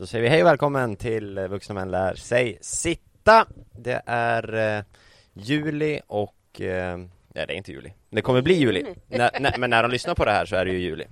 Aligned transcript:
Då 0.00 0.06
säger 0.06 0.22
vi 0.22 0.28
hej 0.28 0.42
och 0.42 0.46
välkommen 0.46 0.96
till 0.96 1.38
Vuxna 1.38 1.74
Män 1.74 1.90
Lär 1.90 2.14
Sig 2.14 2.58
Sitta. 2.60 3.46
Det 3.72 4.02
är 4.06 4.76
eh, 4.78 4.84
juli 5.32 6.00
och, 6.06 6.60
eh, 6.60 6.98
nej 6.98 7.46
det 7.46 7.52
är 7.52 7.56
inte 7.56 7.72
juli. 7.72 7.92
Det 8.10 8.22
kommer 8.22 8.42
bli 8.42 8.54
juli, 8.54 8.94
när, 9.08 9.40
när, 9.40 9.58
men 9.58 9.70
när 9.70 9.82
de 9.82 9.90
lyssnar 9.90 10.14
på 10.14 10.24
det 10.24 10.30
här 10.30 10.46
så 10.46 10.56
är 10.56 10.64
det 10.64 10.70
ju 10.70 10.78
juli. 10.78 11.04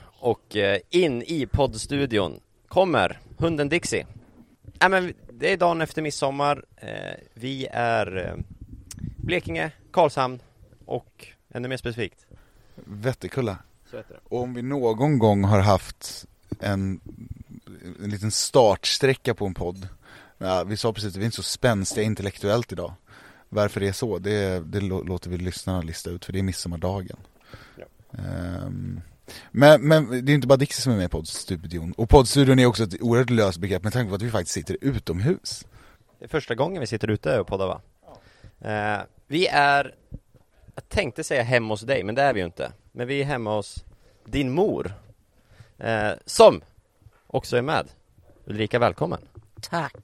Och 0.00 0.56
eh, 0.56 0.80
in 0.90 1.22
i 1.22 1.46
poddstudion 1.46 2.40
kommer 2.68 3.18
hunden 3.38 3.68
Dixie. 3.68 4.06
Nej 4.80 4.90
men 4.90 5.14
det 5.32 5.52
är 5.52 5.56
dagen 5.56 5.80
efter 5.80 6.02
midsommar. 6.02 6.64
Eh, 6.76 6.88
Vi 7.34 7.66
är 7.72 8.16
eh, 8.16 8.34
Blekinge, 9.16 9.70
Karlshamn 9.90 10.40
och 10.84 11.26
ännu 11.54 11.68
mer 11.68 11.76
specifikt. 11.76 12.26
Vätterkulla. 12.74 13.58
Och 14.24 14.42
om 14.42 14.54
vi 14.54 14.62
någon 14.62 15.18
gång 15.18 15.44
har 15.44 15.60
haft 15.60 16.26
en, 16.60 17.00
en 18.02 18.10
liten 18.10 18.30
startsträcka 18.30 19.34
på 19.34 19.46
en 19.46 19.54
podd. 19.54 19.88
Ja, 20.38 20.64
vi 20.64 20.76
sa 20.76 20.92
precis 20.92 21.10
att 21.10 21.16
vi 21.16 21.20
är 21.20 21.24
inte 21.24 21.36
så 21.36 21.42
spänstiga 21.42 22.04
intellektuellt 22.04 22.72
idag. 22.72 22.92
Varför 23.48 23.80
det 23.80 23.88
är 23.88 23.92
så, 23.92 24.18
det, 24.18 24.60
det 24.66 24.80
lå- 24.80 25.06
låter 25.06 25.30
vi 25.30 25.36
lyssnarna 25.36 25.82
lista 25.82 26.10
ut 26.10 26.24
för 26.24 26.32
det 26.32 26.38
är 26.38 26.42
midsommardagen. 26.42 27.16
Ja. 27.76 27.84
Ehm, 28.18 29.00
men, 29.50 29.82
men 29.88 30.24
det 30.26 30.32
är 30.32 30.34
inte 30.34 30.46
bara 30.46 30.56
Dixie 30.56 30.82
som 30.82 30.92
är 30.92 30.96
med 30.96 31.04
i 31.04 31.08
poddstudion. 31.08 31.92
Och 31.92 32.08
poddstudion 32.08 32.58
är 32.58 32.66
också 32.66 32.84
ett 32.84 33.02
oerhört 33.02 33.30
löst 33.30 33.58
begrepp 33.58 33.82
med 33.82 33.92
tanke 33.92 34.08
på 34.08 34.14
att 34.14 34.22
vi 34.22 34.30
faktiskt 34.30 34.54
sitter 34.54 34.76
utomhus. 34.80 35.66
Det 36.18 36.24
är 36.24 36.28
första 36.28 36.54
gången 36.54 36.80
vi 36.80 36.86
sitter 36.86 37.10
ute 37.10 37.40
och 37.40 37.46
poddar 37.46 37.66
va? 37.66 37.80
Eh, 38.60 39.00
vi 39.26 39.46
är, 39.46 39.94
jag 40.74 40.88
tänkte 40.88 41.24
säga 41.24 41.42
hemma 41.42 41.74
hos 41.74 41.80
dig, 41.80 42.04
men 42.04 42.14
det 42.14 42.22
är 42.22 42.32
vi 42.34 42.40
ju 42.40 42.46
inte. 42.46 42.72
Men 42.92 43.06
vi 43.06 43.20
är 43.20 43.24
hemma 43.24 43.56
hos 43.56 43.84
din 44.24 44.52
mor, 44.52 44.94
eh, 45.78 46.10
som 46.26 46.60
också 47.34 47.56
är 47.56 47.62
med. 47.62 47.88
Ulrika, 48.46 48.78
välkommen. 48.78 49.20
Tack. 49.60 49.94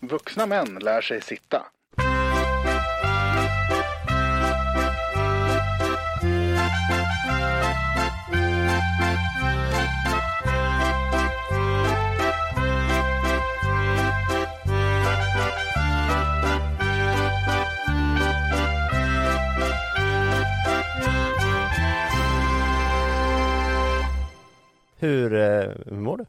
Vuxna 0.00 0.46
män 0.46 0.78
lär 0.80 1.00
sig 1.00 1.20
sitta. 1.20 1.66
Hur, 24.98 25.34
eh, 25.34 25.70
hur 25.86 25.96
mår 25.96 26.16
du? 26.16 26.24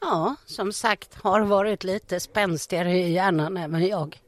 Ja, 0.00 0.36
som 0.46 0.72
sagt 0.72 1.14
har 1.14 1.40
varit 1.40 1.84
lite 1.84 2.20
spänstigare 2.20 2.92
i 2.92 3.12
hjärnan 3.12 3.56
även 3.56 3.86
jag. 3.86 4.20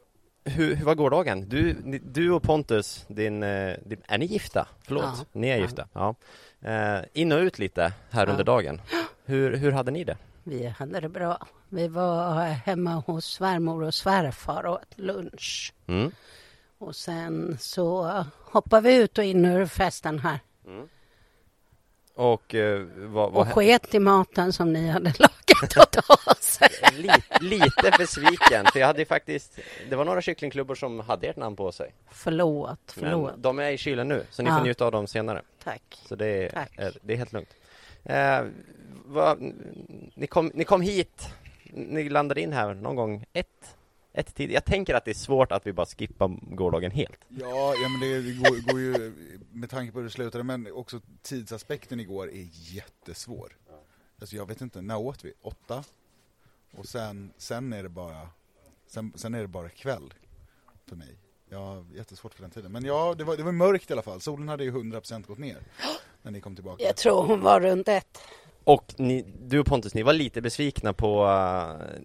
Hur, 0.45 0.75
hur 0.75 0.85
var 0.85 0.95
gårdagen? 0.95 1.49
Du, 1.49 1.77
ni- 1.85 1.99
du 1.99 2.31
och 2.33 2.43
Pontus, 2.43 3.05
din, 3.09 3.43
eh, 3.43 3.77
din, 3.85 4.03
är 4.09 4.19
ni 4.19 4.27
gifta? 4.27 4.69
Förlåt, 4.83 5.05
Ja. 5.05 5.25
ni 5.33 5.49
är 5.49 5.57
gifta? 5.57 5.89
Ja. 5.93 6.15
Eh, 6.61 7.01
in 7.13 7.33
och 7.33 7.39
ut 7.39 7.59
lite 7.59 7.93
här 8.11 8.27
Ja. 8.27 8.31
under 8.33 8.45
dagen. 8.45 8.81
Hur, 9.25 9.57
hur 9.57 9.73
hade 9.73 9.91
ni 9.91 10.05
det? 10.05 10.17
Vi 10.45 10.67
hade 10.67 11.01
det 11.01 11.09
bra. 11.09 11.47
Vi 11.69 11.89
var 11.89 12.43
hemma 12.45 12.91
hos 12.95 13.25
svärmor 13.27 13.83
och 13.83 13.95
svärfar 13.95 14.67
och 14.67 14.75
åt 14.75 14.99
lunch. 14.99 15.73
Mm. 15.87 16.11
Och 16.79 16.97
sen 16.97 17.57
så 17.61 18.25
hoppade 18.39 18.89
vi 18.89 18.97
ut 18.97 19.19
och 19.19 19.25
in 19.25 19.45
ur 19.45 19.67
festen 19.67 20.19
här. 20.19 20.41
Och 22.15 22.55
eh, 22.55 22.87
vad, 22.97 23.33
vad 23.33 23.47
Och 23.49 23.55
sket 23.55 23.95
i 23.95 23.99
maten 23.99 24.53
som 24.53 24.73
ni 24.73 24.89
hade 24.89 25.05
lagat 25.19 25.42
åt 25.77 25.97
oss. 26.27 26.59
lite, 26.93 27.23
lite 27.41 27.93
besviken, 27.99 28.67
för 28.73 28.81
jag 28.81 28.87
hade 28.87 28.99
ju 28.99 29.05
faktiskt 29.07 29.59
Det 29.91 29.97
var 29.97 30.05
några 30.05 30.23
kycklingklubbor 30.23 30.75
som 30.75 31.01
hade 31.01 31.27
ert 31.27 31.37
namn 31.37 31.57
på 31.57 31.73
sig 31.73 31.95
Förlåt, 32.11 32.79
förlåt. 32.87 33.33
Men 33.33 33.43
de 33.43 33.59
är 33.59 33.71
i 33.71 33.79
kylen 33.79 34.09
nu, 34.09 34.25
så 34.31 34.43
ni 34.43 34.49
Ja. 34.51 34.57
får 34.57 34.65
njuta 34.65 34.85
av 34.87 34.93
dem 34.93 35.07
senare 35.07 35.43
Tack. 35.65 35.83
Så 36.09 36.15
det 36.17 36.27
är, 36.27 36.51
Tack. 36.51 36.71
är, 36.77 36.97
det 37.03 37.13
är 37.13 37.17
helt 37.17 37.33
lugnt 37.33 37.49
eh, 38.05 38.41
vad, 39.07 39.39
ni, 40.15 40.27
kom, 40.27 40.51
ni 40.55 40.65
kom 40.65 40.81
hit 40.81 41.29
Ni 41.65 42.09
landade 42.09 42.41
in 42.41 42.53
här 42.53 42.75
någon 42.75 42.97
gång 42.97 43.25
ett, 43.33 43.77
ett 44.13 44.35
tid 44.35 44.51
Jag 44.51 44.65
tänker 44.65 44.95
att 44.95 45.05
det 45.05 45.11
är 45.11 45.15
svårt 45.15 45.53
att 45.53 45.67
vi 45.67 45.73
bara 45.73 45.87
skippar 45.87 46.29
gårdagen 46.55 46.91
helt 46.91 47.19
Ja, 47.29 47.75
ja 47.83 47.89
men 47.89 48.01
det, 48.01 48.23
det 48.23 48.33
går, 48.33 48.73
går 48.73 48.81
ju 48.81 49.13
med 49.53 49.71
tanke 49.71 49.93
på 49.93 49.99
hur 49.99 50.05
det 50.05 50.11
slutade, 50.13 50.45
men 50.45 50.73
också 50.73 51.01
tidsaspekten 51.23 52.01
igår 52.01 52.31
är 52.31 52.47
jättesvår. 52.53 53.53
Alltså 54.23 54.37
jag 54.37 54.47
vet 54.47 54.61
inte, 54.61 54.81
när 54.81 54.97
åt 54.97 55.25
vi? 55.25 55.33
Åtta? 55.43 55.85
Och 56.77 56.87
sen, 56.87 57.33
sen 57.37 57.73
är 57.73 57.83
det 57.83 57.89
bara, 57.89 58.29
sen, 58.87 59.13
sen 59.17 59.35
är 59.35 59.41
det 59.41 59.49
bara 59.49 59.69
kväll 59.69 60.15
för 60.87 60.97
mig. 60.97 61.19
Jag 61.51 61.59
har 61.59 61.85
jättesvårt 61.97 62.35
för 62.35 62.43
den 62.43 62.51
tiden. 62.51 62.73
Men 62.73 62.85
ja, 62.85 63.15
det 63.19 63.25
var, 63.25 63.37
det 63.37 63.43
var 63.43 63.53
mörkt 63.53 63.91
i 63.91 63.93
alla 63.93 64.03
fall. 64.03 64.21
Solen 64.21 64.49
hade 64.49 64.65
ju 64.65 64.73
100% 64.73 65.27
gått 65.27 65.39
ner 65.39 65.57
när 66.23 66.31
ni 66.31 66.41
kom 66.41 66.55
tillbaka. 66.55 66.85
Jag 66.85 66.97
tror 66.97 67.23
hon 67.23 67.41
var 67.41 67.61
runt 67.61 67.89
ett. 67.89 68.19
Och 68.65 68.95
ni, 68.97 69.25
du 69.43 69.59
och 69.59 69.67
Pontus, 69.67 69.95
ni 69.95 70.03
var 70.03 70.13
lite 70.13 70.41
besvikna 70.41 70.93
på 70.93 71.27
uh, 71.27 72.03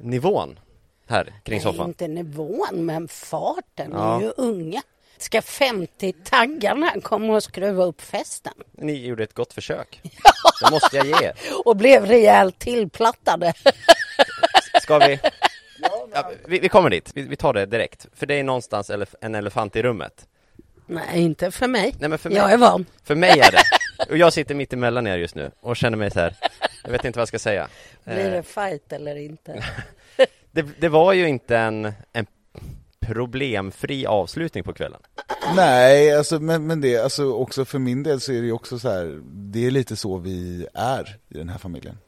nivån 0.00 0.60
här 1.06 1.24
kring 1.44 1.56
Nej, 1.56 1.62
soffan 1.62 1.88
inte 1.88 2.08
nivån, 2.08 2.84
men 2.84 3.08
farten. 3.08 3.90
Ja. 3.92 4.18
Ni 4.18 4.24
är 4.24 4.26
ju 4.26 4.32
unga. 4.36 4.82
Ska 5.20 5.42
50 5.42 6.12
taggarna 6.12 6.92
komma 7.02 7.32
och 7.34 7.42
skruva 7.42 7.84
upp 7.84 8.00
festen? 8.00 8.52
Ni 8.72 9.06
gjorde 9.06 9.24
ett 9.24 9.34
gott 9.34 9.52
försök 9.52 10.00
Det 10.64 10.70
måste 10.70 10.96
jag 10.96 11.06
ge 11.06 11.12
er. 11.26 11.32
Och 11.64 11.76
blev 11.76 12.06
rejält 12.06 12.58
tillplattade. 12.58 13.52
Ska 14.82 14.98
vi? 14.98 15.20
Ja, 16.14 16.30
vi, 16.46 16.58
vi 16.58 16.68
kommer 16.68 16.90
dit, 16.90 17.10
vi, 17.14 17.22
vi 17.22 17.36
tar 17.36 17.52
det 17.52 17.66
direkt. 17.66 18.06
För 18.14 18.26
det 18.26 18.34
är 18.34 18.44
någonstans 18.44 18.90
elef 18.90 19.14
en 19.20 19.34
elefant 19.34 19.76
i 19.76 19.82
rummet. 19.82 20.26
Nej, 20.86 21.20
inte 21.22 21.50
för 21.50 21.66
mig. 21.66 21.94
Nej 21.98 22.08
men 22.08 22.18
för 22.18 22.28
mig, 22.30 22.38
Jag 22.38 22.52
är 22.52 22.56
van. 22.56 22.86
för 23.04 23.14
mig 23.14 23.30
är 23.40 23.50
det. 23.52 23.62
Och 24.10 24.16
jag 24.16 24.32
sitter 24.32 24.54
mitt 24.54 24.72
emellan 24.72 25.06
er 25.06 25.16
just 25.16 25.34
nu 25.34 25.50
och 25.60 25.76
känner 25.76 25.98
mig 25.98 26.10
så 26.10 26.20
här. 26.20 26.34
Jag 26.84 26.90
vet 26.90 27.04
inte 27.04 27.16
vad 27.18 27.20
jag 27.22 27.28
ska 27.28 27.38
säga. 27.38 27.68
Blir 28.04 28.18
Eh, 28.26 28.30
det 28.32 28.42
fight 28.42 28.92
eller 28.92 29.16
inte? 29.16 29.64
det, 30.50 30.62
det 30.62 30.88
var 30.88 31.12
ju 31.12 31.28
inte 31.28 31.56
en, 31.58 31.92
en 32.12 32.26
problemfri 33.14 34.06
avslutning 34.06 34.64
på 34.64 34.72
kvällen. 34.72 35.00
Nej, 35.56 36.16
alltså, 36.16 36.40
men, 36.40 36.66
men 36.66 36.80
det, 36.80 36.98
alltså, 36.98 37.32
också 37.32 37.64
för 37.64 37.78
min 37.78 38.02
del 38.02 38.20
så 38.20 38.32
är 38.32 38.40
det 38.40 38.46
ju 38.46 38.52
också 38.52 38.78
så 38.78 38.88
här, 38.88 39.20
det 39.32 39.66
är 39.66 39.70
lite 39.70 39.96
så 39.96 40.16
vi 40.16 40.66
är 40.74 41.16
i 41.28 41.38
den 41.38 41.48
här 41.48 41.58
familjen. 41.58 41.98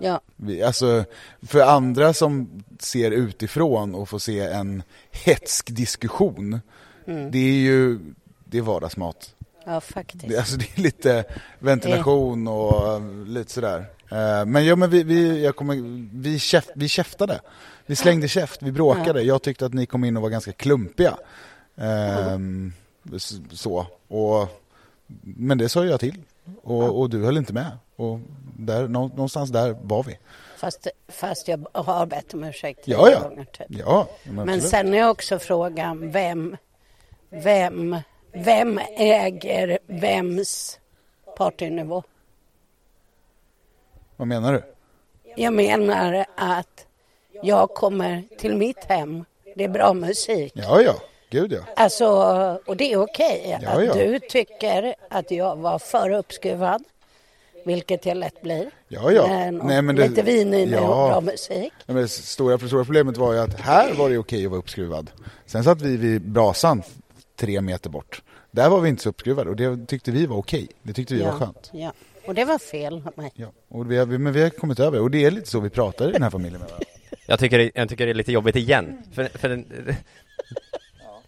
Ja, 0.00 0.20
Vi, 0.36 0.62
alltså, 0.62 1.04
för 1.42 1.60
andra 1.60 2.12
som 2.12 2.62
ser 2.78 3.10
utifrån 3.10 3.94
och 3.94 4.08
får 4.08 4.18
se 4.18 4.40
en 4.40 4.82
hetsk 5.10 5.70
diskussion, 5.70 6.60
det 7.06 7.38
är 7.38 7.60
ju 7.60 7.98
det 8.44 8.58
är 8.58 8.62
vardagsmat. 8.62 9.34
ja 9.64 9.80
faktiskt. 9.80 10.28
Det, 10.28 10.38
alltså, 10.38 10.56
det 10.56 10.78
är 10.78 10.80
lite 10.80 11.24
ventilation 11.58 12.48
och 12.48 13.00
lite 13.26 13.52
sådär. 13.52 13.86
Eh, 14.12 14.46
Men 14.46 14.64
ja, 14.64 14.76
men 14.76 14.90
vi, 14.90 15.02
vi, 15.02 15.44
jag 15.44 15.56
kommer, 15.56 15.76
vi, 16.22 16.38
käft, 16.38 16.70
vi 16.74 16.88
käftade. 16.88 17.40
Vi 17.86 17.96
slängde 17.96 18.28
käft, 18.28 18.62
vi 18.62 18.72
bråkade. 18.72 19.22
Jag 19.22 19.42
tyckte 19.42 19.66
att 19.66 19.74
ni 19.74 19.86
kom 19.86 20.04
in 20.04 20.16
och 20.16 20.22
var 20.22 20.30
ganska 20.30 20.52
klumpiga. 20.52 21.16
Ehm, 21.76 22.72
så. 23.50 23.86
Och, 24.08 24.48
men 25.22 25.58
det 25.58 25.68
sa 25.68 25.84
jag 25.84 26.00
till. 26.00 26.18
Och, 26.62 27.00
och 27.00 27.10
du 27.10 27.24
höll 27.24 27.36
inte 27.36 27.52
med. 27.52 27.70
Och 27.96 28.18
där, 28.58 28.88
nå- 28.88 29.08
någonstans 29.08 29.50
där 29.50 29.76
var 29.82 30.02
vi. 30.02 30.18
Fast, 30.56 30.86
fast 31.08 31.48
jag 31.48 31.66
har 31.72 32.06
bett 32.06 32.34
om 32.34 32.44
ursäkt 32.44 32.80
Ja, 32.84 33.10
ja. 33.10 33.20
gånger 33.28 33.44
typ. 33.44 33.66
Ja, 33.68 34.08
men 34.24 34.46
Men 34.46 34.60
sen 34.62 34.94
är 34.94 35.08
också 35.08 35.38
frågan 35.38 36.10
vem, 36.10 36.56
vem, 37.30 37.96
vem 38.32 38.80
äger 38.98 39.78
vems 39.86 40.78
partynivå? 41.36 42.02
Vad 44.22 44.28
menar 44.28 44.52
du? 44.52 44.62
Jag 45.36 45.52
menar 45.52 46.26
att 46.36 46.86
jag 47.42 47.68
kommer 47.74 48.24
till 48.38 48.56
mitt 48.56 48.84
hem, 48.84 49.24
det 49.56 49.64
är 49.64 49.68
bra 49.68 49.94
musik. 49.94 50.52
Ja, 50.56 50.80
ja. 50.82 50.94
Gud 51.30 51.52
ja. 51.52 51.58
Alltså, 51.76 52.06
och 52.66 52.76
det 52.76 52.92
är 52.92 52.96
okej 53.02 53.58
Ja, 53.62 53.68
att 53.70 53.84
ja. 53.86 53.94
du 53.94 54.18
tycker 54.18 54.94
att 55.10 55.30
jag 55.30 55.56
var 55.56 55.78
för 55.78 56.10
uppskruvad, 56.10 56.82
vilket 57.64 58.06
jag 58.06 58.16
lätt 58.16 58.42
blir. 58.42 58.70
Ja, 58.88 59.10
ja. 59.12 59.26
Men, 59.28 59.60
och 59.60 59.66
Nej, 59.66 59.82
men 59.82 59.96
det- 59.96 60.08
lite 60.08 60.22
vin 60.22 60.54
i 60.54 60.66
mig 60.66 60.78
och 60.78 60.84
ja. 60.84 61.08
bra 61.08 61.20
musik. 61.20 61.72
Ja, 61.86 61.94
men 61.94 61.96
det 61.96 62.08
stora, 62.08 62.58
stora 62.58 62.84
problemet 62.84 63.16
var 63.16 63.32
ju 63.32 63.38
att 63.38 63.60
här 63.60 63.94
var 63.94 64.10
det 64.10 64.18
okej 64.18 64.44
att 64.44 64.50
vara 64.50 64.58
uppskruvad. 64.58 65.10
Sen 65.46 65.64
satt 65.64 65.80
vi 65.80 65.96
vid 65.96 66.22
brasan 66.22 66.82
tre 67.36 67.60
meter 67.60 67.90
bort. 67.90 68.22
Där 68.50 68.68
var 68.68 68.80
vi 68.80 68.88
inte 68.88 69.02
så 69.02 69.08
uppskruvade 69.08 69.50
och 69.50 69.56
det 69.56 69.86
tyckte 69.86 70.10
vi 70.10 70.26
var 70.26 70.36
okej. 70.36 70.68
Det 70.82 70.92
tyckte 70.92 71.14
vi 71.14 71.22
var 71.22 71.32
skönt. 71.32 71.70
Ja, 71.72 71.92
och 72.26 72.34
det 72.34 72.44
var 72.44 72.58
fel 72.58 72.94
av 73.06 73.12
mig. 73.16 73.32
Ja. 73.34 73.52
Och 73.68 73.90
vi 73.90 73.96
har, 73.98 74.06
vi- 74.06 74.18
men 74.18 74.32
vi 74.32 74.42
har 74.42 74.50
kommit 74.50 74.80
över 74.80 75.00
och 75.00 75.10
det 75.10 75.24
är 75.24 75.30
lite 75.30 75.50
så 75.50 75.60
vi 75.60 75.70
pratar 75.70 76.08
i 76.08 76.12
den 76.12 76.22
här 76.22 76.30
familjen 76.30 76.60
med 76.60 76.68
varandra. 76.70 76.86
Jag 77.26 77.38
tycker, 77.38 77.58
det- 77.58 77.70
jag 77.74 77.88
tycker 77.88 78.04
det 78.06 78.12
är 78.12 78.14
lite 78.14 78.32
jobbigt 78.32 78.56
igen. 78.56 79.02
För, 79.12 79.24
för 79.24 79.48
den, 79.48 79.66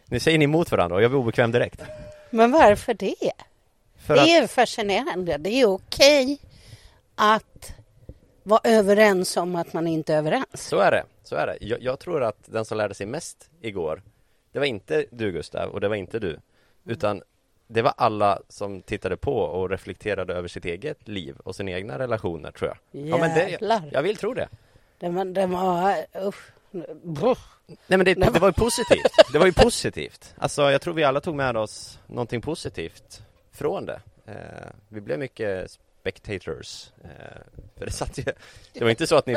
Nu 0.06 0.20
säger 0.20 0.38
ni 0.38 0.44
emot 0.44 0.70
varandra 0.70 0.96
och 0.96 1.02
jag 1.02 1.10
blir 1.10 1.20
obekväm 1.20 1.52
direkt. 1.52 1.80
Men 2.30 2.50
varför 2.50 2.94
det? 2.94 3.14
För 3.98 4.14
det 4.14 4.20
att, 4.20 4.28
är 4.28 4.46
fascinerande. 4.46 5.38
Det 5.38 5.50
är 5.50 5.66
okej 5.66 6.38
att 7.14 7.72
vara 8.42 8.60
överens 8.64 9.36
om 9.36 9.56
att 9.56 9.72
man 9.72 9.86
inte 9.86 10.14
är 10.14 10.18
överens. 10.18 10.46
Så 10.68 10.78
är 10.78 10.90
det, 10.90 11.04
så 11.22 11.36
är 11.36 11.46
det. 11.46 11.58
Jag, 11.60 11.82
jag 11.82 11.98
tror 11.98 12.22
att 12.22 12.38
den 12.46 12.64
som 12.64 12.78
lärde 12.78 12.94
sig 12.94 13.06
mest 13.06 13.50
igår, 13.60 14.02
det 14.52 14.58
var 14.58 14.66
inte 14.66 15.04
du 15.10 15.32
Gustav 15.32 15.70
och 15.70 15.80
det 15.80 15.88
var 15.88 15.96
inte 15.96 16.18
du, 16.18 16.38
utan 16.86 17.22
det 17.66 17.82
var 17.82 17.94
alla 17.96 18.38
som 18.48 18.82
tittade 18.82 19.16
på 19.16 19.38
och 19.38 19.70
reflekterade 19.70 20.34
över 20.34 20.48
sitt 20.48 20.64
eget 20.64 21.08
liv 21.08 21.36
och 21.44 21.56
sina 21.56 21.70
egna 21.70 21.98
relationer 21.98 22.50
tror 22.50 22.70
jag. 22.70 23.06
Ja, 23.06 23.18
men 23.18 23.34
det, 23.34 23.48
Jävlar. 23.50 23.82
jag 23.92 24.02
vill 24.02 24.16
tro 24.16 24.34
det. 24.34 24.48
Det 24.98 25.08
var, 25.08 25.24
det 25.24 25.46
var 25.46 25.96
usch. 26.28 26.50
Brr. 27.02 27.38
Nej 27.66 27.98
men 27.98 28.04
det, 28.04 28.14
det 28.14 28.38
var 28.40 28.48
ju 28.48 28.52
positivt. 28.52 29.32
Det 29.32 29.38
var 29.38 29.46
ju 29.46 29.52
positivt. 29.52 30.34
Alltså 30.38 30.70
jag 30.70 30.80
tror 30.80 30.94
vi 30.94 31.04
alla 31.04 31.20
tog 31.20 31.34
med 31.34 31.56
oss 31.56 31.98
någonting 32.06 32.40
positivt 32.40 33.22
från 33.52 33.86
det. 33.86 34.00
Eh, 34.26 34.34
vi 34.88 35.00
blev 35.00 35.18
mycket 35.18 35.70
spectators. 36.00 36.90
Eh, 37.04 37.10
för 37.78 37.86
det 37.86 37.92
satt 37.92 38.18
ju, 38.18 38.24
det 38.72 38.84
var 38.84 38.90
inte 38.90 39.06
så 39.06 39.16
att 39.16 39.26
ni, 39.26 39.36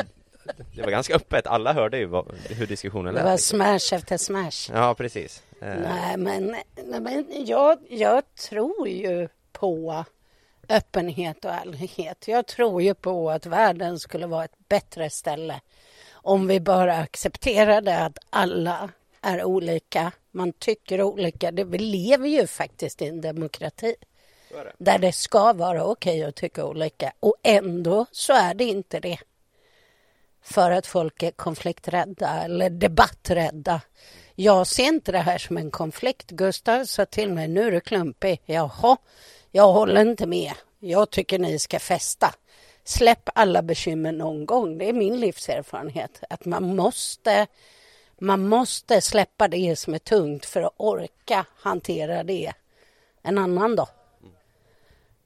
det 0.76 0.82
var 0.82 0.92
ganska 0.92 1.16
öppet. 1.16 1.48
Alla 1.48 1.74
hörde 1.74 1.98
ju 1.98 2.06
vad, 2.06 2.36
hur 2.50 2.68
diskussionen 2.68 3.06
Det 3.06 3.20
lät. 3.20 3.26
var 3.26 3.32
liksom. 3.32 3.58
smash 3.60 3.98
efter 3.98 4.18
smash. 4.18 4.72
Ja 4.74 4.94
precis. 4.96 5.44
Eh, 5.62 5.68
Nej, 5.68 6.18
men, 6.18 6.56
nej, 6.86 7.00
men 7.00 7.26
jag, 7.46 7.78
jag 7.90 8.36
tror 8.36 8.88
ju 8.88 9.28
på 9.52 10.04
öppenhet 10.70 11.46
och 11.46 11.52
ärlighet. 11.52 12.28
Jag 12.28 12.46
tror 12.46 12.82
ju 12.82 12.94
på 12.94 13.32
att 13.32 13.46
världen 13.46 14.00
skulle 14.00 14.28
vara 14.28 14.46
ett 14.46 14.68
bättre 14.70 15.10
ställe 15.10 15.62
om 16.12 16.48
vi 16.48 16.60
bara 16.60 16.98
accepterade 16.98 17.98
att 18.00 18.18
alla 18.30 18.90
är 19.22 19.44
olika. 19.44 20.12
Man 20.32 20.54
tycker 20.54 21.02
olika. 21.02 21.52
Det, 21.52 21.64
vi 21.64 21.78
lever 21.78 22.28
ju 22.28 22.48
faktiskt 22.48 23.02
i 23.02 23.08
en 23.08 23.22
demokrati 23.22 23.96
det. 24.50 24.72
där 24.78 24.98
det 25.00 25.12
ska 25.12 25.54
vara 25.54 25.86
okej 25.86 26.24
att 26.24 26.36
tycka 26.36 26.66
olika 26.66 27.12
och 27.20 27.36
ändå 27.44 28.06
så 28.12 28.34
är 28.34 28.54
det 28.54 28.64
inte 28.64 29.00
det. 29.00 29.18
För 30.50 30.72
att 30.72 30.88
folk 30.88 31.24
är 31.24 31.32
konflikträdda 31.32 32.44
eller 32.44 32.70
debatträdda. 32.70 33.82
Jag 34.36 34.68
ser 34.68 34.84
inte 34.84 35.12
det 35.12 35.20
här 35.20 35.38
som 35.38 35.58
en 35.58 35.72
konflikt. 35.72 36.32
Gustav 36.32 36.86
sa 36.86 37.06
till 37.06 37.34
mig, 37.34 37.48
nu 37.48 37.68
är 37.68 37.72
du 37.72 37.80
klumpig. 37.80 38.42
Jaha, 38.46 38.98
jag 39.52 39.74
håller 39.74 40.02
inte 40.02 40.26
med. 40.26 40.54
Jag 40.80 41.10
tycker 41.10 41.40
ni 41.40 41.60
ska 41.60 41.80
festa. 41.80 42.34
Släpp 42.84 43.30
alla 43.36 43.62
bekymmer 43.62 44.12
någon 44.12 44.46
gång. 44.46 44.78
Det 44.78 44.90
är 44.90 44.94
min 44.94 45.20
livserfarenhet. 45.20 46.24
Att 46.30 46.46
man 46.46 46.76
måste, 46.76 47.48
man 48.20 48.48
måste 48.48 49.02
släppa 49.02 49.48
det 49.48 49.76
som 49.76 49.94
är 49.94 50.00
tungt 50.00 50.46
för 50.46 50.62
att 50.62 50.74
orka 50.78 51.46
hantera 51.56 52.24
det 52.24 52.54
en 53.22 53.38
annan 53.38 53.76
dag. 53.76 53.90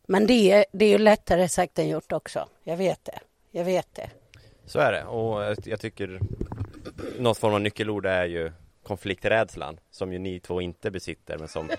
Men 0.07 0.27
det 0.27 0.51
är, 0.51 0.65
det 0.71 0.85
är 0.85 0.89
ju 0.89 0.97
lättare 0.97 1.49
sagt 1.49 1.79
än 1.79 1.89
gjort 1.89 2.11
också. 2.11 2.47
Jag 2.63 2.77
vet 2.77 3.05
det. 3.05 3.19
Jag 3.51 3.65
vet 3.65 3.95
det. 3.95 4.09
Så 4.65 4.79
är 4.79 4.91
det 4.91 5.03
och 5.03 5.43
jag- 5.43 5.57
jag 5.63 5.79
tycker 5.79 6.19
något 7.19 7.37
form 7.37 7.53
av 7.53 7.61
nyckelord 7.61 8.05
är 8.05 8.25
ju 8.25 8.51
konflikträdslan 8.83 9.77
som 9.91 10.13
ju 10.13 10.19
ni 10.19 10.39
två 10.39 10.61
inte 10.61 10.91
besitter 10.91 11.37
men 11.37 11.47
som, 11.47 11.69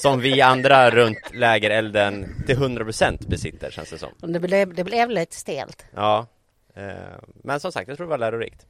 som 0.00 0.20
vi 0.20 0.40
andra 0.40 0.90
runt 0.90 1.18
lägerelden 1.34 2.42
till 2.46 2.56
100% 2.56 3.26
besitter 3.28 3.70
känns 3.70 3.90
det 3.90 3.98
som. 3.98 4.08
Det 4.32 4.40
blev, 4.40 4.74
det 4.74 4.84
blev 4.84 5.10
lite 5.10 5.36
stelt. 5.36 5.84
Ja, 5.94 6.26
eh, 6.74 6.82
men 7.44 7.60
som 7.60 7.72
sagt 7.72 7.88
jag 7.88 7.96
tror 7.96 8.06
det 8.06 8.10
var 8.10 8.18
lärorikt. 8.18 8.66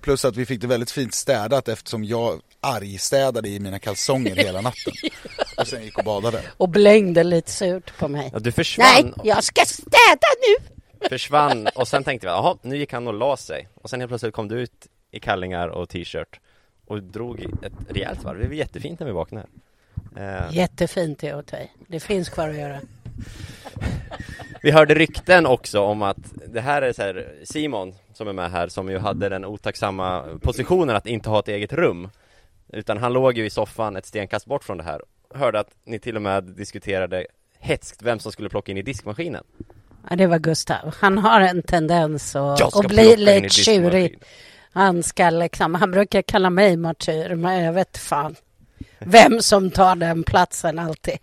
Plus 0.00 0.24
att 0.24 0.36
vi 0.36 0.46
fick 0.46 0.60
det 0.60 0.66
väldigt 0.66 0.90
fint 0.90 1.14
städat 1.14 1.68
eftersom 1.68 2.04
jag 2.04 2.40
argstädade 2.60 3.48
i 3.48 3.60
mina 3.60 3.78
kalsonger 3.78 4.36
hela 4.36 4.60
natten. 4.60 4.92
Och 5.56 5.66
sen 5.68 5.84
gick 5.84 5.98
och 5.98 6.04
badade. 6.04 6.42
Och 6.56 6.68
blängde 6.68 7.24
lite 7.24 7.50
surt 7.50 7.98
på 7.98 8.08
mig. 8.08 8.30
Ja, 8.32 8.38
du 8.38 8.52
försvann, 8.52 8.86
Nej, 8.94 9.12
jag 9.24 9.44
ska 9.44 9.64
städa 9.64 10.28
nu! 10.60 10.77
Försvann 11.00 11.68
och 11.74 11.88
sen 11.88 12.04
tänkte 12.04 12.26
vi 12.26 12.30
jaha, 12.30 12.56
nu 12.62 12.76
gick 12.76 12.92
han 12.92 13.06
och 13.06 13.14
la 13.14 13.36
sig 13.36 13.68
och 13.74 13.90
sen 13.90 14.00
helt 14.00 14.10
plötsligt 14.10 14.34
kom 14.34 14.48
du 14.48 14.60
ut 14.60 14.86
i 15.10 15.20
kallingar 15.20 15.68
och 15.68 15.88
t-shirt 15.88 16.40
och 16.86 17.02
drog 17.02 17.40
ett 17.40 17.72
rejält 17.88 18.24
varv. 18.24 18.38
Det 18.38 18.46
var 18.46 18.54
jättefint 18.54 19.00
när 19.00 19.06
vi 19.06 19.12
vaknade. 19.12 19.46
Eh, 20.16 20.54
Jättefint 20.54 21.18
det 21.18 21.34
åt 21.34 21.46
dig. 21.46 21.72
Det 21.88 22.00
finns 22.00 22.28
kvar 22.28 22.48
att 22.48 22.56
göra. 22.56 22.80
Vi 24.62 24.70
hörde 24.70 24.94
rykten 24.94 25.46
också 25.46 25.80
om 25.80 26.02
att 26.02 26.18
det 26.46 26.60
här 26.60 26.82
är 26.82 26.92
så 26.92 27.02
här, 27.02 27.34
Simon 27.44 27.94
som 28.12 28.28
är 28.28 28.32
med 28.32 28.50
här 28.50 28.68
som 28.68 28.90
ju 28.90 28.98
hade 28.98 29.28
den 29.28 29.44
otacksamma 29.44 30.24
positionen 30.42 30.96
att 30.96 31.06
inte 31.06 31.30
ha 31.30 31.38
ett 31.38 31.48
eget 31.48 31.72
rum 31.72 32.08
Utan 32.68 32.98
han 32.98 33.12
låg 33.12 33.38
ju 33.38 33.46
i 33.46 33.50
soffan 33.50 33.96
ett 33.96 34.06
stenkast 34.06 34.46
bort 34.46 34.64
från 34.64 34.76
det 34.76 34.84
här 34.84 35.02
Hörde 35.34 35.60
att 35.60 35.70
ni 35.84 35.98
till 35.98 36.16
och 36.16 36.22
med 36.22 36.44
diskuterade 36.44 37.26
hetskt 37.58 38.02
vem 38.02 38.18
som 38.18 38.32
skulle 38.32 38.48
plocka 38.48 38.72
in 38.72 38.78
i 38.78 38.82
diskmaskinen 38.82 39.44
Ja, 40.10 40.16
det 40.16 40.26
var 40.26 40.38
Gustav. 40.38 40.94
Han 40.98 41.18
har 41.18 41.40
en 41.40 41.62
tendens 41.62 42.36
att, 42.36 42.60
att 42.76 42.88
bli 42.88 43.16
lite 43.16 43.48
tjurig. 43.48 44.18
Han 44.72 45.02
ska 45.02 45.30
liksom, 45.30 45.74
han 45.74 45.90
brukar 45.90 46.22
kalla 46.22 46.50
mig 46.50 46.76
martyr, 46.76 47.34
men 47.34 47.64
jag 47.64 47.72
vet 47.72 47.98
fan 47.98 48.36
vem 48.98 49.42
som 49.42 49.70
tar 49.70 49.96
den 49.96 50.22
platsen 50.22 50.78
alltid. 50.78 51.18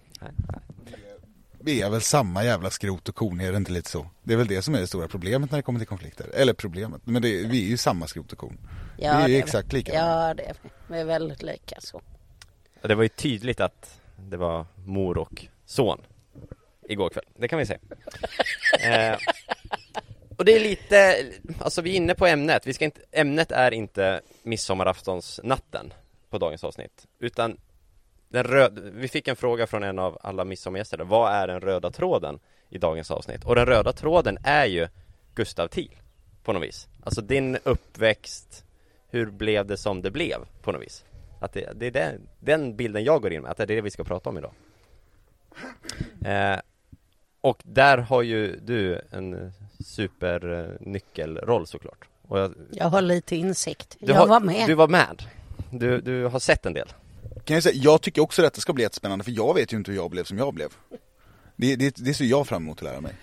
Vi 1.60 1.82
är 1.82 1.90
väl 1.90 2.02
samma 2.02 2.44
jävla 2.44 2.70
skrot 2.70 3.10
och 3.10 3.16
korn, 3.16 3.42
är 3.42 3.52
det 3.52 3.58
inte 3.58 3.72
lite 3.72 3.90
så? 3.90 4.08
Det 4.24 4.34
är 4.34 4.38
väl 4.38 4.48
det 4.48 4.62
som 4.62 4.76
är 4.76 4.80
det 4.80 4.88
stora 4.88 5.08
problemet 5.08 5.52
när 5.52 5.58
det 5.60 5.64
kommer 5.64 5.80
till 5.80 5.88
konflikter. 5.88 6.26
Eller 6.34 6.54
problemet, 6.54 7.02
men 7.06 7.22
det, 7.22 7.28
vi 7.44 7.66
är 7.66 7.70
ju 7.70 7.78
samma 7.78 8.08
skrot 8.08 8.32
och 8.32 8.38
korn. 8.38 8.58
Ja, 8.98 9.18
vi 9.18 9.24
är 9.24 9.28
ju 9.28 9.34
det- 9.34 9.40
exakt 9.40 9.74
lika. 9.74 9.94
Ja, 9.94 10.34
det 10.34 10.44
är 10.44 10.56
vi. 10.88 10.98
Är 11.00 11.06
väldigt 11.06 11.44
lika 11.44 11.76
så. 11.80 12.02
Det 12.82 12.96
var 12.96 13.04
ju 13.04 13.10
tydligt 13.10 13.60
att 13.60 14.00
det 14.30 14.38
var 14.38 14.66
mor 14.86 15.18
och 15.18 15.46
son 15.66 16.02
Igår 16.88 17.10
kväll, 17.10 17.26
det 17.36 17.48
kan 17.48 17.60
vi 17.60 17.66
säga 17.66 17.80
eh, 19.12 19.18
Och 20.38 20.46
det 20.46 20.56
är 20.56 20.60
lite, 20.60 21.26
alltså 21.60 21.82
vi 21.82 21.92
är 21.92 21.96
inne 21.96 22.16
på 22.16 22.26
ämnet, 22.26 22.68
vi 22.68 22.74
ska 22.74 22.86
inte, 22.86 23.02
ämnet 23.12 23.52
är 23.52 23.72
inte 23.72 24.22
midsommaraftonsnatten 24.44 25.94
på 26.30 26.38
dagens 26.38 26.64
avsnitt 26.64 27.08
Utan 27.20 27.58
den 28.30 28.44
röd, 28.44 28.92
vi 28.94 29.08
fick 29.08 29.28
en 29.28 29.36
fråga 29.36 29.68
från 29.68 29.84
en 29.84 30.00
av 30.00 30.18
alla 30.22 30.46
midsommargäster. 30.46 30.98
Där, 30.98 31.06
Vad 31.06 31.34
är 31.34 31.48
den 31.48 31.62
röda 31.62 31.92
tråden 31.92 32.40
i 32.70 32.78
dagens 32.78 33.12
avsnitt? 33.12 33.46
Och 33.46 33.56
den 33.56 33.66
röda 33.66 33.94
tråden 33.94 34.38
är 34.44 34.66
ju 34.66 34.88
Gustav 35.36 35.68
Thiel 35.68 35.96
På 36.44 36.54
något 36.54 36.64
vis. 36.64 36.88
Alltså 37.04 37.22
din 37.22 37.58
uppväxt 37.64 38.66
Hur 39.10 39.26
blev 39.26 39.66
det 39.66 39.78
som 39.78 40.02
det 40.02 40.12
blev 40.12 40.38
på 40.62 40.72
något 40.72 40.82
vis? 40.82 41.06
Att 41.40 41.54
det, 41.54 41.74
det 41.76 41.88
är 41.88 41.92
den, 41.92 42.28
den 42.40 42.76
bilden 42.76 43.04
jag 43.04 43.22
går 43.22 43.34
in 43.34 43.42
med, 43.42 43.52
att 43.52 43.58
det 43.58 43.64
är 43.64 43.68
det 43.68 43.82
vi 43.82 43.92
ska 43.92 44.04
prata 44.04 44.30
om 44.30 44.38
idag. 44.38 44.54
Eh, 46.26 46.60
och 47.46 47.62
där 47.64 47.98
har 47.98 48.22
ju 48.22 48.60
du 48.60 49.02
en 49.12 49.52
supernyckelroll 49.86 51.68
såklart 51.68 52.06
och 52.28 52.40
jag, 52.40 52.54
Jag 52.72 52.86
har 52.86 53.02
lite 53.02 53.36
insikt. 53.36 53.98
du 54.00 54.12
jag 54.12 54.20
har, 54.20 54.28
var 54.28 54.40
med. 54.40 54.68
Du 54.68 54.74
var 54.74 54.88
med 54.88 55.24
du, 55.72 56.02
du 56.02 56.26
har 56.26 56.40
sett 56.40 56.66
en 56.66 56.74
del 56.74 56.88
Kan 57.44 57.54
jag, 57.54 57.64
säga, 57.64 57.76
jag 57.76 58.02
tycker 58.02 58.22
också 58.22 58.42
att 58.42 58.46
detta 58.46 58.62
ska 58.62 58.74
bli 58.74 58.84
jättespännande 58.84 59.24
för 59.26 59.32
jag 59.32 59.54
vet 59.54 59.74
ju 59.74 59.78
inte 59.78 59.92
hur 59.92 59.98
jag 59.98 60.12
blev 60.12 60.24
som 60.24 60.38
jag 60.38 60.54
blev. 60.54 60.70
Det, 61.56 61.76
det, 61.76 61.96
det 61.98 62.14
ser 62.14 62.26
jag 62.26 62.48
fram 62.48 62.64
emot 62.64 62.78
att 62.78 62.84
lära 62.84 63.02
mig. 63.02 63.14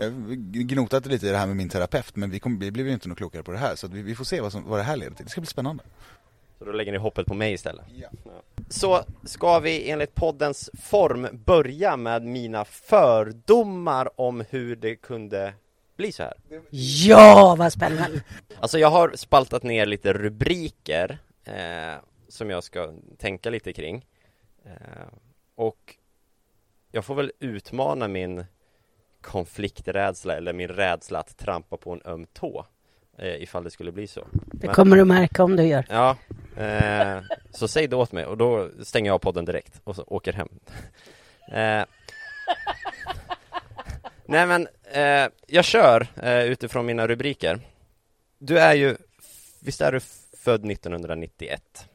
Jag 0.00 0.12
gnotat 0.48 1.06
lite 1.06 1.26
i 1.26 1.30
det 1.30 1.36
här 1.36 1.46
med 1.46 1.56
min 1.56 1.68
terapeut 1.68 2.16
men 2.16 2.30
vi, 2.30 2.40
kom, 2.40 2.58
vi 2.58 2.70
blev 2.70 2.86
ju 2.86 2.92
inte 2.92 3.08
något 3.08 3.18
klokare 3.18 3.42
på 3.42 3.52
det 3.52 3.58
här 3.58 3.76
så 3.76 3.86
att 3.86 3.92
vi, 3.92 4.02
vi 4.02 4.14
får 4.14 4.24
se 4.24 4.40
vad, 4.40 4.52
som, 4.52 4.64
vad 4.68 4.78
det 4.78 4.82
här 4.82 4.96
leder 4.96 5.16
till. 5.16 5.24
Det 5.24 5.30
ska 5.30 5.40
bli 5.40 5.48
spännande. 5.48 5.84
Så 6.58 6.64
då 6.64 6.72
lägger 6.72 6.92
ni 6.92 6.98
hoppet 6.98 7.26
på 7.26 7.34
mig 7.34 7.52
istället 7.52 7.84
Ja. 7.94 8.08
Så 8.68 9.02
ska 9.24 9.58
vi 9.58 9.90
enligt 9.90 10.14
poddens 10.14 10.70
form 10.82 11.28
börja 11.32 11.96
med 11.96 12.22
mina 12.22 12.64
fördomar 12.64 14.20
om 14.20 14.44
hur 14.50 14.76
det 14.76 14.96
kunde 14.96 15.54
bli 15.96 16.12
så 16.12 16.22
här 16.22 16.34
Ja, 16.70 17.54
vad 17.58 17.72
spännande. 17.72 18.22
Alltså 18.60 18.78
jag 18.78 18.88
har 18.90 19.12
spaltat 19.14 19.62
ner 19.62 19.86
lite 19.86 20.12
rubriker 20.12 21.18
eh, 21.44 21.94
som 22.28 22.50
jag 22.50 22.64
ska 22.64 22.92
tänka 23.18 23.50
lite 23.50 23.72
kring 23.72 24.06
eh, 24.64 24.72
Och 25.54 25.96
jag 26.92 27.04
får 27.04 27.14
väl 27.14 27.32
utmana 27.40 28.08
min 28.08 28.44
konflikträdsla 29.20 30.36
eller 30.36 30.52
min 30.52 30.68
rädsla 30.68 31.18
att 31.18 31.36
trampa 31.36 31.76
på 31.76 31.92
en 31.92 32.00
öm 32.04 32.26
tå 32.32 32.66
eh, 33.18 33.42
ifall 33.42 33.64
det 33.64 33.70
skulle 33.70 33.92
bli 33.92 34.06
så 34.06 34.26
Det 34.32 34.66
Men- 34.66 34.74
kommer 34.74 34.96
du 34.96 35.04
märka 35.04 35.44
om 35.44 35.56
du 35.56 35.62
gör. 35.62 35.86
Ja, 35.88 36.16
eh, 36.56 37.22
så 37.50 37.68
säg 37.68 37.86
det 37.86 37.96
åt 37.96 38.12
mig 38.12 38.26
och 38.26 38.36
då 38.36 38.70
stänger 38.82 39.10
jag 39.10 39.20
podden 39.20 39.44
direkt 39.44 39.80
och 39.84 39.96
så 39.96 40.04
åker 40.06 40.32
hem. 40.32 40.48
Eh, 41.48 41.84
Nej 44.26 44.46
men, 44.46 44.68
eh, 44.84 45.28
jag 45.46 45.64
kör 45.64 46.06
utifrån 46.44 46.86
mina 46.86 47.06
rubriker. 47.06 47.60
Du 48.38 48.58
är 48.58 48.74
ju, 48.74 48.96
visst 49.60 49.80
är 49.80 49.92
du 49.92 50.00
född 50.44 50.70
1991? 50.70 51.88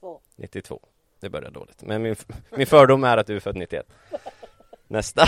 Två. 0.00 0.20
92 0.36 0.80
Det 1.20 1.30
börjar 1.30 1.50
dåligt, 1.50 1.82
men 1.82 2.02
min, 2.02 2.16
min 2.56 2.66
fördom 2.66 3.04
är 3.04 3.16
att 3.16 3.26
du 3.26 3.36
är 3.36 3.40
född 3.40 3.56
91 3.56 3.86
Nästa. 4.92 5.24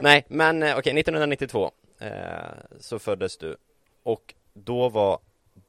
Nej, 0.00 0.24
men 0.28 0.56
okej, 0.56 1.00
1992 1.00 1.70
eh, 1.98 2.10
så 2.80 2.98
föddes 2.98 3.38
du. 3.38 3.56
Och 4.02 4.34
då 4.52 4.88
var 4.88 5.18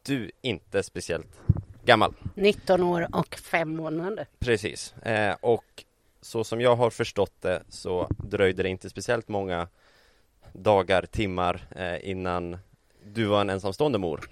du 0.03 0.31
inte 0.41 0.83
speciellt 0.83 1.27
gammal 1.85 2.13
19 2.35 2.83
år 2.83 3.07
och 3.11 3.35
fem 3.35 3.75
månader. 3.75 4.27
Precis, 4.39 4.93
eh, 4.93 5.35
och 5.41 5.83
så 6.21 6.43
som 6.43 6.61
jag 6.61 6.75
har 6.75 6.89
förstått 6.89 7.41
det 7.41 7.63
så 7.69 8.07
dröjde 8.17 8.63
det 8.63 8.69
inte 8.69 8.89
speciellt 8.89 9.27
många 9.27 9.67
dagar, 10.53 11.05
timmar 11.05 11.67
eh, 11.75 12.09
innan 12.09 12.57
du 13.05 13.25
var 13.25 13.41
en 13.41 13.49
ensamstående 13.49 13.97
mor. 13.97 14.29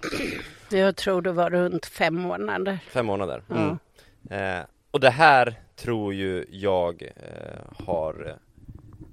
Jag 0.70 0.96
tror 0.96 1.22
det 1.22 1.32
var 1.32 1.50
runt 1.50 1.86
fem 1.86 2.14
månader. 2.14 2.78
Fem 2.88 3.06
månader. 3.06 3.42
Mm. 3.50 3.78
Eh, 4.30 4.64
och 4.90 5.00
det 5.00 5.10
här 5.10 5.54
tror 5.76 6.14
ju 6.14 6.46
jag 6.50 7.02
eh, 7.02 7.84
har 7.86 8.38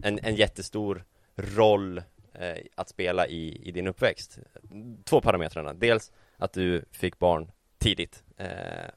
en, 0.04 0.20
en 0.24 0.36
jättestor 0.36 1.04
roll 1.36 1.98
eh, 2.34 2.58
att 2.76 2.90
spela 2.90 3.28
i, 3.28 3.62
i 3.64 3.72
din 3.72 3.88
uppväxt. 3.88 4.40
Två 5.04 5.22
parametrarna. 5.22 5.74
Dels 5.74 6.12
att 6.38 6.54
du 6.54 6.86
fick 6.92 7.20
barn 7.20 7.52
tidigt 7.78 8.24
eh, 8.40 8.90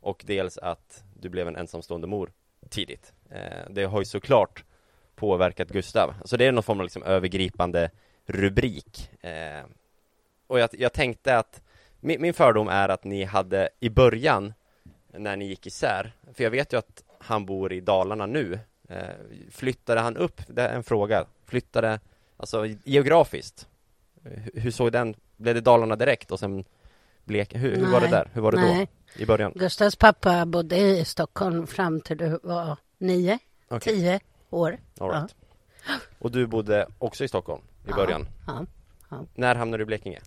och 0.00 0.22
dels 0.26 0.58
att 0.58 1.04
du 1.14 1.28
blev 1.28 1.48
en 1.48 1.56
ensamstående 1.56 2.06
mor 2.06 2.32
tidigt. 2.68 3.12
Eh, 3.30 3.70
det 3.70 3.84
har 3.84 4.00
ju 4.00 4.04
såklart 4.04 4.64
påverkat 5.14 5.68
Gustav. 5.68 6.14
Så 6.24 6.36
det 6.36 6.44
är 6.44 6.52
någon 6.52 6.62
form 6.62 6.80
av 6.80 6.84
liksom 6.84 7.02
övergripande 7.02 7.90
rubrik. 8.26 9.10
Eh, 9.24 9.64
och 10.46 10.60
jag, 10.60 10.70
jag, 10.72 10.92
tänkte 10.92 11.38
att 11.38 11.62
min, 12.00 12.22
min 12.22 12.34
fördom 12.34 12.68
är 12.68 12.88
att 12.88 13.04
ni 13.04 13.24
hade 13.24 13.68
i 13.80 13.88
början 13.88 14.54
när 15.12 15.36
ni 15.36 15.44
gick 15.44 15.66
isär, 15.66 16.12
för 16.34 16.44
jag 16.44 16.50
vet 16.50 16.72
ju 16.72 16.78
att 16.78 17.04
han 17.18 17.46
bor 17.46 17.72
i 17.72 17.80
Dalarna 17.80 18.26
nu 18.26 18.58
eh, 18.88 19.04
Flyttade 19.50 20.00
han 20.00 20.16
upp? 20.16 20.40
Det 20.46 20.62
är 20.62 20.74
en 20.74 20.84
fråga 20.84 21.26
Flyttade, 21.46 22.00
alltså 22.36 22.66
geografiskt 22.84 23.68
eh, 24.24 24.30
Hur, 24.30 24.60
hur 24.60 24.70
såg 24.70 24.92
den, 24.92 25.14
blev 25.36 25.54
det 25.54 25.60
Dalarna 25.60 25.96
direkt 25.96 26.30
och 26.30 26.38
sen 26.38 26.64
Blek, 27.30 27.54
hur, 27.54 27.76
hur 27.76 27.86
var 27.86 28.00
det 28.00 28.08
där? 28.08 28.30
Hur 28.32 28.42
var 28.42 28.52
det 28.52 28.60
nej. 28.60 28.88
då? 29.16 29.22
I 29.22 29.26
början? 29.26 29.52
Gustavs 29.54 29.96
pappa 29.96 30.46
bodde 30.46 30.76
i 30.76 31.04
Stockholm 31.04 31.66
fram 31.66 32.00
till 32.00 32.16
du 32.16 32.38
var 32.42 32.76
nio, 32.98 33.38
okay. 33.68 33.94
tio 33.94 34.20
år 34.50 34.78
All 35.00 35.10
right. 35.10 35.34
ja. 35.86 35.94
Och 36.18 36.30
du 36.30 36.46
bodde 36.46 36.86
också 36.98 37.24
i 37.24 37.28
Stockholm 37.28 37.62
i 37.88 37.92
början? 37.92 38.28
Ja, 38.46 38.66
ja. 39.10 39.24
När 39.34 39.54
hamnade 39.54 39.78
du 39.78 39.82
i 39.82 39.86
Blekinge? 39.86 40.20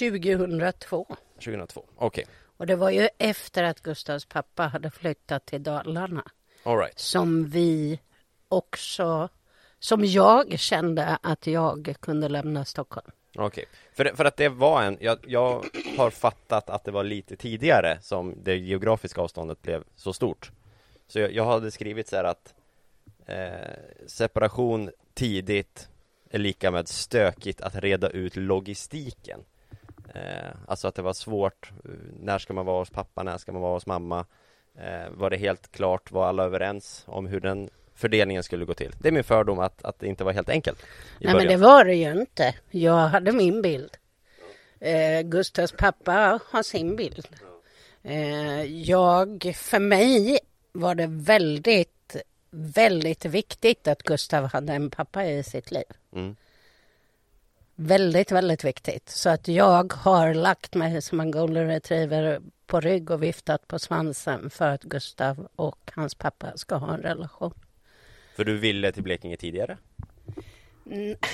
2002 0.00 1.06
2002, 1.34 1.84
okej 1.96 2.06
okay. 2.06 2.24
Och 2.56 2.66
det 2.66 2.76
var 2.76 2.90
ju 2.90 3.08
efter 3.18 3.62
att 3.62 3.80
Gustavs 3.80 4.24
pappa 4.24 4.62
hade 4.62 4.90
flyttat 4.90 5.46
till 5.46 5.62
Dalarna. 5.62 6.24
All 6.62 6.78
right. 6.78 6.98
Som 6.98 7.48
vi 7.48 8.00
också, 8.48 9.28
som 9.78 10.04
jag 10.04 10.58
kände 10.58 11.18
att 11.22 11.46
jag 11.46 11.94
kunde 12.00 12.28
lämna 12.28 12.64
Stockholm. 12.64 13.10
Okej, 13.34 13.46
okay. 13.46 13.64
för, 13.92 14.16
för 14.16 14.24
att 14.24 14.36
det 14.36 14.48
var 14.48 14.82
en, 14.82 14.98
jag, 15.00 15.18
jag 15.26 15.64
har 15.96 16.10
fattat 16.10 16.70
att 16.70 16.84
det 16.84 16.90
var 16.90 17.04
lite 17.04 17.36
tidigare 17.36 17.98
som 18.00 18.34
det 18.42 18.56
geografiska 18.56 19.20
avståndet 19.20 19.62
blev 19.62 19.84
så 19.96 20.12
stort. 20.12 20.50
Så 21.08 21.18
jag, 21.18 21.32
jag 21.32 21.44
hade 21.44 21.70
skrivit 21.70 22.08
så 22.08 22.16
här 22.16 22.24
att 22.24 22.54
eh, 23.26 24.06
separation 24.06 24.90
tidigt 25.14 25.88
är 26.30 26.38
lika 26.38 26.70
med 26.70 26.88
stökigt 26.88 27.60
att 27.60 27.74
reda 27.76 28.08
ut 28.08 28.36
logistiken. 28.36 29.40
Eh, 30.14 30.50
alltså 30.66 30.88
att 30.88 30.94
det 30.94 31.02
var 31.02 31.12
svårt, 31.12 31.72
eh, 31.84 31.90
när 32.20 32.38
ska 32.38 32.52
man 32.52 32.66
vara 32.66 32.78
hos 32.78 32.90
pappa, 32.90 33.22
när 33.22 33.38
ska 33.38 33.52
man 33.52 33.62
vara 33.62 33.74
hos 33.74 33.86
mamma? 33.86 34.26
Eh, 34.74 35.10
var 35.10 35.30
det 35.30 35.36
helt 35.36 35.72
klart, 35.72 36.12
var 36.12 36.26
alla 36.26 36.44
överens 36.44 37.04
om 37.06 37.26
hur 37.26 37.40
den 37.40 37.70
fördelningen 37.94 38.42
skulle 38.42 38.64
gå 38.64 38.74
till? 38.74 38.92
Det 38.98 39.08
är 39.08 39.12
min 39.12 39.24
fördom 39.24 39.58
att, 39.58 39.84
att 39.84 39.98
det 39.98 40.06
inte 40.06 40.24
var 40.24 40.32
helt 40.32 40.48
enkelt 40.48 40.82
Nej 41.18 41.32
början. 41.32 41.36
men 41.36 41.46
det 41.46 41.66
var 41.66 41.84
det 41.84 41.94
ju 41.94 42.12
inte. 42.12 42.54
Jag 42.70 43.08
hade 43.08 43.32
min 43.32 43.62
bild. 43.62 43.96
Eh, 44.80 45.22
Gustavs 45.22 45.72
pappa 45.72 46.40
har 46.50 46.62
sin 46.62 46.96
bild. 46.96 47.28
Eh, 48.02 48.62
jag, 48.64 49.52
för 49.56 49.78
mig 49.78 50.38
var 50.72 50.94
det 50.94 51.06
väldigt, 51.06 52.16
väldigt 52.50 53.24
viktigt 53.24 53.88
att 53.88 54.02
Gustav 54.02 54.44
hade 54.44 54.72
en 54.72 54.90
pappa 54.90 55.24
i 55.24 55.42
sitt 55.42 55.70
liv. 55.70 55.84
Mm. 56.12 56.36
Väldigt, 57.74 58.32
väldigt 58.32 58.64
viktigt. 58.64 59.08
Så 59.08 59.30
att 59.30 59.48
jag 59.48 59.92
har 59.92 60.34
lagt 60.34 60.74
mig 60.74 61.02
som 61.02 61.20
en 61.20 61.30
golden 61.30 61.66
retriever 61.66 62.40
på 62.66 62.80
rygg 62.80 63.10
och 63.10 63.22
viftat 63.22 63.68
på 63.68 63.78
svansen 63.78 64.50
för 64.50 64.68
att 64.68 64.82
Gustav 64.82 65.48
och 65.56 65.90
hans 65.94 66.14
pappa 66.14 66.56
ska 66.56 66.74
ha 66.74 66.94
en 66.94 67.02
relation. 67.02 67.54
För 68.36 68.44
du 68.44 68.58
ville 68.58 68.92
till 68.92 69.02
Blekinge 69.02 69.36
tidigare? 69.36 69.78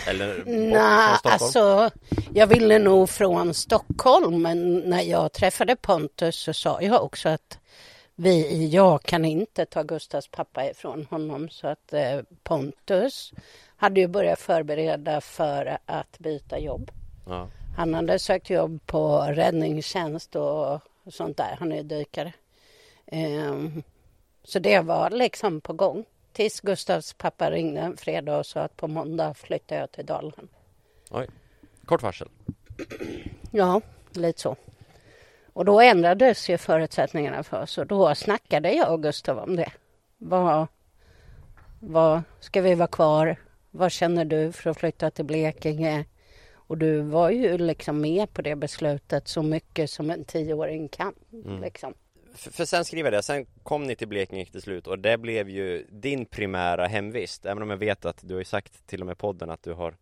Eller 0.07 0.43
Nej, 0.47 1.19
alltså 1.23 1.91
jag 2.35 2.47
ville 2.47 2.79
nog 2.79 3.11
från 3.11 3.55
Stockholm 3.55 4.43
men 4.43 4.79
när 4.79 5.03
jag 5.03 5.33
träffade 5.33 5.77
Pontus 5.77 6.37
så 6.37 6.53
sa 6.53 6.83
jag 6.83 7.05
också 7.05 7.29
att 7.29 7.59
vi, 8.15 8.67
jag 8.69 9.03
kan 9.03 9.25
inte 9.25 9.67
ta 9.67 9.83
Gustavs 9.83 10.29
pappa 10.29 10.71
ifrån 10.71 11.07
honom 11.11 11.49
så 11.49 11.67
att 11.67 11.93
eh, 11.93 12.21
Pontus 12.43 13.33
hade 13.77 14.01
ju 14.01 14.07
börjat 14.07 14.39
förbereda 14.39 15.21
för 15.21 15.79
att 15.87 16.19
byta 16.19 16.59
jobb. 16.59 16.91
Ja. 17.27 17.49
Han 17.77 17.95
hade 17.95 18.19
sökt 18.19 18.51
jobb 18.51 18.87
på 18.87 19.21
räddningstjänst 19.21 20.37
och 20.37 20.81
sånt 21.11 21.37
där. 21.37 21.57
Han 21.59 21.73
är 21.73 21.83
dykare. 21.83 22.33
Um, 23.13 23.83
så 24.45 24.59
det 24.59 24.81
var 24.81 25.11
liksom 25.11 25.61
på 25.61 25.73
gång. 25.73 26.05
Tills 26.33 26.61
Gustavs 26.61 27.15
pappa 27.15 27.51
ringde 27.51 27.81
en 27.81 27.97
fredag 27.97 28.39
och 28.39 28.47
sa 28.47 28.61
att 28.61 28.77
på 28.77 28.89
måndag 28.89 29.35
flyttar 29.35 29.77
jag 29.77 29.93
till 29.93 30.07
Dalen. 30.07 30.49
Oj, 31.11 31.29
kort 31.85 32.03
varsel. 32.03 32.29
Ja, 33.51 33.81
lite 34.13 34.41
så. 34.41 34.57
Och 35.53 35.65
då 35.65 35.81
ändrades 35.81 36.51
ju 36.51 36.59
förutsättningarna 36.59 37.43
för 37.43 37.63
oss 37.63 37.79
och 37.79 37.87
då 37.87 38.15
snackade 38.15 38.73
jag 38.73 38.93
och 38.93 39.03
Gustav 39.03 39.39
om 39.39 39.57
det. 39.57 39.73
Vad, 40.19 40.67
vad 41.81 42.23
ska 42.41 42.61
vi 42.61 42.75
vara 42.75 42.89
kvar? 42.89 43.37
Vad 43.71 43.93
känner 43.93 44.25
du 44.25 44.53
för 44.53 44.71
att 44.71 44.79
flytta 44.79 45.11
till 45.11 45.25
Blekinge? 45.25 46.05
Och 46.69 46.79
du 46.79 47.01
var 47.01 47.31
ju 47.31 47.59
liksom 47.59 48.01
med 48.01 48.33
på 48.33 48.43
det 48.43 48.57
beslutet 48.57 49.29
så 49.29 49.43
mycket 49.43 49.91
som 49.91 50.11
en 50.11 50.25
tioåring 50.25 50.89
kan. 50.89 51.15
Mm. 51.33 51.61
Liksom. 51.61 51.95
För, 52.39 52.51
för 52.51 52.65
sen 52.65 52.85
skriver 52.85 53.13
jag 53.13 53.19
det, 53.19 53.23
sen 53.23 53.47
kom 53.63 53.85
ni 53.85 53.97
till 53.97 54.09
Blekinge 54.09 54.47
till 54.47 54.63
slut 54.63 54.87
och 54.87 54.99
det 54.99 55.19
blev 55.19 55.49
ju 55.49 55.87
din 55.91 56.27
primära 56.27 56.87
hemvist. 56.87 57.47
Även 57.47 57.63
om 57.63 57.71
jag 57.71 57.77
vet 57.77 58.05
att 58.05 58.19
du 58.21 58.35
har 58.35 58.43
sagt 58.43 58.87
till 58.87 59.01
och 59.01 59.07
med 59.07 59.19
podden 59.19 59.51
att 59.51 59.63
du 59.63 59.73
har 59.73 59.95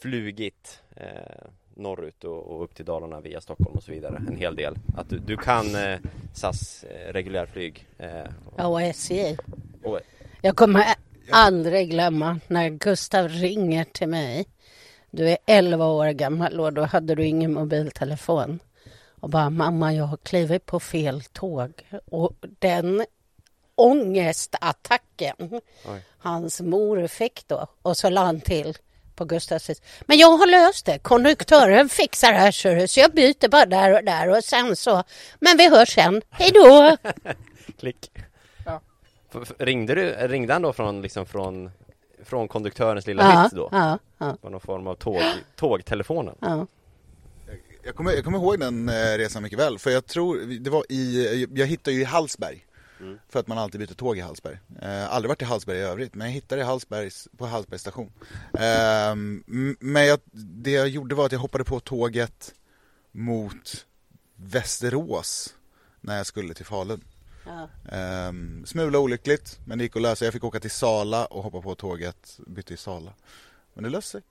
flugit 0.00 0.82
eh, 0.96 1.48
norrut 1.74 2.24
och, 2.24 2.46
och, 2.46 2.64
upp 2.64 2.74
till 2.74 2.84
Dalarna 2.84 3.20
via 3.20 3.40
Stockholm 3.40 3.76
och 3.76 3.82
så 3.82 3.92
vidare 3.92 4.22
en 4.28 4.36
hel 4.36 4.56
del. 4.56 4.74
Att 4.96 5.08
du, 5.10 5.18
du 5.18 5.36
kan 5.36 5.74
eh, 5.74 5.98
SAS 6.34 6.84
eh, 6.84 7.12
reguljärflyg. 7.12 7.88
Eh, 7.98 8.08
och, 8.46 8.54
ja, 8.56 8.66
och 8.66 8.82
SJ. 8.82 9.36
Och, 9.82 10.00
jag 10.42 10.56
kommer 10.56 10.84
aldrig 11.30 11.90
glömma 11.90 12.40
när 12.46 12.68
Gustav 12.68 13.28
ringer 13.28 13.84
till 13.84 14.08
mig. 14.08 14.46
Du 15.10 15.28
är 15.28 15.38
11 15.46 15.86
år 15.86 16.10
gammal 16.10 16.60
och 16.60 16.72
då 16.72 16.82
hade 16.82 17.14
du 17.14 17.24
ingen 17.24 17.52
mobiltelefon. 17.54 18.60
Och 19.24 19.30
bara, 19.30 19.50
mamma, 19.50 19.92
jag 19.94 20.04
har 20.04 20.16
klivit 20.16 20.66
på 20.66 20.80
fel 20.80 21.22
tåg. 21.22 21.72
Och 22.04 22.32
den 22.58 23.04
ångestattacken 23.74 25.60
Oj. 25.86 26.04
hans 26.18 26.60
mor 26.60 27.06
fick 27.06 27.48
då. 27.48 27.66
Och 27.82 27.96
så 27.96 28.10
la 28.10 28.24
han 28.24 28.40
till 28.40 28.76
på 29.14 29.24
Gustavs 29.24 29.82
Men 30.00 30.18
jag 30.18 30.36
har 30.36 30.46
löst 30.46 30.86
det. 30.86 30.98
Konduktören 30.98 31.88
fixar 31.88 32.32
det 32.32 32.38
här 32.38 32.86
så 32.86 33.00
jag 33.00 33.12
byter 33.12 33.48
bara 33.48 33.66
där 33.66 33.94
och 33.94 34.04
där 34.04 34.28
och 34.28 34.44
sen 34.44 34.76
så. 34.76 35.02
Men 35.38 35.56
vi 35.56 35.68
hörs 35.68 35.94
sen. 35.94 36.22
Hej 36.30 36.50
då! 36.54 36.96
Klick. 37.78 38.10
Ringde, 39.58 39.94
du, 39.94 40.12
ringde 40.12 40.52
han 40.52 40.62
då 40.62 40.72
från, 40.72 41.02
liksom 41.02 41.26
från, 41.26 41.70
från 42.24 42.48
konduktörens 42.48 43.06
lilla 43.06 43.22
ja, 43.22 43.42
hytt 43.42 43.52
då? 43.52 43.68
Ja, 43.72 43.98
ja. 44.18 44.36
På 44.42 44.50
någon 44.50 44.60
form 44.60 44.86
av 44.86 44.94
tåg, 44.94 45.22
tågtelefonen? 45.56 46.36
Ja. 46.40 46.66
Jag 47.84 47.94
kommer, 47.96 48.12
jag 48.12 48.24
kommer 48.24 48.38
ihåg 48.38 48.60
den 48.60 48.88
eh, 48.88 49.18
resan 49.18 49.42
mycket 49.42 49.58
väl, 49.58 49.78
för 49.78 49.90
jag 49.90 50.06
tror, 50.06 50.38
det 50.60 50.70
var 50.70 50.84
i, 50.88 51.46
jag 51.54 51.66
hittade 51.66 51.96
ju 51.96 52.00
i 52.00 52.04
Hallsberg 52.04 52.66
mm. 53.00 53.18
För 53.28 53.40
att 53.40 53.46
man 53.46 53.58
alltid 53.58 53.80
byter 53.80 53.94
tåg 53.94 54.18
i 54.18 54.20
Hallsberg 54.20 54.58
eh, 54.82 55.12
Aldrig 55.12 55.28
varit 55.28 55.42
i 55.42 55.44
Hallsberg 55.44 55.78
i 55.78 55.80
övrigt, 55.80 56.14
men 56.14 56.26
jag 56.26 56.34
hittade 56.34 56.60
i 56.60 56.64
Hallsberg, 56.64 57.10
på 57.36 57.46
Hallsbergs 57.46 57.80
station 57.80 58.12
eh, 58.52 59.14
Men 59.80 60.06
jag, 60.06 60.20
det 60.32 60.70
jag 60.70 60.88
gjorde 60.88 61.14
var 61.14 61.26
att 61.26 61.32
jag 61.32 61.38
hoppade 61.38 61.64
på 61.64 61.80
tåget 61.80 62.54
mot 63.12 63.86
Västerås 64.36 65.54
När 66.00 66.16
jag 66.16 66.26
skulle 66.26 66.54
till 66.54 66.66
Falun 66.66 67.04
Ja. 67.46 67.68
Um, 68.28 68.66
smula 68.66 68.98
olyckligt, 68.98 69.60
men 69.64 69.78
det 69.78 69.84
gick 69.84 69.96
att 69.96 70.02
lösa. 70.02 70.24
Jag 70.24 70.34
fick 70.34 70.44
åka 70.44 70.60
till 70.60 70.70
Sala 70.70 71.26
och 71.26 71.42
hoppa 71.42 71.60
på 71.60 71.74
tåget, 71.74 72.40
bytte 72.46 72.74
i 72.74 72.76
Sala. 72.76 73.12
Men 73.74 73.84
det 73.84 73.90
löste 73.90 74.10
sig. 74.10 74.22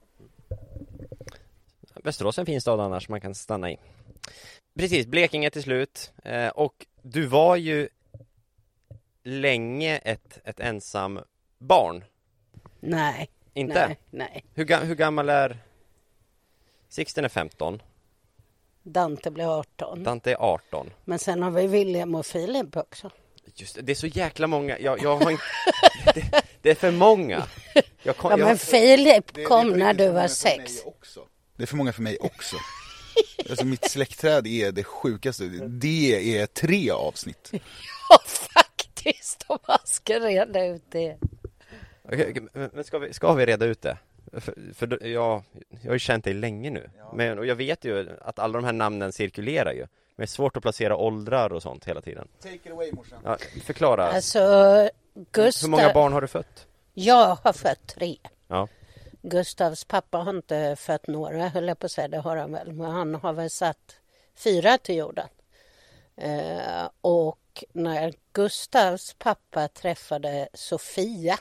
Västerås 2.04 2.38
är 2.38 2.42
en 2.42 2.46
fin 2.46 2.60
stad 2.60 2.80
annars 2.80 3.08
man 3.08 3.20
kan 3.20 3.34
stanna 3.34 3.70
i. 3.70 3.78
Precis, 4.78 5.06
Blekinge 5.06 5.50
till 5.50 5.62
slut. 5.62 6.12
Eh, 6.24 6.48
och 6.48 6.86
du 7.02 7.26
var 7.26 7.56
ju 7.56 7.88
länge 9.22 9.98
ett, 9.98 10.40
ett 10.44 10.60
ensam 10.60 11.20
barn. 11.58 12.04
Nej. 12.80 13.30
Inte? 13.54 13.86
Nej. 13.86 13.98
nej. 14.10 14.44
Hur, 14.54 14.84
hur 14.84 14.94
gammal 14.94 15.28
är 15.28 15.58
Sixten 16.88 17.24
är 17.24 17.28
15. 17.28 17.82
Dante 18.82 19.30
blir 19.30 19.58
18. 19.58 20.02
Dante 20.02 20.30
är 20.32 20.36
18. 20.36 20.90
Men 21.04 21.18
sen 21.18 21.42
har 21.42 21.50
vi 21.50 21.66
William 21.66 22.14
och 22.14 22.26
Filip 22.26 22.76
också. 22.76 23.10
Just 23.54 23.74
det, 23.74 23.82
det 23.82 23.92
är 23.92 23.96
så 23.96 24.06
jäkla 24.06 24.46
många. 24.46 24.78
Jag, 24.78 25.02
jag 25.02 25.16
har 25.16 25.30
inte... 25.30 25.44
det, 26.14 26.42
det, 26.62 26.70
är 26.70 26.74
för 26.74 26.90
många. 26.90 27.46
Kom, 28.16 28.30
ja, 28.30 28.36
men 28.36 28.58
Filip 28.58 29.46
kom 29.46 29.70
när 29.70 29.94
du 29.94 30.08
var 30.08 30.28
sex. 30.28 30.84
Det 31.56 31.62
är 31.62 31.66
för 31.66 31.76
många 31.76 31.92
för 31.92 32.02
mig 32.02 32.16
också. 32.20 32.56
Alltså 33.50 33.66
mitt 33.66 33.90
släktträd 33.90 34.46
är 34.46 34.72
det 34.72 34.84
sjukaste. 34.84 35.44
Det 35.68 36.38
är 36.38 36.46
tre 36.46 36.90
avsnitt. 36.90 37.50
Ja, 38.10 38.18
faktiskt. 38.54 39.44
Om 39.46 39.58
man 39.68 39.78
ska 39.84 40.18
reda 40.20 40.64
ut 40.66 40.82
det. 40.90 41.16
Okej, 42.04 42.26
okej, 42.30 42.42
men 42.52 42.70
men 42.72 42.84
ska 42.84 42.98
vi, 42.98 43.12
ska 43.12 43.32
vi 43.34 43.46
reda 43.46 43.66
ut 43.66 43.82
det? 43.82 43.98
För, 44.32 44.54
för 44.74 44.86
då- 44.86 44.98
jag, 45.00 45.42
jag 45.80 45.88
har 45.90 45.92
ju 45.92 45.98
känt 45.98 46.24
dig 46.24 46.34
länge 46.34 46.70
nu, 46.70 46.90
men 47.14 47.38
och 47.38 47.46
jag 47.46 47.54
vet 47.56 47.84
ju 47.84 48.10
att 48.20 48.38
alla 48.38 48.58
de 48.58 48.64
här 48.64 48.72
namnen 48.72 49.12
cirkulerar 49.12 49.72
ju 49.72 49.78
Men 49.80 49.88
det 50.16 50.22
är 50.22 50.26
svårt 50.26 50.56
att 50.56 50.62
placera 50.62 50.96
åldrar 50.96 51.52
och 51.52 51.62
sånt 51.62 51.84
hela 51.84 52.00
tiden 52.00 52.28
Take 52.42 52.54
it 52.54 52.70
away 52.70 52.92
morsan. 52.92 53.18
ja, 53.24 53.38
Förklara, 53.64 54.06
Alltså, 54.12 54.38
hur 54.38 55.68
många 55.68 55.82
Gustav... 55.82 55.92
barn 55.94 56.12
har 56.12 56.20
du 56.20 56.26
fött? 56.28 56.66
Jag 56.94 57.38
har 57.42 57.52
fött 57.52 57.86
tre. 57.86 58.16
Ja, 58.48 58.68
Gustavs 59.26 59.84
pappa 59.84 60.18
har 60.18 60.30
inte 60.30 60.76
fött 60.76 61.06
några, 61.06 61.48
höll 61.48 61.68
jag 61.68 61.78
på 61.78 61.86
att 61.86 61.92
säga. 61.92 62.08
Det 62.08 62.18
har 62.18 62.36
han 62.36 62.52
väl. 62.52 62.72
Men 62.72 62.90
han 62.90 63.14
har 63.14 63.32
väl 63.32 63.50
satt 63.50 63.96
fyra 64.34 64.78
till 64.78 64.96
jorden. 64.96 65.28
Eh, 66.16 66.88
och 67.00 67.64
när 67.72 68.14
Gustavs 68.32 69.14
pappa 69.18 69.68
träffade 69.68 70.48
Sofia 70.54 71.38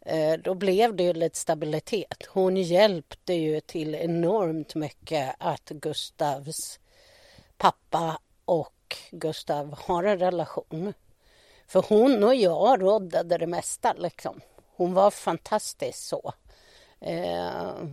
eh, 0.00 0.32
då 0.32 0.54
blev 0.54 0.96
det 0.96 1.02
ju 1.02 1.12
lite 1.12 1.38
stabilitet. 1.38 2.26
Hon 2.28 2.56
hjälpte 2.56 3.34
ju 3.34 3.60
till 3.60 3.94
enormt 3.94 4.74
mycket 4.74 5.34
att 5.38 5.68
Gustavs 5.68 6.80
pappa 7.56 8.18
och 8.44 8.96
Gustav 9.10 9.78
har 9.78 10.04
en 10.04 10.18
relation. 10.18 10.94
För 11.66 11.84
hon 11.88 12.24
och 12.24 12.34
jag 12.34 12.82
råddade 12.82 13.38
det 13.38 13.46
mesta 13.46 13.92
liksom. 13.92 14.40
Hon 14.76 14.94
var 14.94 15.10
fantastisk 15.10 15.98
så. 15.98 16.32
Eh, 17.06 17.86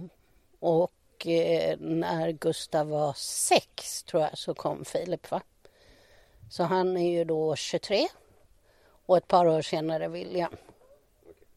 och 0.59 1.27
eh, 1.27 1.77
när 1.79 2.31
Gustav 2.31 2.87
var 2.87 3.13
sex 3.17 4.03
tror 4.03 4.23
jag 4.23 4.37
så 4.37 4.53
kom 4.53 4.85
Filip 4.85 5.31
va? 5.31 5.41
Så 6.49 6.63
han 6.63 6.97
är 6.97 7.11
ju 7.11 7.23
då 7.23 7.55
23 7.55 8.07
och 9.05 9.17
ett 9.17 9.27
par 9.27 9.47
år 9.47 9.61
senare 9.61 10.07
William. 10.07 10.55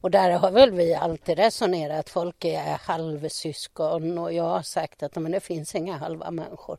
Och 0.01 0.11
där 0.11 0.31
har 0.31 0.51
väl 0.51 0.71
vi 0.71 0.95
alltid 0.95 1.39
resonerat, 1.39 2.11
folk 2.11 2.45
är 2.45 2.79
halvsyskon 2.79 4.19
och 4.19 4.33
jag 4.33 4.45
har 4.45 4.63
sagt 4.63 5.03
att 5.03 5.15
men 5.15 5.33
det 5.33 5.41
finns 5.41 5.75
inga 5.75 5.97
halva 5.97 6.31
människor. 6.31 6.79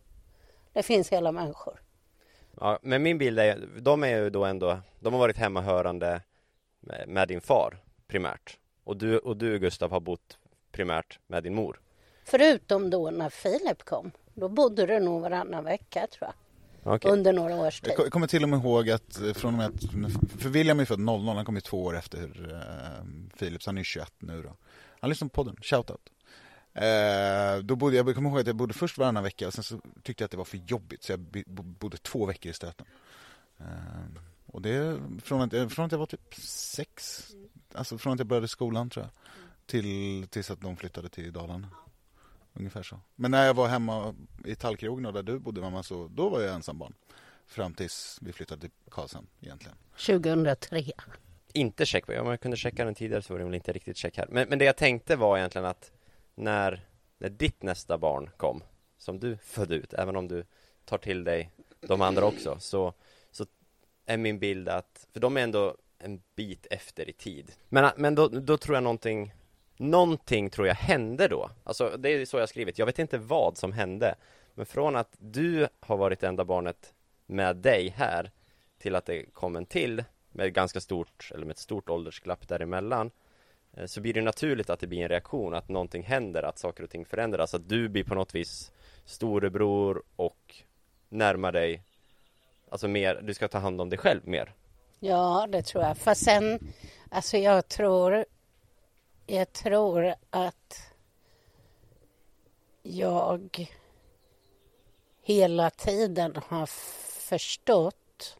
Det 0.74 0.84
finns 0.84 1.10
hela 1.10 1.32
människor. 1.32 1.82
ja 2.60 2.80
men 2.82 3.04
min 3.04 3.18
bild 3.18 3.40
är, 3.40 3.68
de 3.80 4.04
är 4.04 4.18
ju 4.18 4.30
då 4.30 4.46
ändå, 4.46 4.80
de 5.00 5.14
har 5.14 5.20
varit 5.20 5.38
hemmahörande 5.38 6.22
med, 6.80 7.08
med 7.08 7.28
din 7.28 7.42
far 7.42 7.78
primärt 8.08 8.58
och 8.84 8.98
du, 8.98 9.18
och 9.18 9.38
du 9.38 9.60
Gustav 9.60 9.92
har 9.92 10.00
bott 10.00 10.38
primärt 10.76 11.20
med 11.28 11.44
din 11.44 11.56
mor 11.56 11.80
Förutom 12.26 12.90
då 12.90 13.10
när 13.12 13.30
Filip 13.30 13.84
kom. 13.86 14.12
Då 14.34 14.50
bodde 14.50 14.86
det 14.86 15.00
nog 15.00 15.22
varannan 15.22 15.64
vecka 15.64 16.08
tror 16.12 16.32
jag. 16.32 16.34
Okej, 16.96 17.12
Under 17.12 17.34
några 17.34 17.56
års 17.56 17.82
tid. 17.82 17.90
Jag 17.90 17.98
ko- 17.98 18.04
jag 18.04 18.12
kommer 18.12 18.28
till 18.28 18.44
och 18.44 18.50
med 18.50 18.60
ihåg 18.60 18.90
att 18.90 19.22
eh, 19.22 19.34
från 19.34 19.54
och 19.54 19.58
med 19.58 19.68
att, 19.68 20.42
för 20.42 20.50
William 20.50 20.80
är 20.80 20.86
född 20.86 21.00
00, 21.00 21.36
han 21.36 21.46
kom 21.46 21.56
ju 21.56 21.62
två 21.62 21.84
år 21.84 21.98
efter 21.98 22.52
eh, 22.54 23.06
Filip, 23.36 23.64
så 23.64 23.70
han 23.70 23.78
är 23.78 23.84
21 23.84 24.14
nu 24.20 24.42
då. 24.42 24.56
Han 25.00 25.10
lyssnar 25.10 25.28
på 25.28 25.34
podden, 25.44 25.56
shoutout. 25.62 26.10
Eh, 26.74 27.58
då 27.64 27.76
bodde, 27.76 27.96
jag 27.96 28.16
kommer 28.16 28.30
ihåg 28.30 28.40
att 28.40 28.48
jag 28.48 28.56
bodde 28.56 28.74
först 28.74 28.98
varannan 28.98 29.24
vecka 29.24 29.48
och 29.48 29.54
sen 29.54 29.64
så 29.64 29.80
tyckte 30.04 30.22
jag 30.24 30.26
att 30.26 30.32
det 30.32 30.38
var 30.38 30.46
för 30.46 30.58
jobbigt 30.68 31.04
så 31.04 31.12
jag 31.12 31.20
bodde 31.56 31.98
två 31.98 32.26
veckor 32.26 32.50
i 32.50 32.54
stöten. 32.54 32.86
Eh, 33.60 33.66
och 34.46 34.62
det 34.62 35.00
från 35.24 35.42
att, 35.42 35.54
jag- 35.54 35.72
från 35.72 35.86
att 35.86 35.92
jag 35.92 36.00
var 36.00 36.06
typ 36.06 36.36
sex, 36.76 37.24
alltså 37.74 37.98
från 37.98 38.14
att 38.14 38.20
jag 38.20 38.28
började 38.28 38.48
skolan 38.48 38.90
tror 38.90 39.06
jag, 39.06 39.12
till, 39.66 40.28
tills 40.28 40.52
att 40.52 40.62
de 40.62 40.78
flyttade 40.78 41.10
till 41.10 41.34
Dalarna. 41.34 41.68
Ungefär 42.54 42.84
så. 42.84 43.00
Men 43.16 43.32
när 43.32 43.46
jag 43.46 43.54
var 43.54 43.68
hemma 43.68 44.16
i 44.46 44.56
Tallkrogen 44.56 45.14
där 45.14 45.24
du 45.24 45.40
bodde 45.40 45.62
mamma 45.62 45.84
så 45.84 46.08
då 46.08 46.30
var 46.30 46.42
jag 46.42 46.56
ensam 46.56 46.78
barn. 46.78 46.94
Fram 47.46 47.74
tills 47.74 48.20
vi 48.22 48.34
flyttade 48.34 48.62
till 48.62 48.72
Karlshamn 48.90 49.28
egentligen. 49.42 49.78
2003. 50.06 50.84
inte 51.54 51.86
check, 51.86 52.10
om 52.10 52.28
jag 52.28 52.40
kunde 52.40 52.58
checka 52.58 52.86
den 52.86 52.96
tidigare 52.96 53.22
så 53.22 53.34
var 53.34 53.40
det 53.40 53.46
väl 53.46 53.54
inte 53.54 53.74
riktigt 53.74 53.98
check 53.98 54.18
här 54.18 54.28
men, 54.30 54.50
men 54.50 54.60
det 54.60 54.66
jag 54.66 54.78
tänkte 54.78 55.16
var 55.16 55.38
egentligen 55.38 55.66
att 55.66 55.92
när, 56.36 56.86
när 57.18 57.30
ditt 57.30 57.64
nästa 57.64 57.98
barn 57.98 58.30
kom 58.38 58.64
som 58.98 59.20
du 59.20 59.38
födde 59.38 59.76
ut, 59.76 59.94
även 59.94 60.16
om 60.16 60.28
du 60.28 60.46
tar 60.86 60.98
till 60.98 61.24
dig 61.24 61.52
de 61.80 62.02
andra 62.02 62.26
också 62.26 62.58
så, 62.60 62.94
så 63.32 63.46
är 64.06 64.18
min 64.18 64.40
bild 64.40 64.70
att, 64.70 65.08
för 65.14 65.20
de 65.20 65.38
är 65.38 65.42
ändå 65.42 65.76
en 65.98 66.22
bit 66.36 66.68
efter 66.70 67.10
i 67.10 67.14
tid 67.14 67.52
men, 67.70 67.92
men 67.98 68.16
då, 68.16 68.28
då 68.28 68.58
tror 68.58 68.76
jag 68.76 68.84
någonting 68.84 69.34
Någonting 69.78 70.50
tror 70.50 70.68
jag 70.68 70.76
hände 70.76 71.28
då. 71.28 71.50
Alltså 71.64 71.98
det 71.98 72.10
är 72.10 72.26
så 72.26 72.38
jag 72.38 72.42
har 72.42 72.48
skrivit, 72.48 72.80
jag 72.80 72.86
vet 72.86 73.00
inte 73.00 73.18
vad 73.18 73.58
som 73.58 73.72
hände 73.74 74.16
Men 74.54 74.66
från 74.66 74.96
att 74.96 75.16
du 75.18 75.68
har 75.80 75.98
varit 75.98 76.20
det 76.20 76.28
enda 76.28 76.46
barnet 76.46 76.94
med 77.26 77.56
dig 77.56 77.90
här 77.98 78.32
Till 78.78 78.96
att 78.96 79.06
det 79.06 79.34
kom 79.34 79.56
en 79.56 79.66
till 79.66 80.04
med 80.32 80.48
ett 80.48 80.54
ganska 80.54 80.80
stort, 80.80 81.32
eller 81.34 81.46
med 81.46 81.52
ett 81.52 81.58
stort 81.58 81.90
åldersglapp 81.90 82.48
däremellan 82.48 83.12
eh, 83.74 83.86
Så 83.86 84.02
blir 84.02 84.14
det 84.14 84.22
naturligt 84.22 84.70
att 84.70 84.80
det 84.80 84.88
blir 84.88 85.02
en 85.02 85.10
reaktion, 85.10 85.54
att 85.54 85.70
någonting 85.70 86.04
händer, 86.04 86.44
att 86.44 86.60
saker 86.60 86.84
och 86.84 86.90
ting 86.90 87.06
förändras 87.06 87.54
Att 87.54 87.70
du 87.70 87.90
blir 87.90 88.04
på 88.04 88.16
något 88.16 88.36
vis 88.36 88.72
storebror 89.06 90.04
och 90.16 90.56
närmar 91.10 91.52
dig 91.52 91.82
Alltså 92.70 92.88
mer, 92.88 93.22
du 93.24 93.34
ska 93.34 93.48
ta 93.48 93.58
hand 93.58 93.82
om 93.82 93.90
dig 93.90 94.00
själv 94.00 94.28
mer. 94.28 94.54
Ja, 95.00 95.48
det 95.52 95.62
tror 95.62 95.84
jag. 95.84 95.98
Fast 95.98 96.24
sen, 96.24 96.60
alltså 97.10 97.38
jag 97.38 97.68
tror, 97.68 98.26
jag 99.26 99.54
tror 99.54 100.16
att 100.30 100.82
jag 102.84 103.68
hela 105.22 105.70
tiden 105.70 106.36
har 106.48 106.66
förstått 107.30 108.38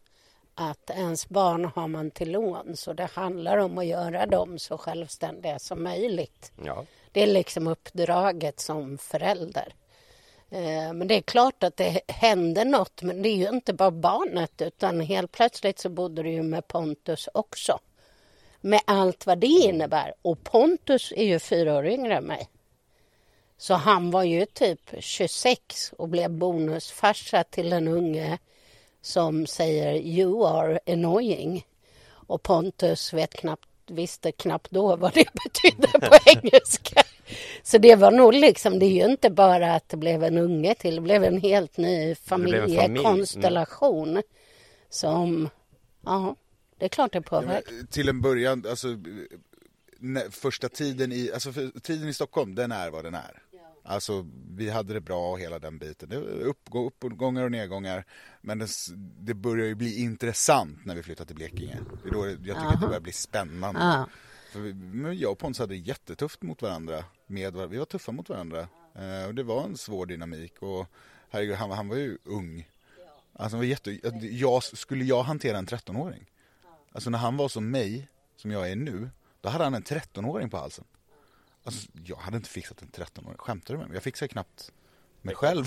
att 0.56 0.90
ens 0.90 1.30
barn 1.30 1.66
har 1.66 1.88
man 1.88 2.12
till 2.12 2.32
lån 2.32 2.78
så 2.78 2.94
det 2.94 3.06
handlar 3.06 3.58
om 3.58 3.78
att 3.78 3.86
göra 3.86 4.26
dem 4.26 4.60
så 4.60 4.78
självständiga 4.78 5.60
som 5.60 5.84
möjligt. 5.84 6.52
Ja, 6.66 6.86
Det 7.12 7.24
är 7.24 7.28
liksom 7.28 7.68
uppdraget 7.68 8.60
som 8.60 8.98
förälder. 8.98 9.74
Eh, 10.50 10.94
Men 10.94 11.08
det 11.08 11.16
är 11.16 11.22
klart 11.22 11.64
att 11.64 11.78
det 11.78 12.02
hände 12.08 12.66
något, 12.66 13.02
men 13.02 13.22
det 13.22 13.30
är 13.30 13.36
ju 13.36 13.50
inte 13.50 13.74
bara 13.74 13.92
barnet 13.92 14.62
utan 14.62 15.02
helt 15.02 15.32
plötsligt 15.32 15.80
så 15.80 15.90
bodde 15.90 16.24
du 16.24 16.30
ju 16.32 16.44
med 16.44 16.68
Pontus 16.68 17.30
också. 17.34 17.80
Med 18.66 18.82
allt 18.86 19.26
vad 19.26 19.38
det 19.38 19.48
innebär. 19.48 20.14
Och 20.22 20.44
Pontus 20.44 21.14
är 21.16 21.24
ju 21.24 21.40
fyra 21.40 21.78
år 21.78 21.88
yngre 21.88 22.16
än 22.16 22.24
mig. 22.24 22.50
Så 23.58 23.74
han 23.74 24.12
var 24.12 24.24
ju 24.24 24.46
typ 24.46 24.80
26 25.00 25.94
och 25.98 26.10
blev 26.10 26.32
bonusfarsa 26.32 27.44
till 27.44 27.74
en 27.74 27.88
unge 27.88 28.38
som 29.02 29.48
säger 29.48 29.94
you 29.96 30.48
are 30.48 30.80
annoying. 30.88 31.66
Och 32.08 32.44
Pontus 32.44 33.14
vet 33.14 33.34
knappt, 33.34 33.70
visste 33.88 34.32
knappt 34.32 34.72
då 34.72 34.96
vad 34.96 35.14
det 35.14 35.28
betydde 35.44 35.88
på 35.88 36.16
engelska. 36.26 37.04
Så 37.64 37.78
det 37.78 37.96
var 37.96 38.12
nog 38.12 38.34
liksom, 38.34 38.80
det 38.80 38.86
är 38.86 39.06
ju 39.06 39.06
inte 39.06 39.30
bara 39.30 39.76
att 39.76 39.90
det 39.90 39.98
blev 39.98 40.24
en 40.24 40.38
unge 40.38 40.76
till, 40.76 40.96
det 40.96 41.02
blev 41.02 41.24
en 41.24 41.42
helt 41.42 41.78
ny 41.78 42.16
familj, 42.16 42.58
mm. 42.58 42.76
familjekonstellation. 42.76 44.22
Som, 44.90 45.50
ja, 46.06 46.36
det 46.78 46.86
är 46.86 46.90
klart 46.90 47.12
det 47.12 47.18
Ja, 47.18 47.22
påverkar. 47.22 47.72
men, 47.74 47.88
till 47.88 48.10
en 48.10 48.22
början, 48.22 48.66
alltså 48.70 48.88
när, 50.00 50.30
första 50.30 50.70
tiden 50.70 51.12
i, 51.12 51.32
alltså 51.34 51.54
tiden 51.82 52.10
i 52.10 52.14
Stockholm, 52.14 52.56
den 52.56 52.72
är 52.72 52.90
vad 52.90 53.04
den 53.04 53.14
är. 53.14 53.42
Alltså 53.88 54.28
vi 54.50 54.70
hade 54.70 54.94
det 54.94 55.02
bra 55.02 55.32
och 55.32 55.40
hela 55.40 55.60
den 55.60 55.78
biten. 55.78 56.10
Det 56.10 56.20
var 56.20 56.28
upp, 56.28 56.70
uppgångar 56.72 57.44
och 57.44 57.52
nedgångar. 57.52 58.06
Men 58.42 58.60
det, 58.60 58.68
det 59.20 59.34
börjar 59.34 59.66
ju 59.66 59.76
bli 59.76 60.00
intressant 60.00 60.86
när 60.86 60.96
vi 60.96 61.04
flyttar 61.04 61.26
till 61.26 61.36
Blekinge. 61.36 61.78
Det 62.04 62.10
är 62.10 62.14
då 62.14 62.28
jag 62.28 62.38
tycker 62.38 62.56
att 62.56 62.82
det 62.82 62.88
börjar 62.88 63.00
bli 63.00 63.12
spännande. 63.12 63.80
Ja. 63.80 64.10
För 64.52 64.60
vi, 64.60 64.74
men 64.74 65.18
jag 65.18 65.32
och 65.32 65.38
Pontus 65.38 65.60
hade 65.60 65.74
det 65.74 65.78
jättetufft 65.78 66.42
mot 66.42 66.62
varandra. 66.62 67.04
Med, 67.28 67.70
vi 67.70 67.78
var 67.78 67.86
tuffa 67.86 68.12
mot 68.12 68.30
varandra. 68.30 68.68
Eh, 68.96 69.28
och 69.28 69.36
det 69.36 69.44
var 69.44 69.64
en 69.64 69.78
svår 69.78 70.06
dynamik. 70.06 70.62
Och 70.62 70.86
herregud, 71.30 71.56
han, 71.56 71.72
han 71.72 71.88
var 71.88 71.96
ju 71.96 72.18
ung. 72.24 72.70
Alltså 73.34 73.56
han 73.56 73.60
var 73.60 73.66
jätte, 73.66 74.00
jag, 74.22 74.64
skulle 74.64 75.04
jag 75.06 75.24
hantera 75.24 75.58
en 75.58 75.68
13-åring? 75.68 76.26
Alltså 76.96 77.10
när 77.10 77.20
han 77.20 77.38
var 77.38 77.50
som 77.50 77.72
mig, 77.72 78.08
som 78.36 78.52
jag 78.52 78.72
är 78.72 78.76
nu, 78.76 79.10
då 79.42 79.50
hade 79.50 79.64
han 79.64 79.74
en 79.74 79.84
13-åring 79.84 80.50
på 80.50 80.58
halsen. 80.58 80.86
Alltså 81.64 81.88
jag 82.06 82.16
hade 82.16 82.38
inte 82.38 82.50
fixat 82.50 82.82
en 82.82 82.88
13-åring, 82.88 83.38
skämtar 83.38 83.74
du 83.74 83.78
med 83.78 83.88
mig? 83.88 83.96
Jag 83.96 84.04
fixar 84.04 84.28
knappt 84.28 84.72
mig 85.22 85.36
själv. 85.36 85.66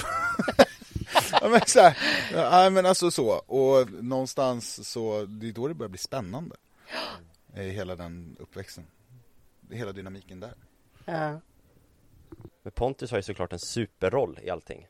ja, 1.32 1.48
men 1.48 1.60
så 1.66 1.80
här, 1.80 1.98
ja, 2.32 2.70
men 2.70 2.86
alltså 2.86 3.10
så, 3.10 3.28
och 3.30 3.90
någonstans 3.90 4.88
så, 4.88 5.24
det 5.26 5.48
är 5.48 5.52
då 5.52 5.68
det 5.68 5.74
börjar 5.74 5.88
bli 5.90 5.98
spännande. 5.98 6.56
Eh, 7.54 7.62
Hela 7.62 7.96
den 7.96 8.36
uppväxten. 8.40 8.86
Hela 9.70 9.92
dynamiken 9.92 10.40
där. 10.40 10.54
Ja. 11.04 11.40
men 12.62 12.72
Pontus 12.74 13.10
har 13.10 13.18
ju 13.18 13.22
såklart 13.22 13.52
en 13.52 13.58
superroll 13.58 14.38
i 14.42 14.50
allting 14.50 14.86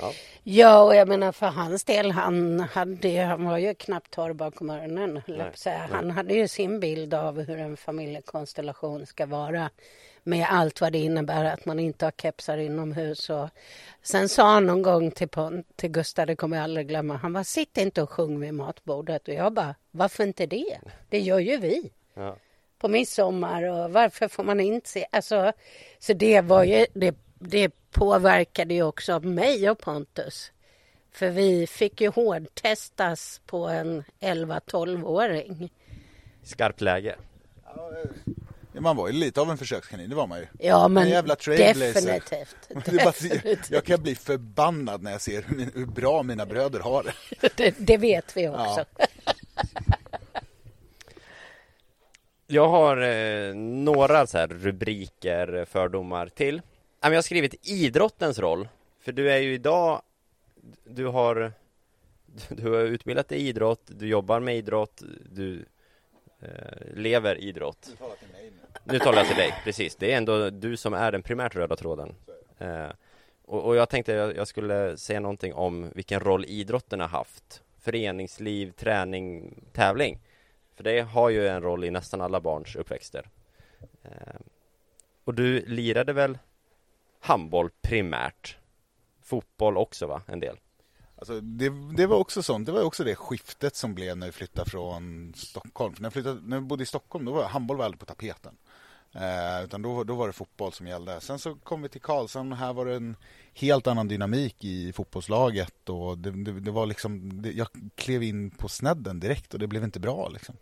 Ja, 0.00 0.12
Ja, 0.50 0.82
och 0.82 0.94
jag 0.94 1.08
menar 1.08 1.32
för 1.32 1.46
hans 1.46 1.84
del, 1.84 2.10
han, 2.10 2.60
hade, 2.60 3.22
han 3.22 3.44
var 3.44 3.58
ju 3.58 3.74
knappt 3.74 4.10
torr 4.10 4.32
bakom 4.32 4.70
öronen. 4.70 5.22
Nej, 5.26 5.50
säga. 5.54 5.78
nej. 5.78 5.88
Han 5.90 6.10
hade 6.10 6.34
ju 6.34 6.48
sin 6.48 6.80
bild 6.80 7.14
av 7.14 7.40
hur 7.40 7.58
en 7.58 7.76
familjekonstellation 7.76 9.06
ska 9.06 9.26
vara 9.26 9.70
med 10.22 10.46
allt 10.50 10.80
vad 10.80 10.92
det 10.92 10.98
innebär 10.98 11.44
att 11.44 11.64
man 11.64 11.78
inte 11.78 12.06
har 12.06 12.12
kepsar 12.12 12.58
inomhus. 12.58 13.30
Och 13.30 13.48
sen 14.02 14.28
sa 14.28 14.52
han 14.52 14.66
någon 14.66 14.82
gång 14.82 15.10
till, 15.10 15.28
till 15.76 15.90
Gustav, 15.90 16.26
det 16.26 16.36
kommer 16.36 16.56
jag 16.56 16.64
aldrig 16.64 16.88
glömma, 16.88 17.16
han 17.16 17.32
var 17.32 17.42
sitt 17.42 17.78
inte 17.78 18.02
och 18.02 18.10
sjung 18.10 18.40
vid 18.40 18.54
matbordet. 18.54 19.28
Och 19.28 19.34
jag 19.34 19.52
bara, 19.52 19.74
varför 19.90 20.24
inte 20.24 20.46
det? 20.46 20.78
Det 21.08 21.20
gör 21.20 21.38
ju 21.38 21.56
vi. 21.56 21.90
Ja. 22.14 22.36
På 22.78 22.88
midsommar 22.88 23.62
och 23.62 23.92
varför 23.92 24.28
får 24.28 24.44
man 24.44 24.60
inte 24.60 24.88
se? 24.88 25.06
Alltså, 25.12 25.52
så 25.98 26.12
det 26.12 26.40
var 26.40 26.64
ju, 26.64 26.86
det, 26.94 27.14
det 27.38 27.72
påverkade 27.90 28.74
ju 28.74 28.82
också 28.82 29.20
mig 29.20 29.70
och 29.70 29.78
Pontus. 29.78 30.52
För 31.12 31.30
vi 31.30 31.66
fick 31.66 32.00
ju 32.00 32.08
hårdtestas 32.08 33.40
på 33.46 33.68
en 33.68 34.04
11-12-åring. 34.20 35.72
Skarpt 36.42 36.80
läge. 36.80 37.16
Ja, 38.72 38.80
man 38.80 38.96
var 38.96 39.08
ju 39.08 39.12
lite 39.12 39.40
av 39.40 39.50
en 39.50 39.58
försökskanin, 39.58 40.10
det 40.10 40.16
var 40.16 40.26
man 40.26 40.38
ju. 40.38 40.46
Ja, 40.58 40.88
men 40.88 41.08
jävla 41.08 41.34
definitivt. 41.34 42.56
definitivt. 42.84 43.70
Jag 43.70 43.84
kan 43.84 44.02
bli 44.02 44.14
förbannad 44.14 45.02
när 45.02 45.12
jag 45.12 45.20
ser 45.20 45.42
hur, 45.42 45.70
hur 45.74 45.86
bra 45.86 46.22
mina 46.22 46.46
bröder 46.46 46.80
har 46.80 47.02
det. 47.02 47.12
det. 47.56 47.74
det 47.78 47.96
vet 47.96 48.36
vi 48.36 48.48
också. 48.48 48.84
Ja. 48.96 49.06
Jag 52.46 52.68
har 52.68 52.96
eh, 52.96 53.54
några 53.54 54.26
så 54.26 54.38
här 54.38 54.48
rubriker, 54.48 55.64
fördomar 55.70 56.26
till. 56.26 56.62
Jag 57.00 57.10
har 57.10 57.22
skrivit 57.22 57.68
idrottens 57.68 58.38
roll. 58.38 58.68
För 59.00 59.12
du 59.12 59.30
är 59.30 59.38
ju 59.38 59.54
idag 59.54 60.02
Du 60.84 61.06
har 61.06 61.52
Du 62.48 62.70
har 62.70 62.80
utbildat 62.80 63.28
dig 63.28 63.38
i 63.38 63.48
idrott, 63.48 63.82
du 63.86 64.08
jobbar 64.08 64.40
med 64.40 64.56
idrott, 64.56 65.02
du 65.30 65.64
eh, 66.40 66.94
lever 66.94 67.38
idrott. 67.38 67.94
Nu 68.84 68.98
talar 68.98 69.18
jag 69.18 69.26
till 69.26 69.36
dig, 69.36 69.54
precis. 69.64 69.96
Det 69.96 70.12
är 70.12 70.16
ändå 70.16 70.50
du 70.50 70.76
som 70.76 70.94
är 70.94 71.12
den 71.12 71.22
primärt 71.22 71.56
röda 71.56 71.76
tråden. 71.76 72.14
Eh, 72.58 72.88
och, 73.44 73.64
och, 73.64 73.76
jag 73.76 73.88
tänkte 73.88 74.12
jag, 74.12 74.36
jag 74.36 74.48
skulle 74.48 74.96
säga 74.96 75.20
någonting 75.20 75.54
om 75.54 75.90
vilken 75.94 76.20
roll 76.20 76.44
idrotten 76.44 77.00
har 77.00 77.08
haft. 77.08 77.62
Föreningsliv, 77.80 78.72
träning, 78.72 79.54
tävling. 79.72 80.18
För 80.74 80.84
det 80.84 81.00
har 81.00 81.30
ju 81.30 81.48
en 81.48 81.62
roll 81.62 81.84
i 81.84 81.90
nästan 81.90 82.20
alla 82.20 82.40
barns 82.40 82.76
uppväxter. 82.76 83.28
Eh, 84.02 84.40
och 85.24 85.34
du 85.34 85.66
lirade 85.66 86.12
väl 86.12 86.38
handboll 87.20 87.70
primärt? 87.82 88.56
Fotboll 89.22 89.76
också 89.76 90.06
va, 90.06 90.22
en 90.26 90.40
del? 90.40 90.56
Alltså 91.16 91.40
det, 91.40 91.72
det, 91.96 92.06
var 92.06 92.16
också 92.16 92.42
sånt, 92.42 92.66
det 92.66 92.72
var 92.72 92.82
också 92.82 93.04
det 93.04 93.14
skiftet 93.14 93.76
som 93.76 93.94
blev 93.94 94.16
när 94.16 94.26
vi 94.26 94.32
flyttade 94.32 94.70
från 94.70 95.32
Stockholm. 95.36 95.94
För 95.94 96.02
när, 96.02 96.06
jag 96.06 96.12
flyttade, 96.12 96.40
när 96.44 96.56
vi 96.56 96.66
bodde 96.66 96.82
i 96.82 96.86
Stockholm 96.86 97.24
då 97.24 97.32
var 97.32 97.48
handboll 97.48 97.76
var 97.76 97.84
aldrig 97.84 98.00
på 98.00 98.06
tapeten. 98.06 98.56
Eh, 99.12 99.64
utan 99.64 99.82
då, 99.82 100.04
då 100.04 100.14
var 100.14 100.26
det 100.26 100.32
fotboll 100.32 100.72
som 100.72 100.86
gällde. 100.86 101.20
Sen 101.20 101.38
så 101.38 101.54
kom 101.54 101.82
vi 101.82 101.88
till 101.88 102.00
Karlshamn 102.00 102.52
och 102.52 102.58
här 102.58 102.72
var 102.72 102.86
det 102.86 102.94
en 102.94 103.16
helt 103.54 103.86
annan 103.86 104.08
dynamik 104.08 104.64
i 104.64 104.92
fotbollslaget. 104.92 105.88
Och 105.88 106.18
det, 106.18 106.30
det, 106.30 106.60
det 106.60 106.70
var 106.70 106.86
liksom, 106.86 107.42
jag 107.54 107.68
klev 107.94 108.22
in 108.22 108.50
på 108.50 108.68
snedden 108.68 109.20
direkt 109.20 109.54
och 109.54 109.60
det 109.60 109.66
blev 109.66 109.84
inte 109.84 110.00
bra. 110.00 110.28
Liksom. 110.28 110.56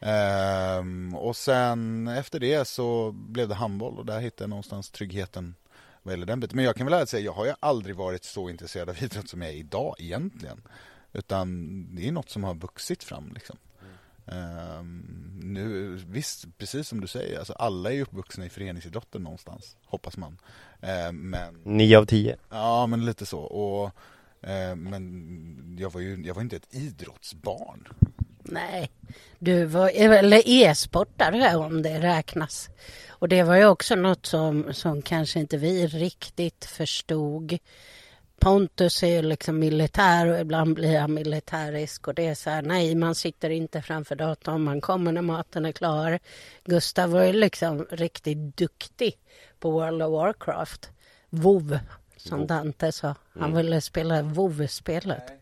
Eh, 0.00 1.16
och 1.18 1.36
sen 1.36 2.08
efter 2.08 2.40
det 2.40 2.68
så 2.68 3.12
blev 3.12 3.48
det 3.48 3.54
handboll 3.54 3.98
och 3.98 4.06
där 4.06 4.20
hittade 4.20 4.44
jag 4.44 4.50
någonstans 4.50 4.90
tryggheten 4.90 5.54
vad 6.02 6.12
gäller 6.12 6.26
den 6.26 6.40
biten. 6.40 6.56
Men 6.56 6.64
jag 6.64 6.76
kan 6.76 6.86
väl 6.86 7.06
säga, 7.06 7.24
jag 7.24 7.32
har 7.32 7.46
ju 7.46 7.52
aldrig 7.60 7.96
varit 7.96 8.24
så 8.24 8.50
intresserad 8.50 8.88
av 8.88 9.02
idrott 9.02 9.28
som 9.28 9.42
jag 9.42 9.50
är 9.50 9.56
idag 9.56 9.96
egentligen. 9.98 10.62
Utan 11.12 11.86
det 11.94 12.08
är 12.08 12.12
något 12.12 12.30
som 12.30 12.44
har 12.44 12.54
vuxit 12.54 13.04
fram 13.04 13.30
liksom. 13.34 13.56
Um, 14.24 15.40
nu, 15.42 15.94
visst, 16.06 16.58
precis 16.58 16.88
som 16.88 17.00
du 17.00 17.06
säger, 17.06 17.38
alltså 17.38 17.52
alla 17.52 17.92
är 17.92 18.00
uppvuxna 18.00 18.46
i 18.46 18.48
föreningsidrotten 18.48 19.22
någonstans, 19.22 19.76
hoppas 19.84 20.16
man. 20.16 20.38
Uh, 20.82 21.12
men... 21.12 21.54
Nio 21.64 21.98
av 21.98 22.04
tio. 22.04 22.36
Ja, 22.50 22.86
men 22.86 23.04
lite 23.04 23.26
så. 23.26 23.40
Och, 23.40 23.86
uh, 24.44 24.74
men 24.74 25.76
jag 25.80 25.92
var 25.92 26.00
ju 26.00 26.22
jag 26.26 26.34
var 26.34 26.42
inte 26.42 26.56
ett 26.56 26.74
idrottsbarn. 26.74 27.88
Nej, 28.52 28.90
du 29.38 29.64
var, 29.64 29.90
eller 29.94 30.42
e-sportare 30.46 31.56
om 31.56 31.82
det 31.82 32.00
räknas. 32.00 32.70
Och 33.08 33.28
det 33.28 33.42
var 33.42 33.56
ju 33.56 33.66
också 33.66 33.94
något 33.94 34.26
som, 34.26 34.74
som 34.74 35.02
kanske 35.02 35.40
inte 35.40 35.56
vi 35.56 35.86
riktigt 35.86 36.64
förstod. 36.64 37.58
Pontus 38.38 39.02
är 39.02 39.06
ju 39.06 39.22
liksom 39.22 39.58
militär 39.58 40.26
och 40.26 40.40
ibland 40.40 40.74
blir 40.74 41.00
han 41.00 41.14
militärisk 41.14 42.08
och 42.08 42.14
det 42.14 42.26
är 42.26 42.34
så 42.34 42.50
här, 42.50 42.62
nej 42.62 42.94
man 42.94 43.14
sitter 43.14 43.50
inte 43.50 43.82
framför 43.82 44.16
datorn, 44.16 44.62
man 44.62 44.80
kommer 44.80 45.12
när 45.12 45.22
maten 45.22 45.66
är 45.66 45.72
klar. 45.72 46.18
Gustav 46.64 47.10
var 47.10 47.24
ju 47.24 47.32
liksom 47.32 47.86
riktigt 47.90 48.56
duktig 48.56 49.18
på 49.60 49.70
World 49.70 50.02
of 50.02 50.12
Warcraft. 50.12 50.90
WoW 51.30 51.78
som 52.16 52.46
Dante 52.46 52.92
sa. 52.92 53.14
Han 53.32 53.50
mm. 53.50 53.56
ville 53.56 53.80
spela 53.80 54.22
WoW-spelet. 54.22 55.41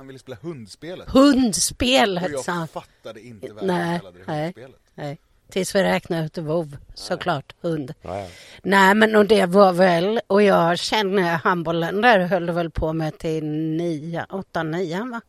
Han 0.00 0.06
ville 0.06 0.18
spela 0.18 0.36
hundspelet. 0.42 1.08
Hundspelet, 1.08 2.24
Och 2.24 2.42
jag 2.46 2.70
fattade 2.70 3.20
inte 3.20 3.52
varför 3.52 3.68
han 3.68 3.98
kallade 3.98 4.18
det 4.18 4.32
hundspelet. 4.32 4.80
Nej. 4.94 5.18
Tills 5.48 5.74
vi 5.74 5.82
räknade 5.82 6.24
ut 6.24 6.38
vov, 6.38 6.76
såklart, 6.94 7.54
hund. 7.60 7.94
Ja, 8.02 8.18
ja. 8.20 8.28
Nej, 8.62 8.94
men 8.94 9.16
och 9.16 9.26
det 9.26 9.46
var 9.46 9.72
väl, 9.72 10.20
och 10.26 10.42
jag 10.42 10.78
känner 10.78 11.36
handbollen 11.36 12.00
där 12.00 12.20
höll 12.20 12.46
du 12.46 12.52
väl 12.52 12.70
på 12.70 12.92
med 12.92 13.18
till 13.18 13.44
nio, 13.46 14.26
åtta, 14.30 14.62
nio 14.62 15.10
va? 15.10 15.20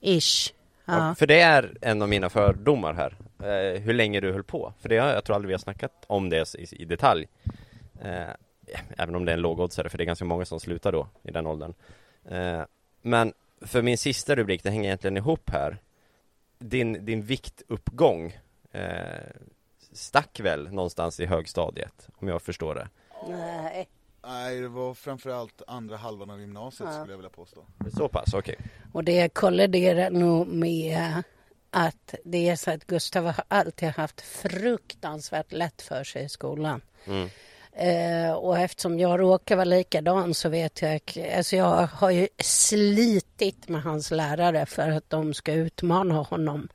Ish. 0.00 0.52
Ja. 0.84 1.14
för 1.18 1.26
det 1.26 1.40
är 1.40 1.76
en 1.80 2.02
av 2.02 2.08
mina 2.08 2.30
fördomar 2.30 2.94
här, 2.94 3.16
eh, 3.38 3.80
hur 3.80 3.94
länge 3.94 4.20
du 4.20 4.32
höll 4.32 4.44
på. 4.44 4.72
För 4.80 4.88
det, 4.88 4.94
jag 4.94 5.24
tror 5.24 5.36
aldrig 5.36 5.48
vi 5.48 5.54
har 5.54 5.58
snackat 5.58 6.04
om 6.06 6.30
det 6.30 6.54
i, 6.54 6.82
i 6.82 6.84
detalj. 6.84 7.28
Eh, 8.02 8.28
även 8.98 9.14
om 9.14 9.24
det 9.24 9.32
är 9.32 9.36
en 9.36 9.42
lågoddsare, 9.42 9.88
för 9.88 9.98
det 9.98 10.04
är 10.04 10.06
ganska 10.06 10.24
många 10.24 10.44
som 10.44 10.60
slutar 10.60 10.92
då, 10.92 11.08
i 11.22 11.30
den 11.30 11.46
åldern. 11.46 11.74
Eh, 12.28 12.62
men 13.06 13.32
för 13.60 13.82
min 13.82 13.98
sista 13.98 14.34
rubrik, 14.34 14.62
det 14.62 14.70
hänger 14.70 14.84
egentligen 14.84 15.16
ihop 15.16 15.50
här. 15.50 15.78
Din, 16.58 17.04
din 17.04 17.22
viktuppgång 17.22 18.38
eh, 18.72 18.82
stack 19.92 20.40
väl 20.40 20.72
någonstans 20.72 21.20
i 21.20 21.26
högstadiet, 21.26 22.08
om 22.16 22.28
jag 22.28 22.42
förstår 22.42 22.74
det. 22.74 22.88
Nej. 23.28 23.88
Nej, 24.22 24.60
det 24.60 24.68
var 24.68 24.94
framförallt 24.94 25.62
andra 25.66 25.96
halvan 25.96 26.30
av 26.30 26.40
gymnasiet 26.40 26.88
ja. 26.92 26.98
skulle 26.98 27.12
jag 27.12 27.18
vilja 27.18 27.30
påstå. 27.30 27.66
Så 27.96 28.08
pass, 28.08 28.34
okej. 28.34 28.56
Okay. 28.58 28.66
Och 28.92 29.04
det 29.04 29.34
kolliderar 29.34 30.10
nog 30.10 30.46
med 30.46 31.22
att 31.70 32.14
det 32.24 32.48
är 32.48 32.56
så 32.56 32.70
att 32.70 32.86
Gustav 32.86 33.24
har 33.24 33.44
alltid 33.48 33.88
haft 33.88 34.20
fruktansvärt 34.20 35.52
lätt 35.52 35.82
för 35.82 36.04
sig 36.04 36.24
i 36.24 36.28
skolan. 36.28 36.80
Mm. 37.04 37.28
Eh, 37.78 38.32
och 38.32 38.58
eftersom 38.58 38.98
jag 38.98 39.20
råkar 39.20 39.56
vara 39.56 39.64
likadan 39.64 40.34
så 40.34 40.48
vet 40.48 40.82
jag, 40.82 41.00
alltså 41.36 41.56
jag 41.56 41.86
har 41.86 42.10
ju 42.10 42.28
slitit 42.38 43.68
med 43.68 43.82
hans 43.82 44.10
lärare 44.10 44.66
för 44.66 44.90
att 44.90 45.10
de 45.10 45.34
ska 45.34 45.52
utmana 45.52 46.14
honom. 46.14 46.68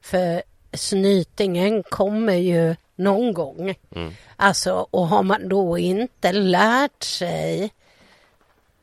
För 0.00 0.42
snytingen 0.72 1.82
kommer 1.82 2.34
ju 2.34 2.76
någon 2.96 3.32
gång. 3.32 3.74
Mm. 3.94 4.12
Alltså, 4.36 4.86
och 4.90 5.08
har 5.08 5.22
man 5.22 5.48
då 5.48 5.78
inte 5.78 6.32
lärt 6.32 7.02
sig 7.02 7.70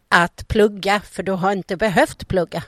att 0.07 0.47
plugga, 0.47 0.99
för 0.99 1.23
du 1.23 1.31
har 1.31 1.51
inte 1.51 1.77
behövt 1.77 2.27
plugga. 2.27 2.63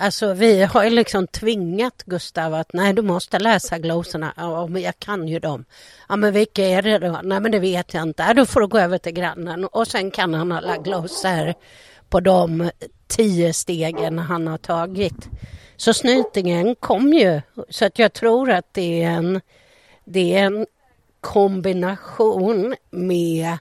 Alltså 0.00 0.32
vi 0.32 0.62
har 0.62 0.84
ju 0.84 0.90
liksom 0.90 1.26
tvingat 1.26 2.02
Gustav 2.06 2.54
att 2.54 2.72
nej 2.72 2.92
du 2.92 3.02
måste 3.02 3.38
läsa 3.38 3.78
glosorna. 3.78 4.32
Ja 4.36 4.66
men 4.66 4.82
jag 4.82 4.98
kan 4.98 5.28
ju 5.28 5.38
dem. 5.38 5.64
Ja 6.08 6.16
men 6.16 6.32
vilka 6.32 6.64
är 6.64 6.82
det 6.82 6.98
då? 6.98 7.20
Nej 7.22 7.40
men 7.40 7.52
det 7.52 7.58
vet 7.58 7.94
jag 7.94 8.02
inte. 8.02 8.22
Ja, 8.22 8.34
då 8.34 8.46
får 8.46 8.60
du 8.60 8.66
gå 8.66 8.78
över 8.78 8.98
till 8.98 9.12
grannen 9.12 9.64
och 9.64 9.86
sen 9.86 10.10
kan 10.10 10.34
han 10.34 10.52
alla 10.52 10.76
glosor 10.76 11.54
på 12.08 12.20
de 12.20 12.70
tio 13.06 13.52
stegen 13.52 14.18
han 14.18 14.46
har 14.46 14.58
tagit. 14.58 15.28
Så 15.76 15.94
snytingen 15.94 16.74
kom 16.74 17.12
ju. 17.12 17.40
Så 17.68 17.84
att 17.84 17.98
jag 17.98 18.12
tror 18.12 18.50
att 18.50 18.74
det 18.74 19.02
är 19.02 19.10
en, 19.10 19.40
det 20.04 20.34
är 20.34 20.44
en 20.44 20.66
kombination 21.20 22.74
med 22.90 23.58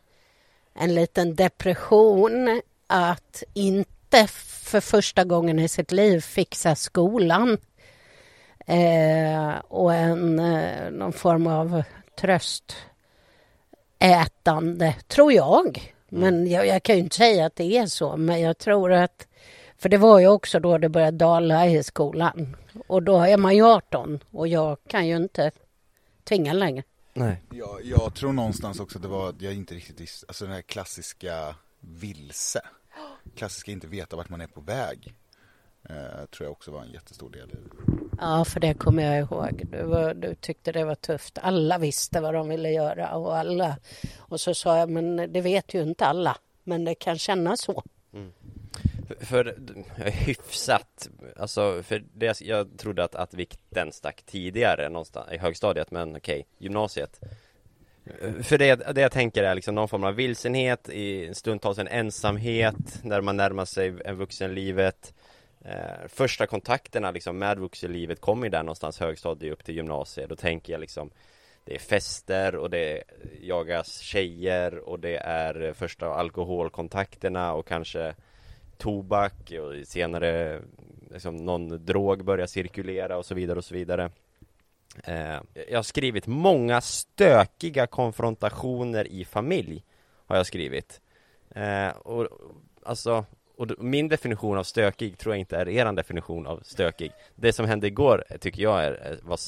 en 0.75 0.95
liten 0.95 1.35
depression 1.35 2.61
att 2.87 3.43
inte 3.53 3.98
för 4.17 4.79
första 4.79 5.23
gången 5.23 5.59
i 5.59 5.67
sitt 5.67 5.91
liv 5.91 6.19
fixa 6.21 6.75
skolan 6.75 7.57
eh, 8.67 9.53
och 9.67 9.93
en, 9.93 10.39
eh, 10.39 10.91
någon 10.91 11.13
form 11.13 11.47
av 11.47 11.83
tröstätande, 13.99 14.95
tror 15.07 15.33
jag. 15.33 15.93
Men 16.09 16.47
jag, 16.47 16.67
jag, 16.67 16.83
kan 16.83 16.95
ju 16.95 17.01
inte 17.01 17.15
säga 17.15 17.45
att 17.45 17.55
det 17.55 17.77
är 17.77 17.85
så, 17.85 18.17
men 18.17 18.41
jag 18.41 18.57
tror 18.57 18.91
att 18.91 19.27
för 19.77 19.89
det 19.89 19.97
var 19.97 20.19
ju 20.19 20.27
också 20.27 20.59
då 20.59 20.77
det 20.77 20.89
började 20.89 21.17
dala 21.17 21.67
i 21.67 21.83
skolan. 21.83 22.55
Och 22.87 23.03
då 23.03 23.21
är 23.21 23.37
man 23.37 23.55
ju 23.55 23.65
18 23.65 24.19
och 24.31 24.47
jag 24.47 24.77
kan 24.87 25.07
ju 25.07 25.15
inte 25.15 25.51
tvinga 26.23 26.53
längre. 26.53 26.83
Nej. 27.13 27.41
Jag, 27.51 27.79
jag 27.83 28.15
tror 28.15 28.33
någonstans 28.33 28.79
också 28.79 28.97
att 28.97 29.01
det 29.01 29.07
var 29.07 29.29
att 29.29 29.41
jag 29.41 29.53
inte 29.53 29.75
riktigt 29.75 30.01
visste, 30.01 30.25
alltså 30.27 30.45
den 30.45 30.53
här 30.53 30.61
klassiska 30.61 31.55
vilse. 31.79 32.61
Klassiska 33.35 33.71
inte 33.71 33.87
veta 33.87 34.15
vart 34.15 34.29
man 34.29 34.41
är 34.41 34.47
på 34.47 34.61
väg. 34.61 35.13
Eh, 35.83 36.25
tror 36.25 36.45
jag 36.45 36.51
också 36.51 36.71
var 36.71 36.81
en 36.81 36.91
jättestor 36.91 37.29
del 37.29 37.49
i 37.49 37.53
det. 37.53 37.99
Ja, 38.19 38.45
för 38.45 38.59
det 38.59 38.73
kommer 38.73 39.03
jag 39.03 39.19
ihåg. 39.19 39.61
Du, 39.71 39.83
var, 39.83 40.13
du, 40.13 40.35
tyckte 40.35 40.71
det 40.71 40.85
var 40.85 40.95
tufft. 40.95 41.37
Alla 41.41 41.77
visste 41.77 42.21
vad 42.21 42.33
de 42.33 42.49
ville 42.49 42.71
göra 42.71 43.15
och 43.15 43.37
alla. 43.37 43.77
Och 44.17 44.41
så 44.41 44.53
sa 44.53 44.77
jag, 44.77 44.89
men 44.89 45.33
det 45.33 45.41
vet 45.41 45.73
ju 45.73 45.81
inte 45.81 46.05
alla. 46.05 46.37
Men 46.63 46.85
det 46.85 46.95
kan 46.95 47.17
kännas 47.17 47.61
så. 47.61 47.83
Mm. 48.13 48.31
För, 49.07 49.57
för 49.95 50.11
hyfsat, 50.11 51.09
alltså 51.37 51.83
för 51.83 52.03
det, 52.13 52.41
jag 52.41 52.77
trodde 52.77 53.03
att, 53.03 53.15
att 53.15 53.33
vikten 53.33 53.91
stack 53.91 54.23
tidigare 54.25 54.89
någonstans 54.89 55.31
i 55.31 55.37
högstadiet 55.37 55.91
men 55.91 56.15
okej, 56.15 56.47
gymnasiet 56.57 57.19
för 58.43 58.57
det, 58.57 58.75
det 58.95 59.01
jag 59.01 59.11
tänker 59.11 59.43
är 59.43 59.55
liksom 59.55 59.75
någon 59.75 59.87
form 59.87 60.03
av 60.03 60.15
vilsenhet, 60.15 60.89
i 60.89 61.33
stundtals 61.33 61.77
en 61.77 61.87
ensamhet 61.87 63.03
när 63.03 63.21
man 63.21 63.37
närmar 63.37 63.65
sig 63.65 63.93
en 64.05 64.15
vuxenlivet. 64.15 65.13
Eh, 65.65 66.07
Första 66.07 66.47
kontakterna 66.47 67.11
liksom 67.11 67.37
med 67.37 67.59
vuxenlivet 67.59 68.21
kommer 68.21 68.45
ju 68.45 68.49
där 68.49 68.63
någonstans 68.63 68.99
högstadiet 68.99 69.53
upp 69.53 69.63
till 69.63 69.75
gymnasiet. 69.75 70.29
Då 70.29 70.35
tänker 70.35 70.73
jag 70.73 70.79
liksom 70.79 71.09
Det 71.65 71.75
är 71.75 71.79
fester 71.79 72.55
och 72.55 72.69
det 72.69 73.03
jagas 73.41 73.99
tjejer 73.99 74.89
och 74.89 74.99
det 74.99 75.17
är 75.17 75.73
första 75.73 76.13
alkoholkontakterna 76.13 77.53
och 77.53 77.67
kanske 77.67 78.15
tobak 78.77 79.51
och 79.51 79.87
senare 79.87 80.61
liksom 81.11 81.35
någon 81.35 81.85
drog 81.85 82.25
börjar 82.25 82.47
cirkulera 82.47 83.17
och 83.17 83.25
så 83.25 83.35
vidare 83.35 83.57
och 83.57 83.65
så 83.65 83.73
vidare. 83.73 84.11
Eh, 85.03 85.39
jag 85.69 85.77
har 85.77 85.83
skrivit 85.83 86.27
många 86.27 86.81
stökiga 86.81 87.87
konfrontationer 87.87 89.07
i 89.07 89.25
familj 89.25 89.83
Har 90.27 90.35
jag 90.35 90.45
skrivit. 90.45 91.01
Eh, 91.49 91.89
och, 91.89 92.27
Alltså 92.83 93.25
och 93.57 93.67
min 93.79 94.09
definition 94.09 94.57
av 94.57 94.63
stökig 94.63 95.17
tror 95.17 95.35
jag 95.35 95.39
inte 95.39 95.57
är 95.57 95.69
er 95.69 95.93
definition 95.93 96.47
av 96.47 96.59
stökig. 96.63 97.11
Det 97.35 97.53
som 97.53 97.65
hände 97.65 97.87
igår 97.87 98.23
eh, 98.29 98.37
tycker 98.37 98.63
jag 98.63 98.83
är, 98.83 98.91
eh, 98.91 99.27
var 99.27 99.39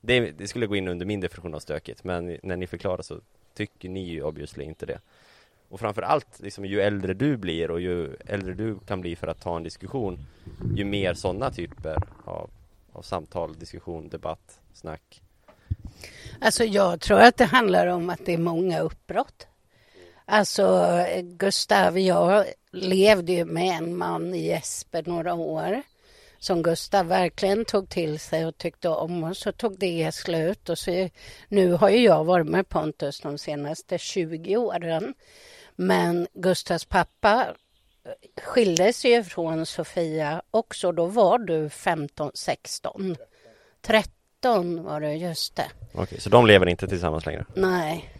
det, 0.00 0.30
det, 0.30 0.48
skulle 0.48 0.66
gå 0.66 0.76
in 0.76 0.88
under 0.88 1.06
min 1.06 1.20
definition 1.20 1.54
av 1.54 1.58
stökigt 1.58 2.04
Men 2.04 2.38
när 2.42 2.56
ni 2.56 2.66
förklarar 2.66 3.02
så 3.02 3.20
tycker 3.54 3.88
ni 3.88 4.08
ju 4.08 4.22
obviously 4.22 4.64
inte 4.64 4.86
det. 4.86 5.00
Och 5.68 5.80
framförallt 5.80 6.40
liksom 6.40 6.64
ju 6.64 6.80
äldre 6.80 7.14
du 7.14 7.36
blir 7.36 7.70
och 7.70 7.80
ju 7.80 8.14
äldre 8.14 8.54
du 8.54 8.78
kan 8.86 9.00
bli 9.00 9.16
för 9.16 9.26
att 9.26 9.40
ta 9.40 9.56
en 9.56 9.62
diskussion 9.62 10.18
Ju 10.74 10.84
mer 10.84 11.14
sådana 11.14 11.50
typer 11.50 11.96
av 12.24 12.50
av 12.96 13.02
samtal, 13.02 13.54
diskussion, 13.54 14.08
debatt, 14.08 14.60
snack? 14.76 15.22
Alltså 16.40 16.64
jag 16.64 17.00
tror 17.00 17.20
att 17.20 17.36
det 17.36 17.44
handlar 17.44 17.86
om 17.86 18.10
att 18.10 18.26
det 18.26 18.34
är 18.34 18.38
många 18.38 18.80
uppbrott. 18.80 19.46
Alltså 20.24 20.86
Gustav, 21.22 21.98
jag 21.98 22.44
levde 22.72 23.32
ju 23.32 23.44
med 23.44 23.78
en 23.78 23.96
man 23.96 24.34
i 24.34 24.46
Jesper 24.46 25.02
några 25.06 25.34
år 25.34 25.82
som 26.38 26.62
Gustav 26.62 27.06
verkligen 27.06 27.64
tog 27.64 27.88
till 27.88 28.18
sig 28.18 28.46
och 28.46 28.58
tyckte 28.58 28.88
om 28.88 29.24
och 29.24 29.36
så 29.36 29.52
tog 29.52 29.78
det 29.78 30.14
slut 30.14 30.68
och 30.68 30.78
så 30.78 31.08
nu 31.48 31.72
har 31.72 31.88
ju 31.88 31.98
jag 31.98 32.24
varit 32.24 32.46
med 32.46 32.68
Pontus 32.68 33.20
de 33.20 33.38
senaste 33.38 33.98
20 33.98 34.56
åren. 34.56 35.14
Men 35.76 36.26
Gustavs 36.34 36.84
pappa 36.84 37.46
eh, 38.04 38.42
skilde 38.42 38.92
sig 38.92 39.24
från 39.24 39.66
Sofia 39.66 40.42
också. 40.50 40.92
Då 40.92 41.06
var 41.06 41.38
du 41.38 41.70
15, 41.70 42.30
16. 42.34 43.16
13 43.82 44.15
var 44.82 45.00
det, 45.00 45.14
just 45.14 45.56
det. 45.56 45.70
Okej, 45.92 46.20
så 46.20 46.30
de 46.30 46.46
lever 46.46 46.66
inte 46.66 46.88
tillsammans 46.88 47.26
längre? 47.26 47.44
Nej. 47.54 48.12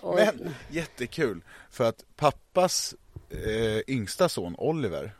Och... 0.00 0.14
Men 0.14 0.54
jättekul, 0.70 1.42
för 1.70 1.88
att 1.88 2.04
pappas 2.16 2.94
eh, 3.30 3.94
yngsta 3.94 4.28
son 4.28 4.54
Oliver 4.58 5.14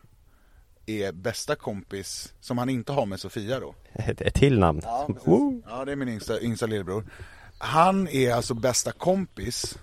är 0.86 1.12
bästa 1.12 1.56
kompis 1.56 2.34
som 2.40 2.58
han 2.58 2.68
inte 2.68 2.92
har 2.92 3.06
med 3.06 3.20
Sofia 3.20 3.60
då. 3.60 3.74
Ett 3.94 4.34
till 4.34 4.58
namn. 4.58 4.80
Ja, 4.84 5.08
ja 5.66 5.84
det 5.84 5.92
är 5.92 5.96
min 5.96 6.08
yngsta, 6.08 6.40
yngsta 6.40 6.66
lillebror. 6.66 7.04
Han 7.58 8.08
är 8.08 8.32
alltså 8.32 8.54
bästa 8.54 8.92
kompis 8.92 9.78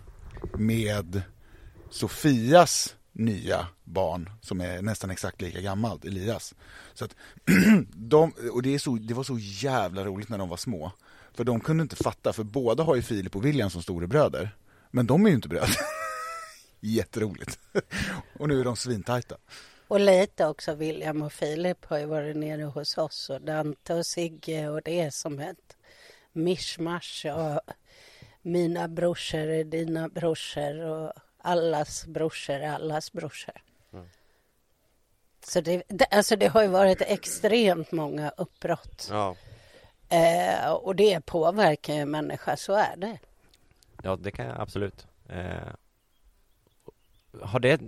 med 0.53 1.21
Sofias 1.89 2.95
nya 3.19 3.67
barn 3.83 4.29
som 4.41 4.61
är 4.61 4.81
nästan 4.81 5.09
exakt 5.09 5.41
lika 5.41 5.61
gammalt, 5.61 6.05
Elias. 6.05 6.55
Så 6.93 7.05
att 7.05 7.15
de, 7.93 8.33
och 8.51 8.61
det, 8.61 8.75
är 8.75 8.79
så, 8.79 8.95
det 8.95 9.13
var 9.13 9.23
så 9.23 9.37
jävla 9.39 10.05
roligt 10.05 10.29
när 10.29 10.37
de 10.37 10.49
var 10.49 10.57
små. 10.57 10.91
För 11.33 11.43
de 11.43 11.59
kunde 11.59 11.81
inte 11.81 11.95
fatta, 11.95 12.33
för 12.33 12.43
båda 12.43 12.83
har 12.83 12.95
ju 12.95 13.01
Filip 13.01 13.35
och 13.35 13.45
William 13.45 13.69
som 13.69 13.81
storebröder. 13.81 14.55
Men 14.91 15.07
de 15.07 15.25
är 15.25 15.29
ju 15.29 15.35
inte 15.35 15.47
bröder. 15.47 15.77
Jätteroligt. 16.79 17.59
och 18.39 18.47
nu 18.47 18.59
är 18.59 18.63
de 18.63 18.75
svintajta. 18.75 19.37
Och 19.87 19.99
lite 19.99 20.45
också 20.45 20.75
William 20.75 21.21
och 21.21 21.33
Filip 21.33 21.85
har 21.85 21.97
ju 21.97 22.05
varit 22.05 22.37
nere 22.37 22.63
hos 22.63 22.97
oss 22.97 23.29
och 23.29 23.41
Dante 23.41 23.93
och 23.93 24.05
Sigge 24.05 24.69
och 24.69 24.81
det 24.85 24.99
är 24.99 25.09
som 25.09 25.39
ett 25.39 25.77
mischmasch. 26.33 27.25
Och 27.35 27.73
mina 28.41 28.87
brorsor 28.87 29.39
är 29.49 29.63
dina 29.63 30.09
brorsor 30.09 30.79
och 30.79 31.13
allas 31.41 32.05
brorsor 32.05 32.55
är 32.55 32.69
allas 32.69 33.11
brorsor. 33.11 33.61
Mm. 33.93 34.09
Så 35.45 35.61
det, 35.61 35.83
det, 35.87 36.05
alltså 36.05 36.35
det 36.35 36.47
har 36.47 36.61
ju 36.61 36.67
varit 36.67 37.01
extremt 37.01 37.91
många 37.91 38.29
uppbrott. 38.29 39.07
Ja. 39.11 39.35
Eh, 40.09 40.71
och 40.71 40.95
det 40.95 41.25
påverkar 41.25 41.93
ju 41.93 41.99
en 41.99 42.11
människa, 42.11 42.57
så 42.57 42.73
är 42.73 42.95
det. 42.97 43.19
Ja, 44.03 44.15
det 44.15 44.31
kan 44.31 44.45
jag 44.45 44.61
absolut. 44.61 45.07
Eh, 45.29 45.73
har 47.41 47.59
det, 47.59 47.81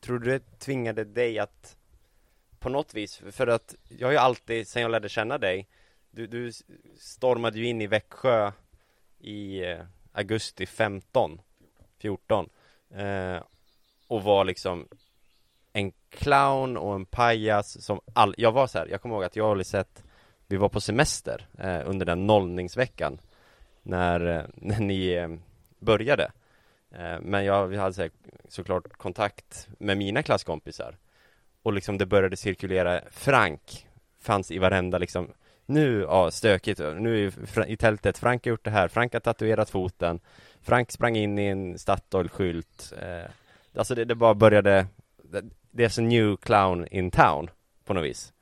tror 0.00 0.18
du 0.18 0.30
det 0.30 0.58
tvingade 0.58 1.04
dig 1.04 1.38
att 1.38 1.76
på 2.58 2.68
något 2.68 2.94
vis, 2.94 3.22
för 3.30 3.46
att 3.46 3.74
jag 3.88 4.06
har 4.06 4.12
ju 4.12 4.18
alltid, 4.18 4.68
sen 4.68 4.82
jag 4.82 4.90
lärde 4.90 5.08
känna 5.08 5.38
dig, 5.38 5.68
du, 6.10 6.26
du 6.26 6.52
stormade 6.98 7.58
ju 7.58 7.66
in 7.66 7.80
i 7.80 7.86
Växjö 7.86 8.52
i 9.18 9.64
eh, 9.64 9.78
augusti 10.12 10.66
15, 10.66 11.40
14 11.98 12.48
Eh, 12.96 13.42
och 14.06 14.22
var 14.22 14.44
liksom 14.44 14.88
en 15.72 15.92
clown 16.10 16.76
och 16.76 16.94
en 16.94 17.06
pajas 17.06 17.84
som 17.84 18.00
all, 18.12 18.34
jag 18.38 18.52
var 18.52 18.66
så 18.66 18.78
här, 18.78 18.86
jag 18.86 19.02
kommer 19.02 19.14
ihåg 19.14 19.24
att 19.24 19.36
jag 19.36 19.50
och 19.50 19.56
Lisette 19.56 20.02
Vi 20.46 20.56
var 20.56 20.68
på 20.68 20.80
semester 20.80 21.46
eh, 21.58 21.80
under 21.84 22.06
den 22.06 22.26
nollningsveckan 22.26 23.18
När, 23.82 24.26
eh, 24.26 24.44
när 24.54 24.80
ni 24.80 25.08
eh, 25.08 25.28
började. 25.78 26.30
Eh, 26.94 27.20
Men 27.20 27.44
jag 27.44 27.66
vi 27.66 27.76
hade 27.76 27.94
så 27.94 28.02
här, 28.02 28.10
såklart 28.48 28.92
kontakt 28.92 29.68
med 29.78 29.98
mina 29.98 30.22
klasskompisar. 30.22 30.96
Och 31.62 31.72
liksom 31.72 31.98
det 31.98 32.06
började 32.06 32.36
cirkulera 32.36 33.00
Frank 33.10 33.86
fanns 34.20 34.50
i 34.50 34.58
varenda 34.58 34.98
liksom 34.98 35.28
Nu, 35.66 36.00
ja 36.00 36.30
stökigt, 36.30 36.78
nu 36.78 37.26
är 37.26 37.66
i 37.66 37.76
tältet, 37.76 38.18
Frank 38.18 38.44
har 38.44 38.50
gjort 38.50 38.64
det 38.64 38.70
här, 38.70 38.88
Frank 38.88 39.12
har 39.12 39.20
tatuerat 39.20 39.70
foten. 39.70 40.20
Frank 40.62 40.90
sprang 40.90 41.16
in 41.16 41.38
i 41.38 41.46
en 41.46 41.78
Statoil-skylt 41.78 42.92
eh, 43.02 43.30
Alltså 43.74 43.94
det, 43.94 44.04
det, 44.04 44.14
bara 44.14 44.34
började 44.34 44.86
There's 45.72 45.98
a 45.98 46.02
new 46.02 46.36
clown 46.36 46.86
in 46.90 47.10
town 47.10 47.50
På 47.84 47.94
något 47.94 48.04
vis. 48.04 48.32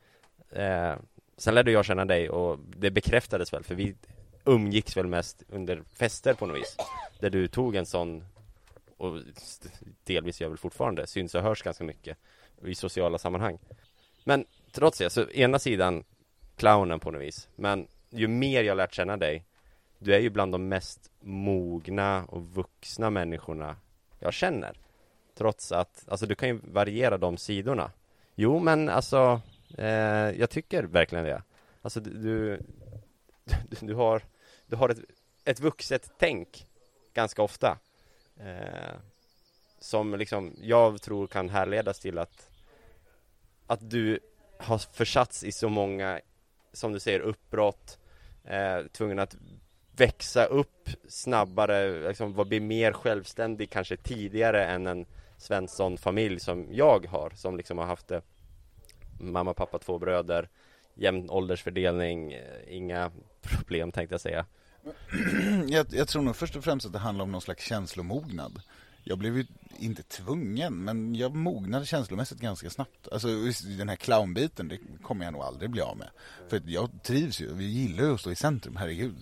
Eh, 0.52 0.94
Sen 1.36 1.54
lärde 1.54 1.70
jag 1.70 1.84
känna 1.84 2.04
dig 2.04 2.30
och 2.30 2.58
det 2.76 2.90
bekräftades 2.90 3.52
väl 3.52 3.64
för 3.64 3.74
vi 3.74 3.94
umgicks 4.44 4.96
väl 4.96 5.06
mest 5.06 5.42
under 5.48 5.82
fester 5.94 6.34
på 6.34 6.46
något 6.46 6.56
vis. 6.56 6.76
Där 7.18 7.30
du 7.30 7.48
tog 7.48 7.76
en 7.76 7.86
sån 7.86 8.24
och 8.96 9.20
delvis 10.04 10.40
gör 10.40 10.48
väl 10.48 10.58
fortfarande 10.58 11.06
syns 11.06 11.34
och 11.34 11.42
hörs 11.42 11.62
ganska 11.62 11.84
mycket 11.84 12.18
i 12.64 12.74
sociala 12.74 13.18
sammanhang. 13.18 13.58
Men 14.24 14.44
trots 14.72 14.98
det, 14.98 15.10
så 15.10 15.30
ena 15.30 15.58
sidan 15.58 16.04
clownen 16.56 17.00
på 17.00 17.10
något 17.10 17.22
vis. 17.22 17.48
Men 17.56 17.86
ju 18.10 18.28
mer 18.28 18.62
jag 18.62 18.76
lärt 18.76 18.94
känna 18.94 19.16
dig 19.16 19.44
du 19.98 20.14
är 20.14 20.18
ju 20.18 20.30
bland 20.30 20.52
de 20.52 20.68
mest 20.68 21.09
mogna 21.20 22.24
och 22.28 22.42
vuxna 22.42 23.10
människorna 23.10 23.76
jag 24.18 24.34
känner. 24.34 24.76
Trots 25.34 25.72
att, 25.72 26.04
alltså 26.08 26.26
du 26.26 26.34
kan 26.34 26.48
ju 26.48 26.60
variera 26.62 27.18
de 27.18 27.36
sidorna. 27.36 27.90
Jo 28.34 28.58
men 28.58 28.88
alltså 28.88 29.40
eh, 29.78 29.86
Jag 30.30 30.50
tycker 30.50 30.82
verkligen 30.82 31.24
det. 31.24 31.42
Alltså 31.82 32.00
du 32.00 32.10
Du, 32.10 32.60
du 33.86 33.94
har 33.94 34.22
Du 34.66 34.76
har 34.76 34.88
ett, 34.88 34.98
ett 35.44 35.60
vuxet 35.60 36.10
tänk 36.18 36.66
Ganska 37.14 37.42
ofta 37.42 37.78
eh, 38.36 38.94
Som 39.78 40.14
liksom 40.14 40.54
jag 40.60 41.02
tror 41.02 41.26
kan 41.26 41.48
härledas 41.48 42.00
till 42.00 42.18
att 42.18 42.48
Att 43.66 43.90
du 43.90 44.20
har 44.58 44.78
försatts 44.78 45.44
i 45.44 45.52
så 45.52 45.68
många 45.68 46.20
Som 46.72 46.92
du 46.92 47.00
säger 47.00 47.20
uppbrott 47.20 47.98
eh, 48.44 48.86
Tvungen 48.92 49.18
att 49.18 49.36
växa 50.00 50.44
upp 50.44 50.88
snabbare, 51.08 52.08
liksom 52.08 52.48
bli 52.48 52.60
mer 52.60 52.92
självständig 52.92 53.70
kanske 53.70 53.96
tidigare 53.96 54.66
än 54.66 54.86
en 54.86 55.06
Svensson-familj 55.38 56.40
som 56.40 56.66
jag 56.70 57.06
har, 57.06 57.30
som 57.34 57.56
liksom 57.56 57.78
har 57.78 57.86
haft 57.86 58.08
det 58.08 58.22
Mamma, 59.20 59.54
pappa, 59.54 59.78
två 59.78 59.98
bröder 59.98 60.48
Jämn 60.94 61.30
åldersfördelning, 61.30 62.32
eh, 62.32 62.42
inga 62.68 63.10
problem 63.42 63.92
tänkte 63.92 64.14
jag 64.14 64.20
säga 64.20 64.46
jag, 65.68 65.86
jag 65.90 66.08
tror 66.08 66.22
nog 66.22 66.36
först 66.36 66.56
och 66.56 66.64
främst 66.64 66.86
att 66.86 66.92
det 66.92 66.98
handlar 66.98 67.22
om 67.22 67.32
någon 67.32 67.40
slags 67.40 67.64
känslomognad 67.64 68.62
jag 69.04 69.18
blev 69.18 69.36
ju 69.36 69.46
inte 69.78 70.02
tvungen, 70.02 70.74
men 70.74 71.14
jag 71.14 71.34
mognade 71.34 71.86
känslomässigt 71.86 72.40
ganska 72.40 72.70
snabbt. 72.70 73.08
Alltså 73.12 73.28
den 73.78 73.88
här 73.88 73.96
clownbiten, 73.96 74.68
det 74.68 74.78
kommer 75.02 75.24
jag 75.24 75.32
nog 75.32 75.42
aldrig 75.42 75.70
bli 75.70 75.80
av 75.80 75.96
med. 75.96 76.08
För 76.48 76.62
jag 76.66 76.90
trivs 77.02 77.40
ju, 77.40 77.54
vi 77.54 77.64
gillar 77.64 78.04
ju 78.04 78.14
att 78.14 78.20
stå 78.20 78.30
i 78.30 78.36
centrum, 78.36 78.76
herregud. 78.76 79.16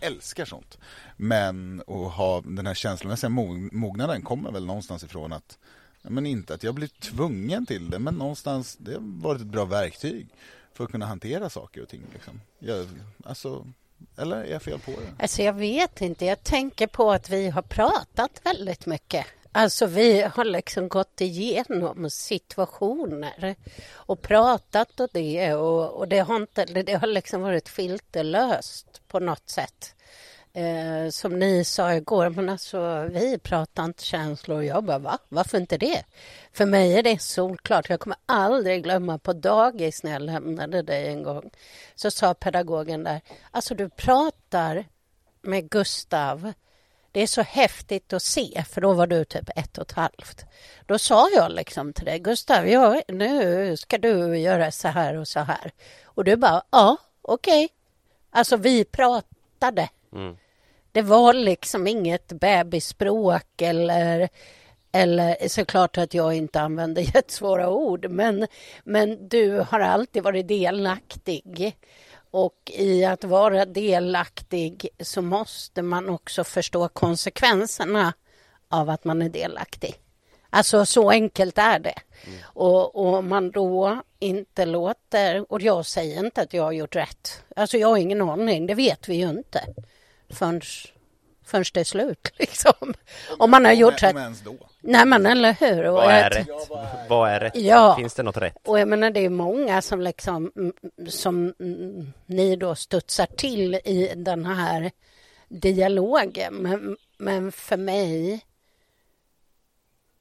Älskar 0.00 0.44
sånt. 0.44 0.78
Men 1.16 1.80
att 1.80 2.12
ha 2.12 2.40
den 2.40 2.66
här 2.66 2.74
känslomässiga 2.74 3.30
mognaden 3.30 4.22
kommer 4.22 4.52
väl 4.52 4.66
någonstans 4.66 5.04
ifrån 5.04 5.32
att 5.32 5.58
men 6.02 6.26
inte 6.26 6.54
att 6.54 6.62
jag 6.62 6.74
blir 6.74 6.88
tvungen 6.88 7.66
till 7.66 7.90
det, 7.90 7.98
men 7.98 8.14
någonstans, 8.14 8.76
det 8.80 8.92
har 8.92 9.00
varit 9.00 9.40
ett 9.40 9.46
bra 9.46 9.64
verktyg 9.64 10.28
för 10.72 10.84
att 10.84 10.90
kunna 10.90 11.06
hantera 11.06 11.50
saker 11.50 11.82
och 11.82 11.88
ting. 11.88 12.02
Liksom. 12.12 12.40
Jag, 12.58 12.86
alltså, 13.24 13.66
eller 14.16 14.36
är 14.36 14.52
jag 14.52 14.62
fel 14.62 14.78
på 14.78 14.90
det? 14.90 15.22
Alltså 15.22 15.42
jag 15.42 15.52
vet 15.52 16.00
inte. 16.00 16.24
Jag 16.24 16.42
tänker 16.42 16.86
på 16.86 17.12
att 17.12 17.30
vi 17.30 17.50
har 17.50 17.62
pratat 17.62 18.40
väldigt 18.44 18.86
mycket. 18.86 19.26
Alltså 19.52 19.86
vi 19.86 20.22
har 20.22 20.44
liksom 20.44 20.88
gått 20.88 21.20
igenom 21.20 22.10
situationer 22.10 23.54
och 23.92 24.22
pratat 24.22 25.00
och 25.00 25.08
det 25.12 25.54
och, 25.54 25.90
och 25.90 26.08
det 26.08 26.18
har 26.18 26.36
inte, 26.36 26.64
det 26.64 26.94
har 26.94 27.06
liksom 27.06 27.42
varit 27.42 27.68
filterlöst 27.68 29.02
på 29.08 29.18
något 29.18 29.48
sätt. 29.48 29.94
Eh, 30.52 31.10
som 31.10 31.38
ni 31.38 31.64
sa 31.64 31.94
igår, 31.94 32.30
men 32.30 32.48
alltså 32.48 33.08
vi 33.10 33.38
pratar 33.38 33.84
inte 33.84 34.04
känslor. 34.04 34.56
Och 34.56 34.64
jag 34.64 34.84
bara, 34.84 34.98
va? 34.98 35.18
Varför 35.28 35.58
inte 35.58 35.78
det? 35.78 36.04
För 36.52 36.66
mig 36.66 36.98
är 36.98 37.02
det 37.02 37.22
solklart. 37.22 37.90
Jag 37.90 38.00
kommer 38.00 38.18
aldrig 38.26 38.82
glömma 38.82 39.18
på 39.18 39.32
dagis 39.32 40.02
när 40.02 40.12
jag 40.12 40.22
lämnade 40.22 40.82
dig 40.82 41.08
en 41.08 41.22
gång. 41.22 41.50
Så 41.94 42.10
sa 42.10 42.34
pedagogen 42.34 43.04
där, 43.04 43.20
alltså 43.50 43.74
du 43.74 43.88
pratar 43.88 44.84
med 45.42 45.70
Gustav. 45.70 46.52
Det 47.12 47.20
är 47.20 47.26
så 47.26 47.42
häftigt 47.42 48.12
att 48.12 48.22
se, 48.22 48.64
för 48.68 48.80
då 48.80 48.92
var 48.92 49.06
du 49.06 49.24
typ 49.24 49.48
ett 49.56 49.78
och 49.78 49.90
ett 49.90 49.96
halvt. 49.96 50.44
Då 50.86 50.98
sa 50.98 51.28
jag 51.34 51.52
liksom 51.52 51.92
till 51.92 52.04
dig, 52.04 52.18
Gustav, 52.18 52.68
ja, 52.68 53.02
nu 53.08 53.76
ska 53.76 53.98
du 53.98 54.38
göra 54.38 54.70
så 54.70 54.88
här 54.88 55.16
och 55.16 55.28
så 55.28 55.40
här. 55.40 55.72
Och 56.04 56.24
du 56.24 56.36
bara, 56.36 56.62
ja, 56.70 56.96
okej. 57.22 57.64
Okay. 57.64 57.76
Alltså 58.30 58.56
vi 58.56 58.84
pratade. 58.84 59.88
Mm. 60.12 60.36
Det 60.92 61.02
var 61.02 61.32
liksom 61.32 61.86
inget 61.86 62.32
bebisspråk 62.32 63.62
eller 63.62 64.28
eller 64.92 65.48
såklart 65.48 65.98
att 65.98 66.14
jag 66.14 66.34
inte 66.34 66.60
använder 66.60 67.02
jättesvåra 67.14 67.70
ord, 67.70 68.10
men, 68.10 68.46
men 68.84 69.28
du 69.28 69.64
har 69.68 69.80
alltid 69.80 70.22
varit 70.22 70.48
delaktig. 70.48 71.76
Och 72.30 72.70
i 72.74 73.04
att 73.04 73.24
vara 73.24 73.64
delaktig 73.64 74.88
så 75.00 75.22
måste 75.22 75.82
man 75.82 76.08
också 76.08 76.44
förstå 76.44 76.88
konsekvenserna 76.88 78.12
av 78.68 78.90
att 78.90 79.04
man 79.04 79.22
är 79.22 79.28
delaktig. 79.28 79.94
Alltså 80.50 80.86
så 80.86 81.10
enkelt 81.10 81.58
är 81.58 81.78
det. 81.78 81.94
Mm. 82.26 82.38
Och, 82.44 82.96
och 82.96 83.24
man 83.24 83.50
då 83.50 84.02
inte 84.18 84.66
låter, 84.66 85.52
och 85.52 85.60
jag 85.62 85.86
säger 85.86 86.24
inte 86.24 86.42
att 86.42 86.54
jag 86.54 86.62
har 86.62 86.72
gjort 86.72 86.96
rätt. 86.96 87.42
Alltså 87.56 87.78
jag 87.78 87.88
har 87.88 87.96
ingen 87.96 88.20
aning, 88.20 88.66
det 88.66 88.74
vet 88.74 89.08
vi 89.08 89.14
ju 89.14 89.30
inte 89.30 89.64
förrän, 90.30 90.60
förrän 91.50 91.64
det 91.74 91.80
är 91.80 91.84
slut. 91.84 92.32
Liksom. 92.38 92.94
Om 93.38 93.50
man 93.50 93.64
har 93.64 93.72
gjort 93.72 94.02
rätt. 94.02 94.16
Nej 94.80 95.06
men 95.06 95.26
eller 95.26 95.52
hur. 95.52 95.86
Och 95.86 95.94
vad 95.94 96.10
är 96.10 96.30
rätt? 96.30 96.48
Vad 97.08 97.30
är 97.30 97.40
rätt? 97.40 97.56
Ja. 97.56 97.96
Finns 97.96 98.14
det 98.14 98.22
något 98.22 98.36
rätt? 98.36 98.56
Och 98.64 98.78
jag 98.80 98.88
menar 98.88 99.10
det 99.10 99.24
är 99.24 99.30
många 99.30 99.82
som 99.82 100.00
liksom 100.00 100.52
som 101.08 101.54
ni 102.26 102.56
då 102.56 102.74
studsar 102.74 103.26
till 103.26 103.74
i 103.74 104.12
den 104.16 104.46
här 104.46 104.90
dialogen. 105.48 106.54
Men, 106.54 106.96
men 107.18 107.52
för 107.52 107.76
mig 107.76 108.40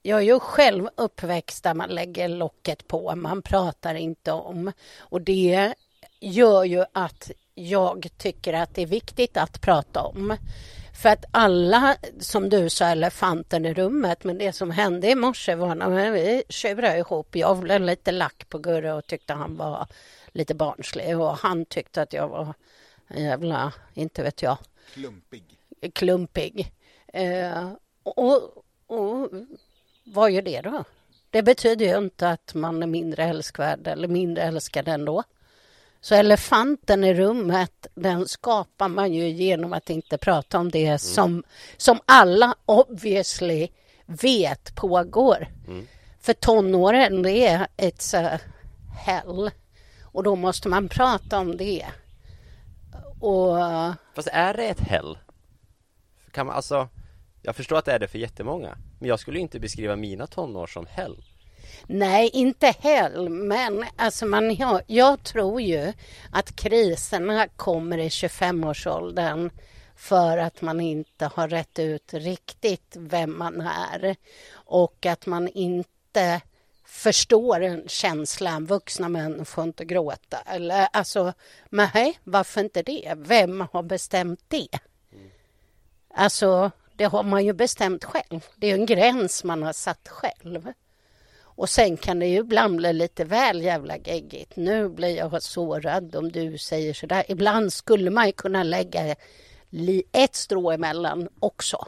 jag 0.02 0.20
är 0.20 0.24
ju 0.24 0.40
själv 0.40 0.90
uppväxt 0.96 1.64
där 1.64 1.74
man 1.74 1.90
lägger 1.90 2.28
locket 2.28 2.88
på, 2.88 3.16
man 3.16 3.42
pratar 3.42 3.96
inte 3.96 4.32
om. 4.32 4.72
Och 5.00 5.22
det 5.22 5.74
gör 6.20 6.64
ju 6.64 6.86
att 6.94 7.32
jag 7.56 8.08
tycker 8.18 8.54
att 8.54 8.76
det 8.76 8.82
är 8.82 8.86
viktigt 8.86 9.38
att 9.38 9.62
prata 9.62 10.02
om. 10.02 10.38
För 11.02 11.10
att 11.10 11.26
alla, 11.32 11.98
som 12.20 12.50
du 12.50 12.70
sa, 12.70 12.86
elefanten 12.86 13.66
i 13.66 13.74
rummet, 13.74 14.24
men 14.24 14.38
det 14.38 14.54
som 14.54 14.72
hände 14.72 15.10
i 15.10 15.16
morse 15.16 15.56
var 15.56 15.76
när 15.76 16.12
vi 16.12 16.44
tjurade 16.50 16.98
ihop. 16.98 17.36
Jag 17.36 17.60
blev 17.60 17.82
lite 17.82 18.12
lack 18.12 18.50
på 18.50 18.58
Gurra 18.58 18.96
och 18.96 19.08
tyckte 19.08 19.34
han 19.34 19.58
var 19.58 19.88
lite 20.34 20.56
barnslig 20.56 21.20
och 21.20 21.38
han 21.38 21.66
tyckte 21.66 22.02
att 22.02 22.14
jag 22.14 22.28
var 22.28 22.54
en 23.08 23.24
jävla, 23.24 23.74
inte 23.94 24.24
vet 24.24 24.42
jag. 24.42 24.58
Klumpig. 24.94 25.44
Klumpig. 25.94 26.72
Eh, 27.08 27.72
och, 28.04 28.64
och 28.88 29.30
vad 30.04 30.32
gör 30.32 30.42
det 30.42 30.62
då? 30.62 30.84
Det 31.30 31.44
betyder 31.44 31.86
ju 31.86 31.98
inte 31.98 32.30
att 32.30 32.54
man 32.54 32.84
är 32.84 32.88
mindre 32.88 33.24
älskvärd 33.24 33.88
eller 33.88 34.08
mindre 34.08 34.44
älskad 34.44 34.88
ändå. 34.88 35.24
Så 36.02 36.16
elefanten 36.16 37.04
i 37.04 37.14
rummet, 37.14 37.88
den 37.96 38.28
skapar 38.28 38.88
man 38.88 39.14
ju 39.14 39.30
genom 39.30 39.74
att 39.74 39.90
inte 39.90 40.18
prata 40.18 40.60
om 40.60 40.72
det 40.72 40.86
mm. 40.86 41.00
som, 41.00 41.44
som 41.78 42.00
alla 42.06 42.56
obviously 42.66 43.68
vet 44.06 44.76
pågår. 44.76 45.48
Mm. 45.68 45.88
För 46.22 46.34
tonåren, 46.34 47.22
det 47.22 47.48
är 47.48 47.68
ett 47.78 48.14
hell. 49.06 49.52
Och 50.04 50.24
då 50.24 50.36
måste 50.36 50.70
man 50.70 50.90
prata 50.90 51.40
om 51.40 51.58
det. 51.58 51.86
Och... 53.20 53.58
Fast 54.16 54.28
är 54.32 54.54
det 54.54 54.66
ett 54.66 54.80
hell? 54.80 55.18
Kan 56.32 56.46
man 56.46 56.56
alltså... 56.56 56.90
Jag 57.42 57.56
förstår 57.56 57.78
att 57.78 57.86
det 57.86 57.92
är 57.92 58.00
det 58.00 58.08
för 58.08 58.20
jättemånga. 58.20 58.78
Men 59.00 59.10
jag 59.10 59.20
skulle 59.20 59.40
inte 59.40 59.60
beskriva 59.60 59.96
mina 59.96 60.28
tonår 60.28 60.68
som 60.68 60.86
hell. 60.86 61.24
Nej, 61.92 62.30
inte 62.34 62.68
heller, 62.80 63.30
men 63.30 63.86
alltså 63.96 64.26
man, 64.26 64.56
jag, 64.56 64.82
jag 64.88 65.24
tror 65.24 65.62
ju 65.62 65.94
att 66.32 66.56
kriserna 66.56 67.48
kommer 67.48 67.98
i 67.98 68.10
25-årsåldern 68.10 69.50
för 69.96 70.38
att 70.38 70.62
man 70.62 70.82
inte 70.82 71.26
har 71.26 71.48
rätt 71.48 71.80
ut 71.80 72.14
riktigt 72.14 72.96
vem 72.98 73.38
man 73.38 73.62
är 73.62 74.16
och 74.52 75.06
att 75.06 75.26
man 75.26 75.48
inte 75.48 76.42
förstår 76.86 77.62
en 77.62 77.84
känslan. 77.88 78.66
Vuxna 78.66 79.10
män 79.10 79.46
får 79.46 79.64
inte 79.64 79.86
gråta. 79.86 80.38
Eller 80.46 80.88
alltså, 80.94 81.34
nej, 81.70 82.20
varför 82.24 82.62
inte 82.62 82.84
det? 82.84 83.14
Vem 83.18 83.68
har 83.72 83.84
bestämt 83.84 84.44
det? 84.48 84.80
Alltså, 86.14 86.72
det 86.96 87.06
har 87.06 87.24
man 87.24 87.46
ju 87.46 87.54
bestämt 87.54 88.04
själv. 88.04 88.46
Det 88.56 88.68
är 88.68 88.74
en 88.74 88.86
gräns 88.86 89.44
man 89.44 89.64
har 89.64 89.74
satt 89.74 90.08
själv. 90.08 90.74
Och 91.60 91.70
sen 91.70 91.98
kan 91.98 92.20
det 92.20 92.26
ju 92.26 92.38
ibland 92.38 92.76
bli 92.76 92.94
lite 92.94 93.24
väl 93.26 93.62
jävla 93.62 93.98
geggigt. 93.98 94.56
Nu 94.56 94.90
blir 94.90 95.18
jag 95.18 95.44
sårad 95.44 96.16
om 96.16 96.32
du 96.32 96.58
säger 96.58 96.94
sådär. 96.94 97.24
Ibland 97.28 97.74
skulle 97.74 98.10
man 98.10 98.26
ju 98.26 98.32
kunna 98.32 98.64
lägga 98.64 99.16
ett 100.12 100.36
strå 100.36 100.72
emellan 100.72 101.28
också. 101.40 101.88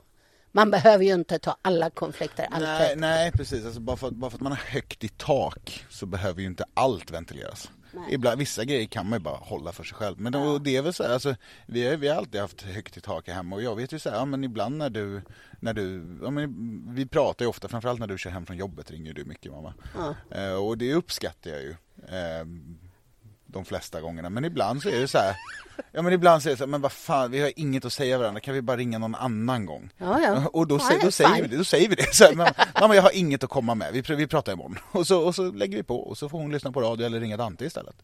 Man 0.52 0.72
behöver 0.72 1.04
ju 1.06 1.14
inte 1.14 1.40
ta 1.40 1.58
alla 1.62 1.90
konflikter 1.90 2.48
alltid. 2.52 2.68
Nej, 2.68 2.96
nej 2.96 3.32
precis. 3.32 3.66
Alltså, 3.66 3.80
bara, 3.80 3.98
för, 3.98 4.12
bara 4.12 4.32
för 4.32 4.38
att 4.38 4.42
man 4.42 4.52
har 4.52 4.60
högt 4.60 5.04
i 5.04 5.10
tak 5.10 5.86
så 5.90 6.06
behöver 6.06 6.42
ju 6.42 6.48
inte 6.48 6.66
allt 6.74 7.12
ventileras. 7.12 7.72
Ibland, 8.10 8.40
vissa 8.40 8.66
grejer 8.66 8.86
kan 8.86 9.10
man 9.10 9.20
ju 9.20 9.24
bara 9.24 9.38
hålla 9.38 9.72
för 9.72 9.84
sig 9.84 9.98
själv. 9.98 10.20
Men 10.20 10.34
ja. 10.34 10.60
det 10.62 10.76
är 10.76 10.82
väl 10.82 10.94
så 10.94 11.04
här, 11.04 11.14
alltså, 11.14 11.36
vi, 11.66 11.88
har, 11.88 11.98
vi 11.98 12.08
har 12.08 12.16
alltid 12.16 12.42
haft 12.42 12.62
högt 12.62 12.98
i 12.98 13.02
tak 13.02 13.28
hemma 13.28 13.56
och 13.56 13.62
jag 13.62 13.76
vet 13.76 13.94
ju 13.94 14.00
så 14.00 14.10
här, 14.10 14.18
ja, 14.18 14.26
men 14.26 14.44
ibland 14.44 14.78
när 14.78 14.90
du, 14.90 15.22
när 15.60 15.74
du 15.74 16.18
ja, 16.24 16.30
men 16.30 16.96
vi 16.96 17.06
pratar 17.06 17.46
ju 17.46 17.50
ofta, 17.50 17.68
framförallt 17.68 18.00
när 18.00 18.08
du 18.08 18.18
kör 18.18 18.30
hem 18.30 18.46
från 18.46 18.58
jobbet 18.58 18.92
ringer 18.92 19.14
du 19.14 19.26
mycket 19.26 19.52
mamma. 19.52 19.74
Ja. 19.98 20.38
Eh, 20.38 20.54
och 20.54 20.78
det 20.78 20.94
uppskattar 20.94 21.52
jag 21.52 21.62
ju. 21.62 21.76
Eh, 22.08 22.46
de 23.52 23.66
flesta 23.66 24.02
gångerna. 24.02 24.30
Men 24.30 24.46
ibland 24.46 24.82
så 24.82 24.90
är 24.90 25.00
det 25.00 25.08
så 25.08 25.18
här, 25.18 25.36
ja 25.92 26.02
men 26.02 26.14
ibland 26.14 26.44
så 26.44 26.50
är 26.50 26.52
det 26.52 26.58
så 26.58 26.64
här, 26.64 26.70
men 26.70 26.82
vad 26.82 26.92
fan, 26.92 27.32
vi 27.32 27.42
har 27.42 27.52
inget 27.56 27.86
att 27.86 27.94
säga 27.94 28.18
varandra, 28.18 28.42
kan 28.42 28.54
vi 28.54 28.62
bara 28.62 28.78
ringa 28.78 28.98
någon 28.98 29.16
annan 29.16 29.66
gång? 29.66 29.90
Ja, 29.98 30.20
ja. 30.22 30.48
Och 30.54 30.68
då, 30.68 30.80
ja, 30.90 31.00
då, 31.02 31.12
säger 31.12 31.42
vi 31.42 31.48
det, 31.48 31.58
då 31.58 31.64
säger 31.64 31.90
vi 31.90 31.96
det. 31.96 32.16
Så 32.16 32.24
här, 32.24 32.36
mamma 32.82 32.96
jag 32.96 33.02
har 33.02 33.18
inget 33.18 33.44
att 33.44 33.50
komma 33.50 33.76
med, 33.76 33.94
vi, 33.94 34.16
vi 34.16 34.28
pratar 34.28 34.54
imorgon. 34.54 34.78
Och 34.92 35.08
så, 35.08 35.22
och 35.22 35.36
så 35.36 35.52
lägger 35.52 35.78
vi 35.78 35.84
på 35.84 36.00
och 36.00 36.18
så 36.18 36.30
får 36.30 36.38
hon 36.38 36.52
lyssna 36.52 36.72
på 36.72 36.82
radio 36.82 37.06
eller 37.06 37.20
ringa 37.20 37.38
Dante 37.38 37.66
istället. 37.66 37.96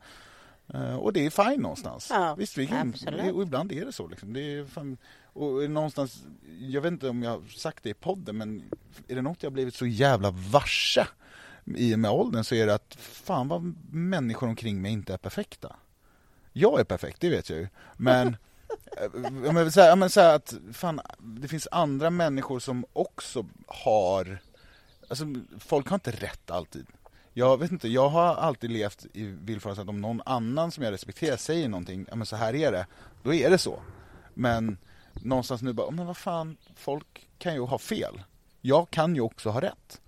Uh, 0.75 0.95
och 0.95 1.13
det 1.13 1.25
är 1.25 1.29
fine 1.29 1.61
någonstans. 1.61 2.07
Ja, 2.09 2.35
Visst, 2.35 2.57
vi 2.57 2.67
kan, 2.67 2.93
och 3.33 3.43
ibland 3.43 3.71
är 3.71 3.85
det 3.85 3.91
så. 3.91 4.07
Liksom. 4.07 4.33
Det 4.33 4.39
är 4.41 4.65
fan, 4.65 4.97
och 5.33 5.69
någonstans, 5.69 6.23
jag 6.59 6.81
vet 6.81 6.91
inte 6.91 7.09
om 7.09 7.23
jag 7.23 7.31
har 7.31 7.41
sagt 7.57 7.83
det 7.83 7.89
i 7.89 7.93
podden, 7.93 8.37
men 8.37 8.63
är 9.07 9.15
det 9.15 9.21
något 9.21 9.43
jag 9.43 9.53
blivit 9.53 9.75
så 9.75 9.85
jävla 9.85 10.31
varse 10.31 11.07
i 11.75 11.95
och 11.95 11.99
med 11.99 12.11
åldern 12.11 12.43
så 12.43 12.55
är 12.55 12.67
det 12.67 12.73
att 12.73 12.95
fan 12.99 13.47
vad 13.47 13.75
människor 13.91 14.47
omkring 14.47 14.81
mig 14.81 14.91
inte 14.91 15.13
är 15.13 15.17
perfekta. 15.17 15.75
Jag 16.53 16.79
är 16.79 16.83
perfekt, 16.83 17.21
det 17.21 17.29
vet 17.29 17.49
jag 17.49 17.59
ju. 17.59 17.67
Men 17.97 18.37
vill 19.55 19.71
säga, 19.71 19.87
jag 19.87 19.95
vill 19.95 20.09
säga 20.09 20.33
att 20.33 20.53
fan, 20.73 21.01
det 21.17 21.47
finns 21.47 21.67
andra 21.71 22.09
människor 22.09 22.59
som 22.59 22.85
också 22.93 23.45
har... 23.67 24.39
Alltså, 25.09 25.25
folk 25.59 25.87
har 25.87 25.95
inte 25.95 26.11
rätt 26.11 26.51
alltid. 26.51 26.85
Jag 27.33 27.57
vet 27.57 27.71
inte, 27.71 27.87
jag 27.87 28.09
har 28.09 28.35
alltid 28.35 28.71
levt 28.71 29.05
i 29.13 29.23
villfarelsen 29.23 29.83
att 29.83 29.89
om 29.89 30.01
någon 30.01 30.21
annan 30.25 30.71
som 30.71 30.83
jag 30.83 30.91
respekterar 30.91 31.37
säger 31.37 31.69
någonting, 31.69 32.05
ja 32.09 32.15
men 32.15 32.25
så 32.25 32.35
här 32.35 32.55
är 32.55 32.71
det, 32.71 32.85
då 33.23 33.33
är 33.33 33.49
det 33.49 33.57
så. 33.57 33.79
Men 34.33 34.77
någonstans 35.13 35.61
nu 35.61 35.73
bara, 35.73 35.91
men 35.91 36.05
vad 36.05 36.17
fan, 36.17 36.57
folk 36.75 37.27
kan 37.37 37.53
ju 37.53 37.61
ha 37.61 37.77
fel 37.77 38.19
jag 38.67 38.89
kan 38.89 39.15
ju 39.15 39.21
också 39.21 39.49
ha 39.49 39.61
rätt. 39.61 40.01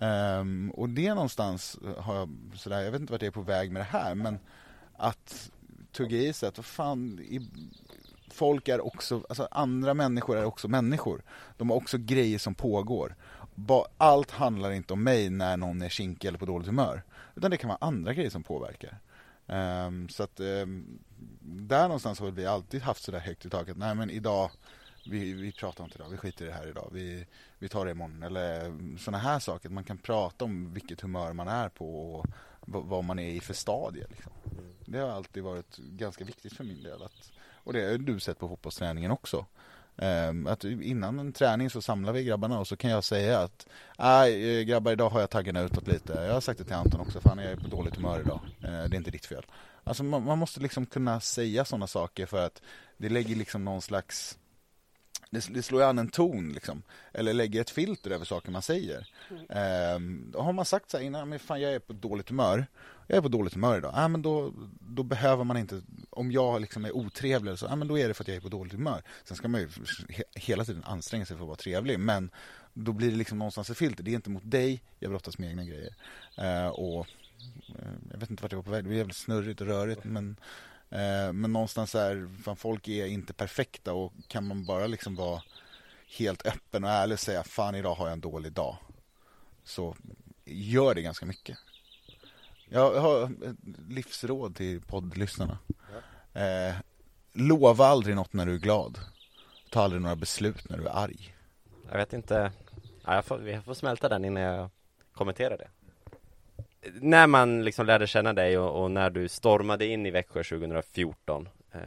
Um, 0.00 0.70
och 0.70 0.88
det 0.88 1.14
någonstans 1.14 1.78
har 1.98 2.14
jag 2.14 2.28
sådär, 2.54 2.80
jag 2.80 2.92
vet 2.92 3.00
inte 3.00 3.12
vart 3.12 3.22
jag 3.22 3.26
är 3.26 3.32
på 3.32 3.42
väg 3.42 3.72
med 3.72 3.80
det 3.80 3.98
här 3.98 4.14
men 4.14 4.38
att 4.96 5.50
tugga 5.92 6.16
i 6.16 6.32
sig 6.32 6.48
att 6.48 6.58
vad 6.58 6.66
fan, 6.66 7.18
i, 7.18 7.50
folk 8.30 8.68
är 8.68 8.86
också, 8.86 9.24
alltså 9.28 9.48
andra 9.50 9.94
människor 9.94 10.36
är 10.36 10.44
också 10.44 10.68
människor. 10.68 11.22
De 11.56 11.70
har 11.70 11.76
också 11.76 11.98
grejer 11.98 12.38
som 12.38 12.54
pågår. 12.54 13.16
Ba, 13.54 13.86
allt 13.96 14.30
handlar 14.30 14.70
inte 14.70 14.92
om 14.92 15.02
mig 15.02 15.30
när 15.30 15.56
någon 15.56 15.82
är 15.82 15.88
kinkig 15.88 16.28
eller 16.28 16.38
på 16.38 16.46
dåligt 16.46 16.66
humör. 16.66 17.02
Utan 17.34 17.50
det 17.50 17.56
kan 17.56 17.68
vara 17.68 17.78
andra 17.80 18.14
grejer 18.14 18.30
som 18.30 18.42
påverkar. 18.42 18.98
Um, 19.46 20.08
så 20.08 20.22
att 20.22 20.40
um, 20.40 20.98
där 21.40 21.82
någonstans 21.82 22.20
har 22.20 22.30
vi 22.30 22.46
alltid 22.46 22.82
haft 22.82 23.02
sådär 23.02 23.18
högt 23.18 23.46
i 23.46 23.50
taket. 23.50 23.76
Nej 23.76 23.94
men 23.94 24.10
idag, 24.10 24.50
vi, 25.10 25.32
vi 25.32 25.52
pratar 25.52 25.84
inte 25.84 25.98
idag, 25.98 26.08
vi 26.10 26.16
skiter 26.16 26.44
i 26.44 26.48
det 26.48 26.54
här 26.54 26.68
idag. 26.68 26.88
Vi, 26.92 27.26
vi 27.58 27.68
tar 27.68 27.84
det 27.84 27.90
imorgon. 27.90 28.22
Eller 28.22 28.72
sådana 28.98 29.18
här 29.18 29.38
saker. 29.38 29.68
Man 29.68 29.84
kan 29.84 29.98
prata 29.98 30.44
om 30.44 30.74
vilket 30.74 31.00
humör 31.00 31.32
man 31.32 31.48
är 31.48 31.68
på 31.68 32.14
och 32.14 32.26
vad 32.66 33.04
man 33.04 33.18
är 33.18 33.30
i 33.30 33.40
för 33.40 33.54
stadie. 33.54 34.06
Liksom. 34.10 34.32
Det 34.84 34.98
har 34.98 35.08
alltid 35.08 35.42
varit 35.42 35.76
ganska 35.76 36.24
viktigt 36.24 36.56
för 36.56 36.64
min 36.64 36.82
del. 36.82 37.02
Att, 37.02 37.32
och 37.64 37.72
det 37.72 37.90
har 37.90 37.98
du 37.98 38.20
sett 38.20 38.38
på 38.38 38.48
fotbollsträningen 38.48 39.10
också. 39.10 39.46
Um, 39.98 40.46
att 40.46 40.64
innan 40.64 41.18
en 41.18 41.32
träning 41.32 41.70
så 41.70 41.82
samlar 41.82 42.12
vi 42.12 42.24
grabbarna 42.24 42.60
och 42.60 42.68
så 42.68 42.76
kan 42.76 42.90
jag 42.90 43.04
säga 43.04 43.38
att 43.38 43.66
Nej 43.98 44.64
grabbar 44.64 44.92
idag 44.92 45.10
har 45.10 45.20
jag 45.20 45.30
taggarna 45.30 45.60
utåt 45.60 45.88
lite. 45.88 46.12
Jag 46.12 46.32
har 46.32 46.40
sagt 46.40 46.58
det 46.58 46.64
till 46.64 46.74
Anton 46.74 47.00
också, 47.00 47.20
fan 47.20 47.38
jag 47.38 47.52
är 47.52 47.56
på 47.56 47.68
dåligt 47.68 47.96
humör 47.96 48.20
idag. 48.20 48.40
Uh, 48.64 48.68
det 48.68 48.68
är 48.68 48.94
inte 48.94 49.10
ditt 49.10 49.26
fel. 49.26 49.46
Alltså 49.84 50.04
man, 50.04 50.24
man 50.24 50.38
måste 50.38 50.60
liksom 50.60 50.86
kunna 50.86 51.20
säga 51.20 51.64
sådana 51.64 51.86
saker 51.86 52.26
för 52.26 52.46
att 52.46 52.62
det 52.96 53.08
lägger 53.08 53.36
liksom 53.36 53.64
någon 53.64 53.82
slags 53.82 54.38
det, 55.30 55.48
det 55.54 55.62
slår 55.62 55.82
an 55.82 55.98
en 55.98 56.08
ton 56.08 56.52
liksom. 56.52 56.82
Eller 57.12 57.34
lägger 57.34 57.60
ett 57.60 57.70
filter 57.70 58.10
över 58.10 58.24
saker 58.24 58.50
man 58.50 58.62
säger. 58.62 59.08
Mm. 59.30 60.32
Eh, 60.34 60.42
har 60.42 60.52
man 60.52 60.64
sagt 60.64 60.90
så 60.90 60.96
här 60.96 61.04
innan, 61.04 61.28
men 61.28 61.38
fan 61.38 61.60
jag 61.60 61.74
är 61.74 61.78
på 61.78 61.92
dåligt 61.92 62.28
humör. 62.28 62.66
Jag 63.06 63.18
är 63.18 63.22
på 63.22 63.28
dåligt 63.28 63.54
humör 63.54 63.78
idag. 63.78 63.92
Ah, 63.94 64.08
men 64.08 64.22
då, 64.22 64.52
då 64.80 65.02
behöver 65.02 65.44
man 65.44 65.56
inte, 65.56 65.82
om 66.10 66.32
jag 66.32 66.60
liksom 66.60 66.84
är 66.84 66.96
otrevlig 66.96 67.58
så, 67.58 67.66
ah, 67.66 67.76
men 67.76 67.88
då 67.88 67.98
är 67.98 68.08
det 68.08 68.14
för 68.14 68.24
att 68.24 68.28
jag 68.28 68.36
är 68.36 68.40
på 68.40 68.48
dåligt 68.48 68.72
humör. 68.72 69.02
Sen 69.24 69.36
ska 69.36 69.48
man 69.48 69.60
ju 69.60 69.68
he 70.08 70.22
hela 70.34 70.64
tiden 70.64 70.84
anstränga 70.84 71.26
sig 71.26 71.36
för 71.36 71.44
att 71.44 71.48
vara 71.48 71.56
trevlig. 71.56 71.98
Men 71.98 72.30
då 72.74 72.92
blir 72.92 73.10
det 73.10 73.16
liksom 73.16 73.38
någonstans 73.38 73.70
ett 73.70 73.78
filter. 73.78 74.04
Det 74.04 74.10
är 74.10 74.14
inte 74.14 74.30
mot 74.30 74.50
dig, 74.50 74.82
jag 74.98 75.10
brottas 75.10 75.38
med 75.38 75.48
egna 75.48 75.64
grejer. 75.64 75.94
Eh, 76.36 76.68
och 76.68 77.06
eh, 77.68 77.88
jag 78.10 78.18
vet 78.18 78.30
inte 78.30 78.42
vart 78.42 78.52
jag 78.52 78.58
var 78.58 78.64
på 78.64 78.70
väg, 78.70 78.84
det 78.84 78.88
blir 78.88 78.98
jävligt 78.98 79.16
snurrigt 79.16 79.60
och 79.60 79.66
rörigt 79.66 80.04
men 80.04 80.36
men 81.32 81.52
någonstans 81.52 81.94
är, 81.94 82.42
fan, 82.42 82.56
folk 82.56 82.88
är 82.88 83.06
inte 83.06 83.32
perfekta 83.32 83.92
och 83.92 84.12
kan 84.28 84.46
man 84.46 84.64
bara 84.64 84.86
liksom 84.86 85.14
vara 85.14 85.42
helt 86.18 86.46
öppen 86.46 86.84
och 86.84 86.90
ärlig 86.90 87.14
och 87.14 87.20
säga 87.20 87.42
fan 87.42 87.74
idag 87.74 87.94
har 87.94 88.06
jag 88.06 88.12
en 88.12 88.20
dålig 88.20 88.52
dag. 88.52 88.76
Så 89.64 89.96
gör 90.44 90.94
det 90.94 91.02
ganska 91.02 91.26
mycket. 91.26 91.58
Jag 92.68 93.00
har 93.00 93.24
ett 93.24 93.56
livsråd 93.88 94.56
till 94.56 94.80
poddlyssnarna. 94.80 95.58
Ja. 96.32 96.40
Eh, 96.40 96.74
lova 97.32 97.86
aldrig 97.86 98.16
något 98.16 98.32
när 98.32 98.46
du 98.46 98.54
är 98.54 98.58
glad. 98.58 98.98
Ta 99.70 99.82
aldrig 99.82 100.02
några 100.02 100.16
beslut 100.16 100.68
när 100.68 100.78
du 100.78 100.86
är 100.86 100.96
arg. 100.96 101.34
Jag 101.90 101.96
vet 101.96 102.12
inte. 102.12 102.52
Ja, 103.04 103.14
jag 103.14 103.24
får, 103.24 103.38
vi 103.38 103.60
får 103.60 103.74
smälta 103.74 104.08
den 104.08 104.24
innan 104.24 104.42
jag 104.42 104.70
kommenterar 105.12 105.58
det 105.58 105.68
när 106.94 107.26
man 107.26 107.64
liksom 107.64 107.86
lärde 107.86 108.06
känna 108.06 108.32
dig 108.32 108.58
och, 108.58 108.82
och, 108.82 108.90
när 108.90 109.10
du 109.10 109.28
stormade 109.28 109.86
in 109.86 110.06
i 110.06 110.10
Växjö 110.10 110.42
2014 110.44 111.48
eh, 111.72 111.80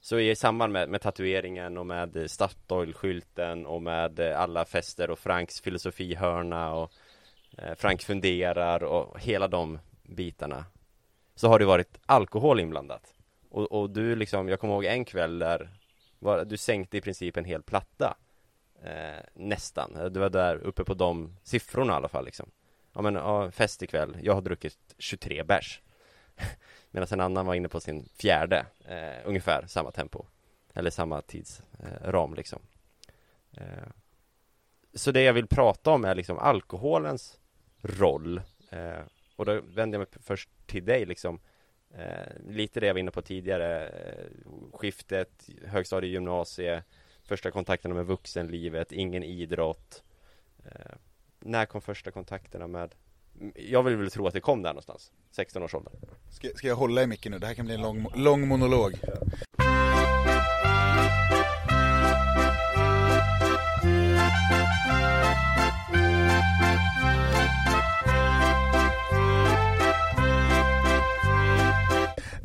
Så 0.00 0.18
i 0.18 0.36
samband 0.36 0.72
med, 0.72 0.88
med 0.88 1.00
tatueringen 1.00 1.78
och 1.78 1.86
med 1.86 2.30
Statoil-skylten 2.30 3.66
och 3.66 3.82
med 3.82 4.20
alla 4.20 4.64
fester 4.64 5.10
och 5.10 5.18
Franks 5.18 5.60
filosofihörna 5.60 6.74
och 6.74 6.92
eh, 7.58 7.74
Frank 7.74 8.02
funderar 8.02 8.82
och 8.82 9.20
hela 9.20 9.48
de 9.48 9.78
bitarna 10.02 10.64
Så 11.34 11.48
har 11.48 11.58
det 11.58 11.64
varit 11.64 11.98
alkohol 12.06 12.60
inblandat. 12.60 13.14
Och, 13.50 13.72
och 13.72 13.90
du 13.90 14.16
liksom, 14.16 14.48
jag 14.48 14.60
kommer 14.60 14.74
ihåg 14.74 14.84
en 14.84 15.04
kväll 15.04 15.38
där 15.38 15.70
var, 16.18 16.44
Du 16.44 16.56
sänkte 16.56 16.96
i 16.96 17.00
princip 17.00 17.36
en 17.36 17.44
hel 17.44 17.62
platta 17.62 18.16
eh, 18.84 19.24
Nästan, 19.34 20.12
du 20.12 20.20
var 20.20 20.30
där 20.30 20.56
uppe 20.56 20.84
på 20.84 20.94
de 20.94 21.36
siffrorna 21.42 21.92
i 21.92 21.96
alla 21.96 22.08
fall 22.08 22.24
liksom 22.24 22.50
ja 23.00 23.02
men 23.02 23.14
ja, 23.14 23.50
fest 23.50 23.82
ikväll, 23.82 24.16
jag 24.22 24.34
har 24.34 24.40
druckit 24.40 24.94
23 24.98 25.42
bärs. 25.42 25.80
Medan 26.90 27.08
en 27.10 27.20
annan 27.20 27.46
var 27.46 27.54
inne 27.54 27.68
på 27.68 27.80
sin 27.80 28.08
fjärde, 28.14 28.66
eh, 28.84 29.18
ungefär 29.24 29.66
samma 29.66 29.90
tempo. 29.90 30.24
Eller 30.74 30.90
samma 30.90 31.20
tidsram 31.22 32.30
eh, 32.32 32.36
liksom. 32.36 32.62
Eh, 33.56 33.88
Så 34.94 35.10
det 35.12 35.22
jag 35.22 35.32
vill 35.32 35.46
prata 35.46 35.90
om 35.90 36.04
är 36.04 36.14
liksom 36.14 36.38
alkoholens 36.38 37.38
roll. 37.82 38.42
Eh, 38.70 39.00
Och 39.36 39.44
då 39.46 39.60
vänder 39.60 39.98
jag 39.98 40.06
mig 40.08 40.22
först 40.22 40.50
till 40.66 40.84
dig 40.84 41.06
liksom. 41.06 41.40
Eh, 41.94 42.32
Lite 42.48 42.80
det 42.80 42.86
jag 42.86 42.94
var 42.94 43.00
inne 43.00 43.10
på 43.10 43.22
tidigare 43.22 43.88
eh, 43.88 44.50
Skiftet, 44.72 45.48
högstadie, 45.66 46.10
gymnasie 46.10 46.82
Första 47.22 47.50
kontakterna 47.50 47.94
med 47.94 48.06
vuxenlivet, 48.06 48.92
ingen 48.92 49.22
idrott. 49.22 50.02
Eh, 50.64 50.96
när 51.40 51.66
kom 51.66 51.80
första 51.80 52.10
kontakterna 52.10 52.66
med 52.66 52.94
Jag 53.54 53.82
vill 53.82 53.96
väl 53.96 54.10
tro 54.10 54.26
att 54.26 54.34
det 54.34 54.40
kom 54.40 54.62
där 54.62 54.70
någonstans 54.70 55.12
16 55.30 55.62
års 55.62 55.74
ålder 55.74 55.92
ska, 56.30 56.48
ska 56.54 56.68
jag 56.68 56.76
hålla 56.76 57.02
i 57.02 57.06
micken 57.06 57.32
nu? 57.32 57.38
Det 57.38 57.46
här 57.46 57.54
kan 57.54 57.66
bli 57.66 57.74
en 57.74 57.80
lång, 57.80 58.06
lång 58.14 58.48
monolog 58.48 58.92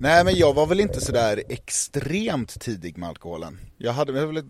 Nej 0.06 0.26
men 0.26 0.36
jag 0.36 0.54
var 0.54 0.68
väl 0.68 0.80
inte 0.80 1.02
sådär 1.02 1.44
extremt 1.50 2.62
tidig 2.62 2.98
med 2.98 3.10
alkoholen. 3.10 3.60
Jag 3.78 3.94
hade 3.94 4.12
väl 4.12 4.44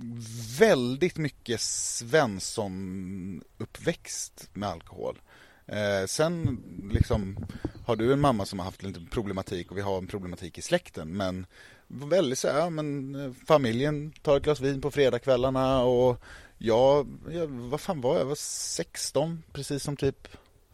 väldigt 0.59 1.17
mycket 1.17 1.61
Svensson-uppväxt 1.61 4.49
med 4.53 4.69
alkohol. 4.69 5.21
Eh, 5.67 6.05
sen 6.07 6.63
liksom 6.91 7.45
har 7.85 7.95
du 7.95 8.13
en 8.13 8.19
mamma 8.19 8.45
som 8.45 8.59
har 8.59 8.65
haft 8.65 8.83
lite 8.83 8.99
problematik 9.11 9.71
och 9.71 9.77
vi 9.77 9.81
har 9.81 9.97
en 9.97 10.07
problematik 10.07 10.57
i 10.57 10.61
släkten 10.61 11.17
men 11.17 11.45
väldigt 11.87 12.39
så 12.39 12.47
här, 12.47 12.69
men 12.69 13.15
eh, 13.15 13.31
familjen 13.47 14.11
tar 14.11 14.37
ett 14.37 14.43
glas 14.43 14.59
vin 14.59 14.81
på 14.81 14.91
fredagskvällarna 14.91 15.83
och 15.83 16.21
jag, 16.57 17.07
jag, 17.31 17.47
vad 17.47 17.81
fan 17.81 18.01
var 18.01 18.13
jag, 18.13 18.21
jag 18.21 18.25
var 18.25 18.35
16 18.35 19.43
precis 19.53 19.83
som 19.83 19.97
typ 19.97 20.27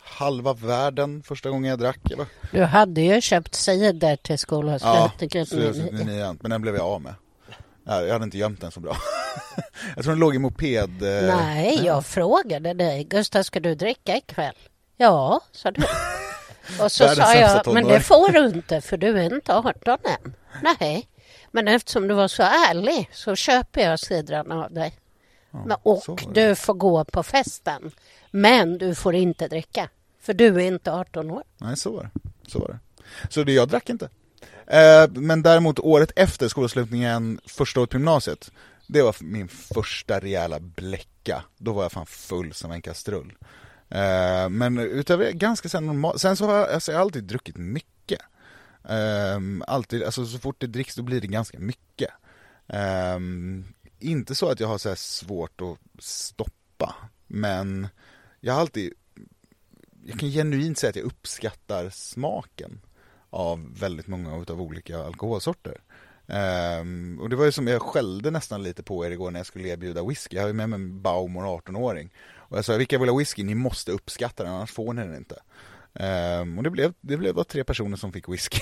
halva 0.03 0.53
världen 0.53 1.23
första 1.23 1.49
gången 1.49 1.69
jag 1.69 1.79
drack. 1.79 2.11
Eller? 2.11 2.25
Du 2.51 2.63
hade 2.63 3.01
ju 3.01 3.21
köpt 3.21 3.55
cider 3.55 4.15
till 4.15 4.37
skolavslutningen. 4.37 6.17
Ja, 6.17 6.35
men 6.39 6.51
den 6.51 6.61
blev 6.61 6.75
jag 6.75 6.85
av 6.85 7.01
med. 7.01 7.13
Jag 7.83 8.13
hade 8.13 8.23
inte 8.23 8.37
gömt 8.37 8.61
den 8.61 8.71
så 8.71 8.79
bra. 8.79 8.97
jag 9.95 10.03
tror 10.03 10.13
den 10.13 10.19
låg 10.19 10.35
i 10.35 10.39
moped. 10.39 11.03
Eh, 11.03 11.35
Nej, 11.35 11.85
jag 11.85 12.05
frågade 12.05 12.73
dig. 12.73 13.03
Gustav, 13.03 13.43
ska 13.43 13.59
du 13.59 13.75
dricka 13.75 14.17
ikväll? 14.17 14.55
Ja, 14.97 15.41
sa 15.51 15.71
du. 15.71 15.81
Och 16.83 16.91
så 16.91 17.07
sa 17.07 17.35
jag, 17.35 17.73
men 17.73 17.87
det 17.87 17.99
får 17.99 18.31
du 18.31 18.45
inte 18.45 18.81
för 18.81 18.97
du 18.97 19.19
är 19.19 19.33
inte 19.35 19.53
18 19.55 19.73
än. 19.85 20.33
Nej, 20.79 21.07
men 21.51 21.67
eftersom 21.67 22.07
du 22.07 22.13
var 22.13 22.27
så 22.27 22.43
ärlig 22.43 23.09
så 23.13 23.35
köper 23.35 23.81
jag 23.81 23.99
cidrarna 23.99 24.65
av 24.65 24.73
dig. 24.73 24.93
Ja, 25.67 25.79
och 25.83 26.21
du 26.33 26.55
får 26.55 26.73
gå 26.73 27.05
på 27.05 27.23
festen. 27.23 27.91
Men 28.31 28.77
du 28.77 28.95
får 28.95 29.15
inte 29.15 29.47
dricka. 29.47 29.89
För 30.21 30.33
du 30.33 30.55
är 30.55 30.59
inte 30.59 30.91
18 30.91 31.31
år. 31.31 31.43
Nej, 31.57 31.77
så 31.77 31.91
var 31.91 32.03
det. 32.03 32.29
Så, 32.49 32.59
var 32.59 32.67
det. 32.67 32.79
så 33.29 33.43
det, 33.43 33.53
jag 33.53 33.67
drack 33.67 33.89
inte. 33.89 34.09
Eh, 34.67 35.09
men 35.09 35.41
däremot 35.41 35.79
året 35.79 36.11
efter 36.15 36.47
skolavslutningen, 36.47 37.39
första 37.45 37.79
året 37.79 37.89
på 37.89 37.97
gymnasiet, 37.97 38.51
det 38.87 39.01
var 39.01 39.15
min 39.19 39.47
första 39.47 40.19
rejäla 40.19 40.59
bläcka. 40.59 41.43
Då 41.57 41.73
var 41.73 41.83
jag 41.83 41.91
fan 41.91 42.05
full 42.05 42.53
som 42.53 42.71
en 42.71 42.81
kastrull. 42.81 43.33
Eh, 43.89 44.49
men 44.49 44.77
utöver 44.77 45.25
det, 45.25 45.31
ganska 45.31 45.69
sen 45.69 45.85
normalt. 45.85 46.21
Sen 46.21 46.35
så 46.35 46.45
har 46.45 46.57
jag, 46.57 46.69
alltså, 46.69 46.91
jag 46.91 46.99
har 46.99 47.01
alltid 47.01 47.23
druckit 47.23 47.57
mycket. 47.57 48.19
Eh, 48.89 49.39
alltid, 49.67 50.03
alltså 50.03 50.25
så 50.25 50.39
fort 50.39 50.55
det 50.59 50.67
dricks 50.67 50.95
då 50.95 51.03
blir 51.03 51.21
det 51.21 51.27
ganska 51.27 51.59
mycket. 51.59 52.09
Eh, 52.67 53.19
inte 53.99 54.35
så 54.35 54.49
att 54.49 54.59
jag 54.59 54.67
har 54.67 54.77
så 54.77 54.95
svårt 54.95 55.61
att 55.61 56.03
stoppa, 56.03 56.95
men 57.27 57.87
jag 58.41 58.53
har 58.53 58.61
alltid, 58.61 58.93
jag 60.05 60.19
kan 60.19 60.29
genuint 60.29 60.77
säga 60.77 60.89
att 60.89 60.95
jag 60.95 61.05
uppskattar 61.05 61.89
smaken 61.89 62.81
av 63.29 63.79
väldigt 63.79 64.07
många 64.07 64.33
av 64.33 64.61
olika 64.61 64.99
alkoholsorter. 64.99 65.81
Um, 66.81 67.19
och 67.19 67.29
det 67.29 67.35
var 67.35 67.45
ju 67.45 67.51
som 67.51 67.67
jag 67.67 67.81
skällde 67.81 68.31
nästan 68.31 68.63
lite 68.63 68.83
på 68.83 69.05
er 69.05 69.11
igår 69.11 69.31
när 69.31 69.39
jag 69.39 69.47
skulle 69.47 69.67
erbjuda 69.67 70.03
whisky. 70.03 70.35
Jag 70.35 70.43
har 70.43 70.47
ju 70.47 70.53
med 70.53 70.69
mig 70.69 70.77
en 70.77 71.01
Baumor 71.01 71.43
18-åring. 71.43 72.13
Och 72.35 72.57
jag 72.57 72.65
sa, 72.65 72.77
vilka 72.77 72.97
vill 72.97 73.09
ha 73.09 73.17
whisky? 73.17 73.43
Ni 73.43 73.55
måste 73.55 73.91
uppskatta 73.91 74.43
den, 74.43 74.53
annars 74.53 74.71
får 74.71 74.93
ni 74.93 75.01
den 75.01 75.15
inte. 75.15 75.35
Um, 75.93 76.57
och 76.57 76.63
det 76.63 76.69
blev, 76.69 76.93
det 77.01 77.17
blev 77.17 77.35
bara 77.35 77.43
tre 77.43 77.63
personer 77.63 77.97
som 77.97 78.13
fick 78.13 78.29
whisky. 78.29 78.59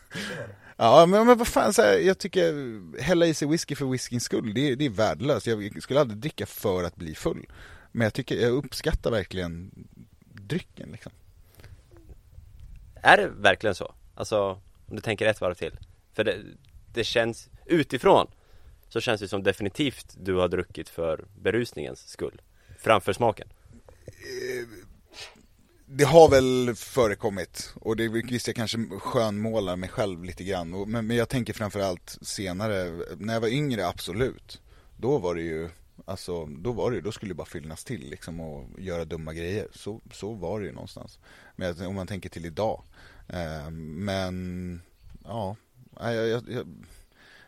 ja, 0.76 1.06
men, 1.06 1.26
men 1.26 1.38
vad 1.38 1.48
fan, 1.48 1.72
så 1.72 1.82
här, 1.82 1.98
jag 1.98 2.18
tycker 2.18 3.02
hälla 3.02 3.26
i 3.26 3.34
sig 3.34 3.48
whisky 3.48 3.74
för 3.74 3.86
whiskyns 3.86 4.24
skull, 4.24 4.54
det, 4.54 4.74
det 4.74 4.84
är 4.84 4.90
värdelöst. 4.90 5.46
Jag 5.46 5.82
skulle 5.82 6.00
aldrig 6.00 6.20
dricka 6.20 6.46
för 6.46 6.84
att 6.84 6.96
bli 6.96 7.14
full. 7.14 7.46
Men 7.96 8.04
jag 8.04 8.14
tycker, 8.14 8.36
jag 8.36 8.52
uppskattar 8.52 9.10
verkligen 9.10 9.70
drycken 10.32 10.88
liksom. 10.92 11.12
Är 12.94 13.16
det 13.16 13.28
verkligen 13.28 13.74
så? 13.74 13.94
Alltså, 14.14 14.60
om 14.86 14.96
du 14.96 15.00
tänker 15.00 15.26
ett 15.26 15.40
varv 15.40 15.54
till. 15.54 15.78
För 16.12 16.24
det, 16.24 16.38
det 16.94 17.04
känns, 17.04 17.48
utifrån 17.66 18.26
Så 18.88 19.00
känns 19.00 19.20
det 19.20 19.28
som 19.28 19.42
definitivt 19.42 20.16
du 20.20 20.34
har 20.34 20.48
druckit 20.48 20.88
för 20.88 21.24
berusningens 21.40 22.08
skull. 22.08 22.42
Framför 22.78 23.12
smaken. 23.12 23.48
Det 25.86 26.04
har 26.04 26.30
väl 26.30 26.74
förekommit. 26.74 27.72
Och 27.74 27.96
det 27.96 28.08
visst 28.08 28.46
jag 28.46 28.56
kanske 28.56 28.78
skönmålar 29.00 29.76
mig 29.76 29.88
själv 29.88 30.24
lite 30.24 30.44
grann. 30.44 30.70
Men, 30.70 31.06
men 31.06 31.16
jag 31.16 31.28
tänker 31.28 31.52
framförallt 31.52 32.18
senare, 32.22 32.92
när 33.16 33.34
jag 33.34 33.40
var 33.40 33.48
yngre 33.48 33.86
absolut. 33.86 34.60
Då 34.96 35.18
var 35.18 35.34
det 35.34 35.42
ju 35.42 35.68
Alltså 36.04 36.46
då 36.46 36.72
var 36.72 36.90
det 36.90 36.94
ju, 36.94 37.00
då 37.02 37.12
skulle 37.12 37.30
det 37.30 37.34
bara 37.34 37.46
fyllnas 37.46 37.84
till 37.84 38.10
liksom 38.10 38.40
och 38.40 38.80
göra 38.80 39.04
dumma 39.04 39.34
grejer. 39.34 39.68
Så, 39.72 40.00
så 40.12 40.32
var 40.32 40.60
det 40.60 40.66
ju 40.66 40.72
någonstans. 40.72 41.18
Men 41.56 41.86
om 41.86 41.94
man 41.94 42.06
tänker 42.06 42.28
till 42.28 42.46
idag. 42.46 42.82
Eh, 43.28 43.70
men 43.70 44.82
ja, 45.24 45.56
jag, 46.00 46.14
jag, 46.28 46.42
jag, 46.48 46.66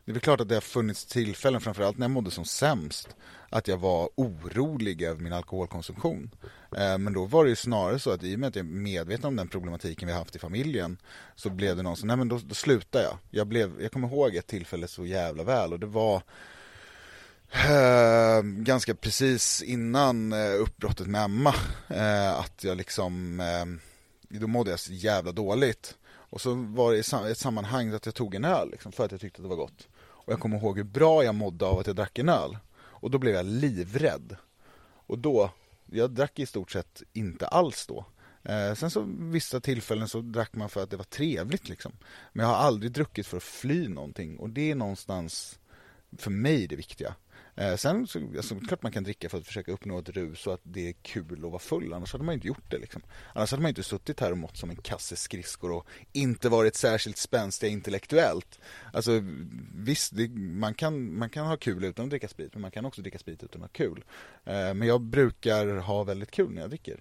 det 0.08 0.12
är 0.12 0.14
väl 0.14 0.20
klart 0.20 0.40
att 0.40 0.48
det 0.48 0.54
har 0.54 0.60
funnits 0.60 1.06
tillfällen, 1.06 1.60
framförallt 1.60 1.98
när 1.98 2.04
jag 2.04 2.10
mådde 2.10 2.30
som 2.30 2.44
sämst, 2.44 3.16
att 3.48 3.68
jag 3.68 3.76
var 3.76 4.10
orolig 4.14 5.02
över 5.02 5.22
min 5.22 5.32
alkoholkonsumtion. 5.32 6.30
Eh, 6.76 6.98
men 6.98 7.12
då 7.12 7.24
var 7.24 7.44
det 7.44 7.50
ju 7.50 7.56
snarare 7.56 7.98
så 7.98 8.10
att 8.10 8.22
i 8.22 8.34
och 8.34 8.38
med 8.38 8.48
att 8.48 8.56
jag 8.56 8.66
är 8.66 8.70
medveten 8.70 9.24
om 9.24 9.36
den 9.36 9.48
problematiken 9.48 10.08
vi 10.08 10.14
haft 10.14 10.36
i 10.36 10.38
familjen 10.38 10.96
så 11.34 11.50
blev 11.50 11.76
det 11.76 11.82
någon 11.82 11.96
som, 11.96 12.06
nej 12.06 12.16
men 12.16 12.28
då, 12.28 12.40
då 12.44 12.54
slutar 12.54 13.02
jag. 13.02 13.18
Jag, 13.30 13.46
blev, 13.46 13.82
jag 13.82 13.92
kommer 13.92 14.08
ihåg 14.08 14.36
ett 14.36 14.46
tillfälle 14.46 14.88
så 14.88 15.06
jävla 15.06 15.42
väl 15.42 15.72
och 15.72 15.80
det 15.80 15.86
var 15.86 16.22
Eh, 17.52 18.42
ganska 18.42 18.94
precis 18.94 19.62
innan 19.62 20.32
eh, 20.32 20.60
uppbrottet 20.60 21.06
med 21.06 21.24
Emma. 21.24 21.54
Eh, 21.88 22.38
att 22.38 22.64
jag 22.64 22.76
liksom, 22.76 23.42
då 24.28 24.46
mådde 24.46 24.70
jag 24.70 24.80
så 24.80 24.92
jävla 24.92 25.32
dåligt. 25.32 25.96
Och 26.08 26.40
så 26.40 26.54
var 26.54 26.92
det 26.92 27.28
i 27.28 27.30
ett 27.30 27.38
sammanhang 27.38 27.94
att 27.94 28.06
jag 28.06 28.14
tog 28.14 28.34
en 28.34 28.44
öl 28.44 28.70
liksom, 28.70 28.92
för 28.92 29.04
att 29.04 29.12
jag 29.12 29.20
tyckte 29.20 29.38
att 29.38 29.44
det 29.44 29.48
var 29.48 29.56
gott. 29.56 29.88
Och 29.98 30.32
jag 30.32 30.40
kommer 30.40 30.56
ihåg 30.56 30.76
hur 30.76 30.84
bra 30.84 31.24
jag 31.24 31.34
mådde 31.34 31.66
av 31.66 31.78
att 31.78 31.86
jag 31.86 31.96
drack 31.96 32.18
en 32.18 32.28
öl. 32.28 32.58
Och 32.76 33.10
då 33.10 33.18
blev 33.18 33.34
jag 33.34 33.46
livrädd. 33.46 34.36
Och 35.06 35.18
då, 35.18 35.50
jag 35.86 36.10
drack 36.10 36.38
i 36.38 36.46
stort 36.46 36.70
sett 36.70 37.02
inte 37.12 37.46
alls 37.46 37.86
då. 37.86 38.04
sen 38.76 38.90
så 38.90 39.04
vissa 39.18 39.60
tillfällen 39.60 40.08
så 40.08 40.20
drack 40.20 40.54
man 40.54 40.68
för 40.68 40.82
att 40.82 40.90
det 40.90 40.96
var 40.96 41.04
trevligt 41.04 41.68
liksom. 41.68 41.92
Men 42.32 42.46
jag 42.46 42.54
har 42.54 42.62
aldrig 42.62 42.92
druckit 42.92 43.26
för 43.26 43.36
att 43.36 43.42
fly 43.42 43.88
någonting. 43.88 44.38
Och 44.38 44.50
det 44.50 44.70
är 44.70 44.74
någonstans 44.74 45.58
för 46.18 46.30
mig 46.30 46.66
det 46.66 46.76
viktiga. 46.76 47.14
Eh, 47.58 47.76
sen 47.76 48.06
så, 48.06 48.18
alltså, 48.36 48.60
klart 48.60 48.82
man 48.82 48.92
kan 48.92 49.04
dricka 49.04 49.28
för 49.28 49.38
att 49.38 49.46
försöka 49.46 49.72
uppnå 49.72 49.98
ett 49.98 50.08
rus 50.08 50.46
och 50.46 50.54
att 50.54 50.60
det 50.62 50.88
är 50.88 50.92
kul 50.92 51.44
att 51.44 51.50
vara 51.50 51.58
full. 51.58 51.92
Annars 51.92 52.12
hade 52.12 52.24
man 52.24 52.34
inte 52.34 52.46
gjort 52.46 52.70
det 52.70 52.78
liksom. 52.78 53.02
Annars 53.34 53.50
hade 53.50 53.62
man 53.62 53.68
inte 53.68 53.82
suttit 53.82 54.20
här 54.20 54.30
och 54.30 54.38
mått 54.38 54.56
som 54.56 54.70
en 54.70 54.76
kasse 54.76 55.16
skridskor 55.16 55.72
och 55.72 55.86
inte 56.12 56.48
varit 56.48 56.74
särskilt 56.74 57.18
spänstiga 57.18 57.70
intellektuellt. 57.70 58.58
Alltså 58.92 59.22
visst, 59.74 60.16
det, 60.16 60.28
man, 60.38 60.74
kan, 60.74 61.18
man 61.18 61.30
kan 61.30 61.46
ha 61.46 61.56
kul 61.56 61.84
utan 61.84 62.04
att 62.04 62.10
dricka 62.10 62.28
sprit, 62.28 62.54
men 62.54 62.62
man 62.62 62.70
kan 62.70 62.84
också 62.84 63.02
dricka 63.02 63.18
sprit 63.18 63.42
utan 63.42 63.62
att 63.62 63.68
ha 63.68 63.72
kul. 63.72 64.04
Eh, 64.44 64.74
men 64.74 64.82
jag 64.82 65.00
brukar 65.00 65.76
ha 65.76 66.04
väldigt 66.04 66.30
kul 66.30 66.50
när 66.50 66.60
jag 66.60 66.70
dricker. 66.70 67.00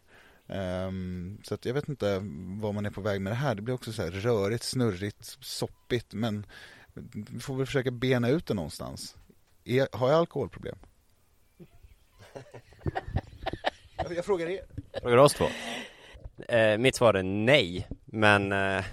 Um, 0.49 1.37
så 1.43 1.53
att 1.53 1.65
jag 1.65 1.73
vet 1.73 1.89
inte 1.89 2.19
var 2.61 2.73
man 2.73 2.85
är 2.85 2.89
på 2.89 3.01
väg 3.01 3.21
med 3.21 3.31
det 3.31 3.37
här. 3.37 3.55
Det 3.55 3.61
blir 3.61 3.75
också 3.75 3.93
så 3.93 4.01
här 4.01 4.11
rörigt, 4.11 4.63
snurrigt, 4.63 5.37
soppigt. 5.41 6.13
Men 6.13 6.45
vi 7.13 7.39
får 7.39 7.55
väl 7.55 7.65
försöka 7.65 7.91
bena 7.91 8.29
ut 8.29 8.45
det 8.45 8.53
någonstans. 8.53 9.15
Är, 9.67 9.87
har 9.91 10.09
jag 10.09 10.17
alkoholproblem? 10.17 10.77
jag 14.15 14.25
frågar 14.25 14.47
er. 14.49 14.65
Frågar 15.01 15.17
oss 15.17 15.33
två? 15.33 15.45
Eh, 16.47 16.77
mitt 16.77 16.95
svar 16.95 17.13
är 17.13 17.23
nej, 17.23 17.87
men 18.05 18.51
eh, 18.51 18.85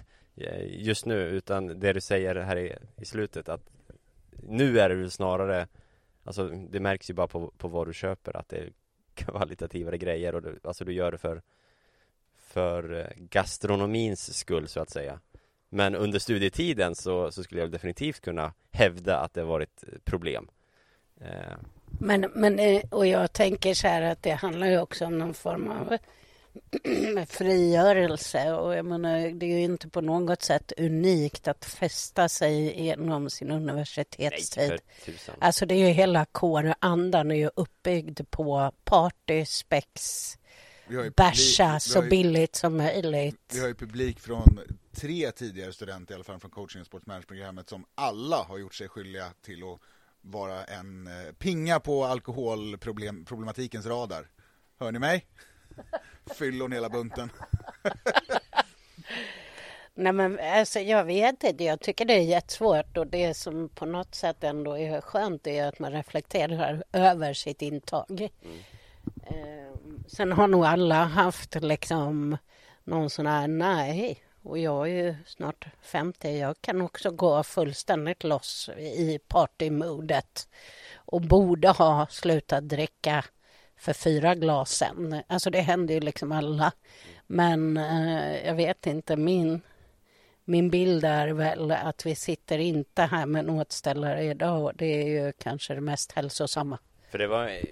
just 0.66 1.07
nu, 1.07 1.20
utan 1.20 1.81
det 1.81 1.93
du 1.93 2.01
säger 2.01 2.35
här 2.35 2.57
i, 2.57 2.77
i 2.97 3.05
slutet 3.05 3.49
att 3.49 3.70
nu 4.31 4.81
är 4.81 4.89
det 4.89 4.95
väl 4.95 5.11
snarare 5.11 5.68
Alltså 6.27 6.49
det 6.49 6.81
märks 6.81 7.11
ju 7.11 7.14
bara 7.14 7.29
på, 7.29 7.53
på 7.59 7.68
vad 7.68 7.87
du 7.87 7.93
köper 7.93 8.37
att 8.37 8.49
det 8.49 8.57
är 8.57 8.72
kvalitativare 9.14 9.99
grejer 9.99 10.35
och 10.35 10.43
du, 10.43 10.59
alltså 10.62 10.85
du 10.85 10.93
gör 10.93 11.12
det 11.12 11.18
för 11.18 11.43
För 12.37 12.93
eh, 12.93 13.07
gastronomins 13.16 14.35
skull 14.39 14.68
så 14.68 14.81
att 14.81 14.91
säga 14.91 15.20
Men 15.68 15.95
under 15.95 16.18
studietiden 16.18 16.95
så, 16.95 17.31
så 17.31 17.43
skulle 17.43 17.61
jag 17.61 17.70
definitivt 17.70 18.20
kunna 18.20 18.53
hävda 18.70 19.18
att 19.18 19.35
det 19.35 19.45
varit 19.45 19.85
problem 20.05 20.49
Eh. 20.49 20.54
Men, 21.99 22.20
men, 22.35 22.59
eh, 22.59 22.83
och 22.91 23.07
jag 23.07 23.33
tänker 23.33 23.75
så 23.75 23.89
här 23.89 24.03
att 24.03 24.22
det 24.22 24.31
handlar 24.31 24.66
ju 24.66 24.81
också 24.81 25.07
om 25.07 25.18
någon 25.18 25.35
form 25.35 25.70
av 25.70 25.99
frigörelse 27.27 28.53
och 28.53 28.77
jag 28.77 28.85
menar, 28.87 29.31
det 29.31 29.47
är 29.47 29.51
ju 29.59 29.61
inte 29.61 29.89
på 29.89 30.01
något 30.01 30.43
sätt 30.43 30.72
unikt 30.77 31.49
att 31.49 31.64
fästa 31.64 32.29
sig 32.29 32.83
genom 32.83 33.31
sin 33.31 33.51
universitetstid. 33.51 34.81
Nej, 35.07 35.16
alltså 35.39 35.66
det 35.66 35.75
är 35.75 35.87
ju 35.89 35.93
hela 35.93 36.25
kårandan 36.25 37.31
är 37.31 37.35
ju 37.35 37.51
uppbyggd 37.57 38.20
på 38.31 38.72
party, 38.85 39.45
spex, 39.45 40.03
bärsa 41.16 41.81
så 41.81 42.03
ju, 42.03 42.09
billigt 42.09 42.57
som 42.57 42.77
möjligt. 42.77 43.53
Vi 43.53 43.61
har 43.61 43.68
ju 43.68 43.75
publik 43.75 44.20
från 44.20 44.61
tre 44.97 45.31
tidigare 45.31 45.72
studenter 45.72 46.12
i 46.12 46.14
alla 46.14 46.25
fall 46.25 46.41
från 46.41 46.51
coaching 46.51 46.81
och 46.81 46.87
sportsmanagement-programmet 46.87 47.68
som 47.68 47.85
alla 47.95 48.37
har 48.37 48.59
gjort 48.59 48.75
sig 48.75 48.89
skyldiga 48.89 49.27
till 49.43 49.62
att 49.62 49.81
vara 50.25 50.64
en 50.64 51.07
eh, 51.07 51.33
pinga 51.39 51.81
på 51.81 52.05
alkoholproblematikens 52.05 53.87
radar. 53.87 54.29
Hör 54.81 54.93
ni 54.93 54.99
mig? 54.99 55.27
Fyllon 56.39 56.72
hela 56.72 56.89
bunten. 56.89 57.31
Nej 59.95 60.12
men 60.12 60.39
alltså 60.41 60.81
jag 60.81 61.05
vet 61.05 61.45
inte, 61.45 61.64
jag 61.64 61.81
tycker 61.81 62.05
det 62.05 62.14
är 62.14 62.22
jättesvårt 62.22 62.97
och 62.97 63.07
det 63.07 63.35
som 63.35 63.68
på 63.68 63.87
något 63.87 64.14
sätt 64.14 64.45
ändå 64.45 64.79
är 64.79 65.01
skönt 65.01 65.47
är 65.47 65.66
att 65.66 65.79
man 65.79 65.93
reflekterar 65.93 66.85
över 66.93 67.35
sitt 67.35 67.62
intag. 67.62 68.29
Mm. 68.43 68.59
Eh, 69.27 69.75
sen 70.07 70.33
har 70.33 70.49
nog 70.49 70.64
alla 70.64 71.05
haft 71.05 71.55
liksom 71.55 72.37
någon 72.85 73.11
sån 73.11 73.27
här, 73.27 73.49
nej, 73.49 74.24
och 74.45 74.59
jag 74.59 74.88
är 74.88 75.05
ju 75.05 75.14
snart 75.26 75.66
50. 75.82 76.38
Jag 76.38 76.61
kan 76.61 76.80
också 76.80 77.11
gå 77.11 77.42
fullständigt 77.42 78.24
loss 78.24 78.70
i 78.78 79.18
partymodet 79.28 80.49
och 80.95 81.20
borde 81.20 81.68
ha 81.68 82.07
slutat 82.11 82.68
dricka 82.68 83.24
för 83.76 83.92
fyra 83.92 84.34
glas 84.34 84.70
sen. 84.70 85.22
Alltså 85.26 85.51
det 85.51 85.61
händer 85.61 85.95
ju 85.95 86.01
liksom 86.01 86.32
alla. 86.32 86.72
Men 87.26 87.76
eh, 87.76 88.47
jag 88.47 88.55
vet 88.55 88.86
inte, 88.86 89.16
min, 89.16 89.61
min 90.45 90.70
bild 90.70 91.05
är 91.05 91.28
väl 91.28 91.70
att 91.70 92.07
vi 92.07 92.14
sitter 92.14 92.59
inte 92.59 93.03
här 93.03 93.26
med 93.26 93.40
en 93.40 93.51
återställare 93.51 94.24
idag 94.24 94.64
och 94.64 94.72
det 94.74 95.03
är 95.03 95.09
ju 95.09 95.32
kanske 95.32 95.74
det 95.74 95.80
mest 95.80 96.12
hälsosamma. 96.12 96.78
För 97.11 97.18
det 97.18 97.26
var 97.26 97.49
eh, 97.49 97.62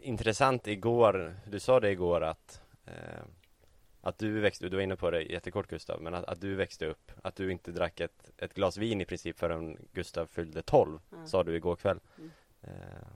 intressant 0.00 0.66
igår, 0.66 1.36
du 1.46 1.60
sa 1.60 1.80
det 1.80 1.90
igår 1.90 2.20
att 2.20 2.60
eh 2.86 3.24
att 4.04 4.18
du 4.18 4.40
växte, 4.40 4.68
du 4.68 4.76
var 4.76 4.82
inne 4.82 4.96
på 4.96 5.10
det 5.10 5.22
jättekort 5.22 5.68
Gustav, 5.68 6.02
men 6.02 6.14
att, 6.14 6.24
att 6.24 6.40
du 6.40 6.54
växte 6.54 6.86
upp, 6.86 7.12
att 7.22 7.36
du 7.36 7.52
inte 7.52 7.72
drack 7.72 8.00
ett, 8.00 8.30
ett 8.38 8.54
glas 8.54 8.76
vin 8.76 9.00
i 9.00 9.04
princip 9.04 9.38
förrän 9.38 9.78
Gustav 9.92 10.26
fyllde 10.26 10.62
12, 10.62 11.00
mm. 11.12 11.26
sa 11.26 11.44
du 11.44 11.56
igår 11.56 11.76
kväll. 11.76 12.00
Mm. 12.18 12.30
Eh, 12.62 13.06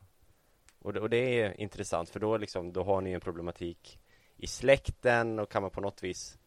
och, 0.78 0.92
det, 0.92 1.00
och 1.00 1.10
det 1.10 1.40
är 1.40 1.60
intressant 1.60 2.10
för 2.10 2.20
då 2.20 2.36
liksom, 2.36 2.72
då 2.72 2.82
har 2.82 3.00
ni 3.00 3.12
en 3.12 3.20
problematik 3.20 3.98
i 4.36 4.46
släkten 4.46 5.38
och 5.38 5.50
kan 5.50 5.62
man 5.62 5.70
på 5.70 5.80
något 5.80 6.02
vis 6.02 6.38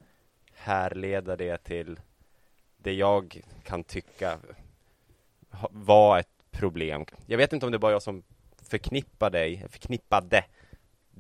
härleda 0.53 1.35
det 1.35 1.57
till 1.57 1.99
det 2.77 2.93
jag 2.93 3.41
kan 3.63 3.83
tycka 3.83 4.39
var 5.71 6.19
ett 6.19 6.51
problem. 6.51 7.05
Jag 7.25 7.37
vet 7.37 7.53
inte 7.53 7.65
om 7.65 7.71
det 7.71 7.79
bara 7.79 7.91
jag 7.91 8.03
som 8.03 8.23
förknippar 8.61 9.29
dig, 9.29 9.65
förknippade 9.69 10.45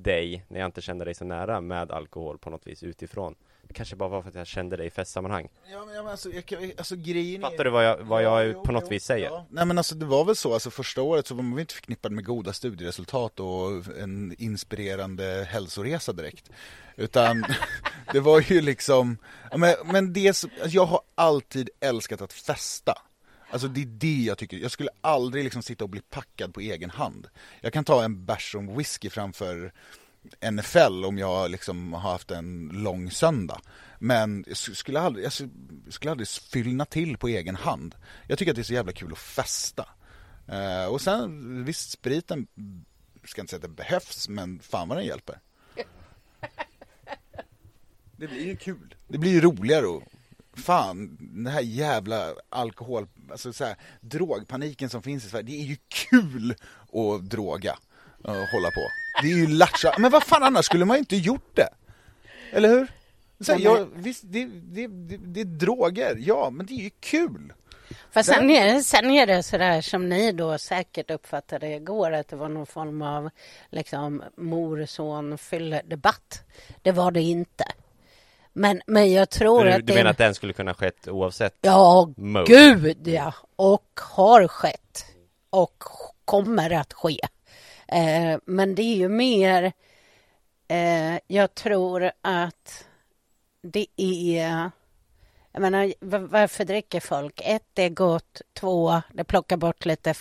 dig, 0.03 0.45
när 0.47 0.59
jag 0.59 0.67
inte 0.67 0.81
kände 0.81 1.05
dig 1.05 1.13
så 1.13 1.25
nära, 1.25 1.61
med 1.61 1.91
alkohol 1.91 2.37
på 2.37 2.49
något 2.49 2.67
vis 2.67 2.83
utifrån. 2.83 3.35
Det 3.69 3.73
kanske 3.73 3.95
bara 3.95 4.09
var 4.09 4.21
för 4.21 4.29
att 4.29 4.35
jag 4.35 4.47
kände 4.47 4.77
dig 4.77 4.87
i 4.87 4.89
festsammanhang. 4.89 5.49
Ja 5.71 5.85
men, 5.85 6.07
alltså, 6.07 6.29
jag, 6.31 6.73
alltså 6.77 6.95
grejen 6.95 7.41
Fattar 7.41 7.63
du 7.63 7.69
vad 7.69 7.85
jag, 7.85 7.97
vad 7.97 8.23
jag 8.23 8.47
ja, 8.47 8.63
på 8.63 8.71
något 8.71 8.83
jo, 8.83 8.89
vis 8.89 9.03
säger? 9.03 9.25
Ja. 9.25 9.45
Nej 9.49 9.65
men 9.65 9.77
alltså 9.77 9.95
det 9.95 10.05
var 10.05 10.25
väl 10.25 10.35
så, 10.35 10.53
alltså 10.53 10.71
första 10.71 11.01
året 11.01 11.27
så 11.27 11.35
var 11.35 11.43
man 11.43 11.59
inte 11.59 11.73
förknippad 11.73 12.11
med 12.11 12.25
goda 12.25 12.53
studieresultat 12.53 13.39
och 13.39 13.97
en 13.99 14.35
inspirerande 14.37 15.47
hälsoresa 15.49 16.13
direkt. 16.13 16.49
Utan 16.95 17.45
det 18.13 18.19
var 18.19 18.41
ju 18.41 18.61
liksom, 18.61 19.17
men, 19.55 19.75
men 19.85 20.13
det, 20.13 20.27
alltså, 20.27 20.47
jag 20.65 20.85
har 20.85 21.01
alltid 21.15 21.69
älskat 21.79 22.21
att 22.21 22.33
festa. 22.33 22.93
Alltså 23.51 23.67
det 23.67 23.81
är 23.81 23.85
det 23.85 24.23
jag 24.23 24.37
tycker, 24.37 24.57
jag 24.57 24.71
skulle 24.71 24.89
aldrig 25.01 25.43
liksom 25.43 25.63
sitta 25.63 25.83
och 25.83 25.89
bli 25.89 26.01
packad 26.01 26.53
på 26.53 26.59
egen 26.59 26.89
hand. 26.89 27.27
Jag 27.61 27.73
kan 27.73 27.83
ta 27.83 28.03
en 28.03 28.25
bärs 28.25 28.55
om 28.55 28.77
whisky 28.77 29.09
framför 29.09 29.73
NFL 30.51 31.05
om 31.05 31.17
jag 31.17 31.51
liksom 31.51 31.93
har 31.93 32.11
haft 32.11 32.31
en 32.31 32.69
lång 32.73 33.11
söndag. 33.11 33.61
Men 33.99 34.45
jag 34.47 34.57
skulle 34.57 34.99
aldrig, 34.99 35.25
jag 35.25 35.33
skulle 35.89 36.11
aldrig 36.11 36.27
fyllna 36.27 36.85
till 36.85 37.17
på 37.17 37.27
egen 37.27 37.55
hand. 37.55 37.95
Jag 38.27 38.39
tycker 38.39 38.51
att 38.51 38.55
det 38.55 38.61
är 38.61 38.63
så 38.63 38.73
jävla 38.73 38.91
kul 38.91 39.11
att 39.11 39.19
festa. 39.19 39.89
Uh, 40.51 40.85
och 40.85 41.01
sen 41.01 41.65
visst, 41.65 41.91
spriten 41.91 42.47
ska 43.23 43.41
inte 43.41 43.49
säga 43.51 43.57
att 43.57 43.61
det 43.61 43.69
behövs, 43.69 44.29
men 44.29 44.59
fan 44.59 44.87
vad 44.87 44.97
den 44.97 45.05
hjälper. 45.05 45.39
Det 48.17 48.27
blir 48.27 48.45
ju 48.45 48.55
kul. 48.55 48.95
Det 49.07 49.17
blir 49.17 49.31
ju 49.31 49.41
roligare 49.41 49.85
och 49.85 50.03
fan, 50.59 51.17
den 51.19 51.53
här 51.53 51.61
jävla 51.61 52.33
alkohol, 52.49 53.07
alltså 53.31 53.53
så 53.53 53.65
här, 53.65 53.75
drogpaniken 54.01 54.89
som 54.89 55.01
finns 55.01 55.25
i 55.25 55.29
Sverige, 55.29 55.45
det 55.45 55.61
är 55.61 55.65
ju 55.65 55.77
kul 55.87 56.55
att 56.93 57.29
droga 57.29 57.77
och 58.23 58.33
hålla 58.33 58.71
på. 58.71 58.87
Det 59.21 59.31
är 59.31 59.37
ju 59.37 59.47
latcha, 59.47 59.95
men 59.97 60.11
vad 60.11 60.23
fan 60.23 60.43
annars 60.43 60.65
skulle 60.65 60.85
man 60.85 60.97
inte 60.97 61.15
gjort 61.15 61.55
det? 61.55 61.69
Eller 62.51 62.69
hur? 62.69 62.87
Så 63.39 63.51
här, 63.51 63.59
jag, 63.59 63.87
visst, 63.93 64.23
det, 64.25 64.45
det, 64.45 64.87
det, 64.87 65.17
det 65.17 65.41
är 65.41 65.45
droger, 65.45 66.15
ja, 66.19 66.49
men 66.49 66.65
det 66.65 66.73
är 66.73 66.83
ju 66.83 66.89
kul. 66.99 67.53
För 68.11 68.23
sen 68.23 68.49
är, 68.49 68.73
det, 68.73 68.83
sen 68.83 69.11
är 69.11 69.27
det 69.27 69.43
sådär 69.43 69.81
som 69.81 70.09
ni 70.09 70.31
då 70.31 70.57
säkert 70.57 71.11
uppfattade 71.11 71.67
igår 71.67 72.11
att 72.11 72.27
det 72.27 72.35
var 72.35 72.49
någon 72.49 72.65
form 72.65 73.01
av 73.01 73.29
liksom 73.69 74.23
mor-son 74.37 75.37
debatt. 75.85 76.43
Det 76.81 76.91
var 76.91 77.11
det 77.11 77.21
inte. 77.21 77.65
Men, 78.59 78.81
men 78.87 79.11
jag 79.11 79.29
tror 79.29 79.65
du, 79.65 79.71
att 79.71 79.85
Du 79.85 79.93
menar 79.93 80.11
att 80.11 80.17
den 80.17 80.35
skulle 80.35 80.53
kunna 80.53 80.73
skett 80.73 81.07
oavsett? 81.07 81.55
Ja, 81.61 82.13
mode? 82.17 82.45
gud 82.47 83.07
ja. 83.07 83.33
Och 83.55 83.99
har 84.01 84.47
skett. 84.47 85.05
Och 85.49 85.83
kommer 86.25 86.69
att 86.69 86.93
ske. 86.93 87.19
Eh, 87.87 88.39
men 88.45 88.75
det 88.75 88.81
är 88.81 88.95
ju 88.95 89.09
mer... 89.09 89.71
Eh, 90.67 91.19
jag 91.27 91.55
tror 91.55 92.11
att 92.21 92.85
det 93.61 93.87
är... 93.97 94.71
Jag 95.51 95.61
menar, 95.61 95.93
varför 96.27 96.65
dricker 96.65 96.99
folk? 96.99 97.41
Ett, 97.43 97.65
det 97.73 97.83
är 97.83 97.89
gott. 97.89 98.41
Två, 98.53 99.01
det 99.13 99.23
plockar 99.23 99.57
bort 99.57 99.85
lite 99.85 100.13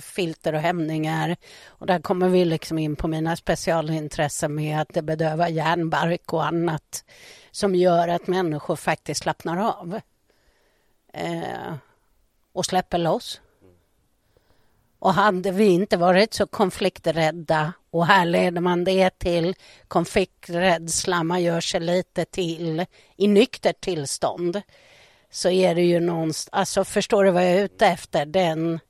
filter 0.00 0.52
och 0.52 0.60
hämningar. 0.60 1.36
Och 1.66 1.86
där 1.86 1.98
kommer 1.98 2.28
vi 2.28 2.44
liksom 2.44 2.78
in 2.78 2.96
på 2.96 3.08
mina 3.08 3.36
specialintressen 3.36 4.54
med 4.54 4.80
att 4.80 4.94
det 4.94 5.02
bedövar 5.02 5.48
järnbark 5.48 6.32
och 6.32 6.46
annat 6.46 7.04
som 7.52 7.74
gör 7.74 8.08
att 8.08 8.26
människor 8.26 8.76
faktiskt 8.76 9.22
slappnar 9.22 9.56
av 9.56 10.00
eh, 11.12 11.74
och 12.52 12.66
släpper 12.66 12.98
loss. 12.98 13.40
Och 14.98 15.14
hade 15.14 15.50
vi 15.50 15.64
inte 15.64 15.96
varit 15.96 16.34
så 16.34 16.46
konflikträdda 16.46 17.72
och 17.90 18.06
här 18.06 18.24
leder 18.24 18.60
man 18.60 18.84
det 18.84 19.18
till 19.18 19.54
konflikträdsla, 19.88 21.22
man 21.22 21.42
gör 21.42 21.60
sig 21.60 21.80
lite 21.80 22.24
till 22.24 22.86
i 23.16 23.28
nyktert 23.28 23.80
tillstånd 23.80 24.62
så 25.30 25.50
är 25.50 25.74
det 25.74 25.82
ju 25.82 26.00
någonstans, 26.00 26.48
alltså 26.52 26.84
förstår 26.84 27.24
du 27.24 27.30
vad 27.30 27.42
jag 27.42 27.50
är 27.50 27.64
ute 27.64 27.86
efter? 27.86 28.26
Den, 28.26 28.80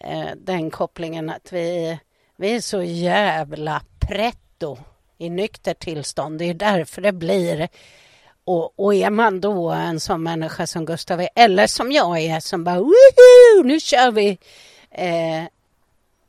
eh, 0.00 0.30
den 0.36 0.70
kopplingen 0.70 1.30
att 1.30 1.52
vi, 1.52 1.98
vi 2.36 2.54
är 2.54 2.60
så 2.60 2.82
jävla 2.82 3.82
pretto 4.00 4.78
i 5.20 5.30
nyktert 5.30 5.78
tillstånd. 5.78 6.38
Det 6.38 6.44
är 6.44 6.54
därför 6.54 7.02
det 7.02 7.12
blir 7.12 7.68
och, 8.44 8.80
och 8.80 8.94
är 8.94 9.10
man 9.10 9.40
då 9.40 9.70
en 9.70 10.00
sån 10.00 10.22
människa 10.22 10.66
som 10.66 10.84
Gustav 10.84 11.20
är, 11.20 11.28
eller 11.34 11.66
som 11.66 11.92
jag 11.92 12.18
är 12.18 12.40
som 12.40 12.64
bara 12.64 12.78
Woohoo, 12.78 13.62
nu 13.64 13.80
kör 13.80 14.10
vi 14.10 14.38
eh, 14.90 15.44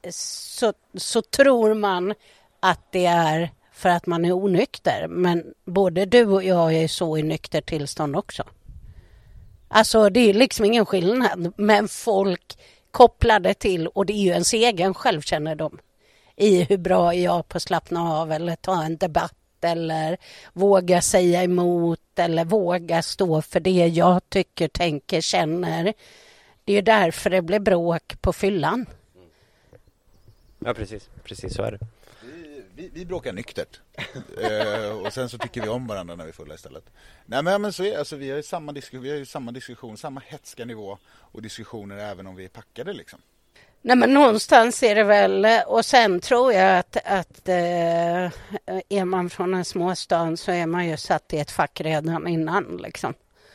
så, 0.10 0.74
så 0.98 1.22
tror 1.22 1.74
man 1.74 2.14
att 2.60 2.92
det 2.92 3.06
är 3.06 3.50
för 3.74 3.90
att 3.90 4.06
man 4.06 4.26
är 4.26 4.32
onykter. 4.32 5.08
Men 5.08 5.54
både 5.66 6.06
du 6.06 6.26
och 6.26 6.44
jag 6.44 6.74
är 6.74 6.88
så 6.88 7.18
i 7.18 7.24
nykter 7.24 7.62
tillstånd 7.62 8.16
också. 8.16 8.44
Alltså 9.68 10.10
det 10.10 10.30
är 10.30 10.34
liksom 10.34 10.66
ingen 10.66 10.86
skillnad. 10.86 11.54
Men 11.58 11.88
folk 11.88 12.58
kopplar 12.92 13.40
det 13.40 13.54
till, 13.54 13.88
och 13.88 14.06
det 14.06 14.14
är 14.14 14.24
ju 14.24 14.30
ens 14.30 14.54
egen 14.54 14.94
självkännedom 14.94 15.80
i 16.42 16.64
hur 16.64 16.78
bra 16.78 17.14
är 17.14 17.24
jag 17.24 17.48
på 17.48 17.58
att 17.58 17.64
slappna 17.64 18.14
av 18.14 18.32
eller 18.32 18.56
ta 18.56 18.84
en 18.84 18.98
debatt 18.98 19.36
eller 19.62 20.18
våga 20.54 21.02
säga 21.02 21.44
emot 21.44 22.00
eller 22.16 22.46
våga 22.46 23.02
stå 23.02 23.42
för 23.42 23.60
det 23.60 23.88
jag 23.88 24.30
tycker, 24.30 24.68
tänker, 24.68 25.22
känner. 25.22 25.94
Det 26.64 26.74
är 26.74 26.82
därför 26.82 27.30
det 27.30 27.42
blir 27.42 27.60
bråk 27.60 28.22
på 28.22 28.34
fyllan. 28.34 28.86
Ja 30.60 30.74
precis, 30.74 31.10
precis 31.24 31.56
så 31.56 31.64
är 31.64 31.72
det. 31.72 31.80
Vi, 32.22 32.64
vi, 32.76 32.90
vi 32.94 33.06
bråkar 33.06 33.34
nyktert. 33.34 33.80
uh, 33.98 34.92
och 35.06 35.14
sen 35.14 35.30
så 35.30 35.38
tycker 35.38 35.62
vi 35.62 35.70
om 35.70 35.88
varandra 35.88 36.16
när 36.16 36.24
vi 36.24 36.30
är 36.30 36.34
fulla 36.34 36.56
istället. 36.56 36.90
Nej 37.26 37.44
men, 37.44 37.62
men 37.62 37.74
så 37.74 37.84
är 37.84 37.98
alltså, 37.98 38.16
vi 38.16 38.30
har 38.30 38.38
ju 38.38 38.44
samma 38.44 38.72
diskussion, 38.72 39.04
vi 39.04 39.10
har 39.10 39.18
ju 39.18 39.26
samma 39.26 39.52
diskussion, 39.52 39.98
samma 39.98 40.22
hetska 40.26 40.66
nivå 40.66 40.98
och 41.08 41.42
diskussioner 41.42 41.98
även 41.98 42.28
om 42.28 42.36
vi 42.36 42.44
är 42.46 42.50
packade 42.50 42.94
liksom. 42.94 43.20
Nej 43.84 43.96
men 43.96 44.14
någonstans 44.14 44.84
är 44.84 44.96
det 44.96 45.04
väl 45.04 45.48
och 45.68 45.86
sen 45.86 46.20
tror 46.20 46.54
jag 46.54 46.80
att, 46.80 46.98
att 47.06 47.48
eh, 47.50 48.32
är 48.90 49.06
man 49.06 49.30
från 49.30 49.54
en 49.54 49.66
småstad 49.66 50.38
så 50.38 50.52
är 50.52 50.66
man 50.66 50.88
ju 50.88 50.98
satt 50.98 51.34
i 51.34 51.38
ett 51.38 51.52
fack 51.52 51.82
redan 51.82 52.28
innan 52.28 52.80
liksom. 52.84 53.14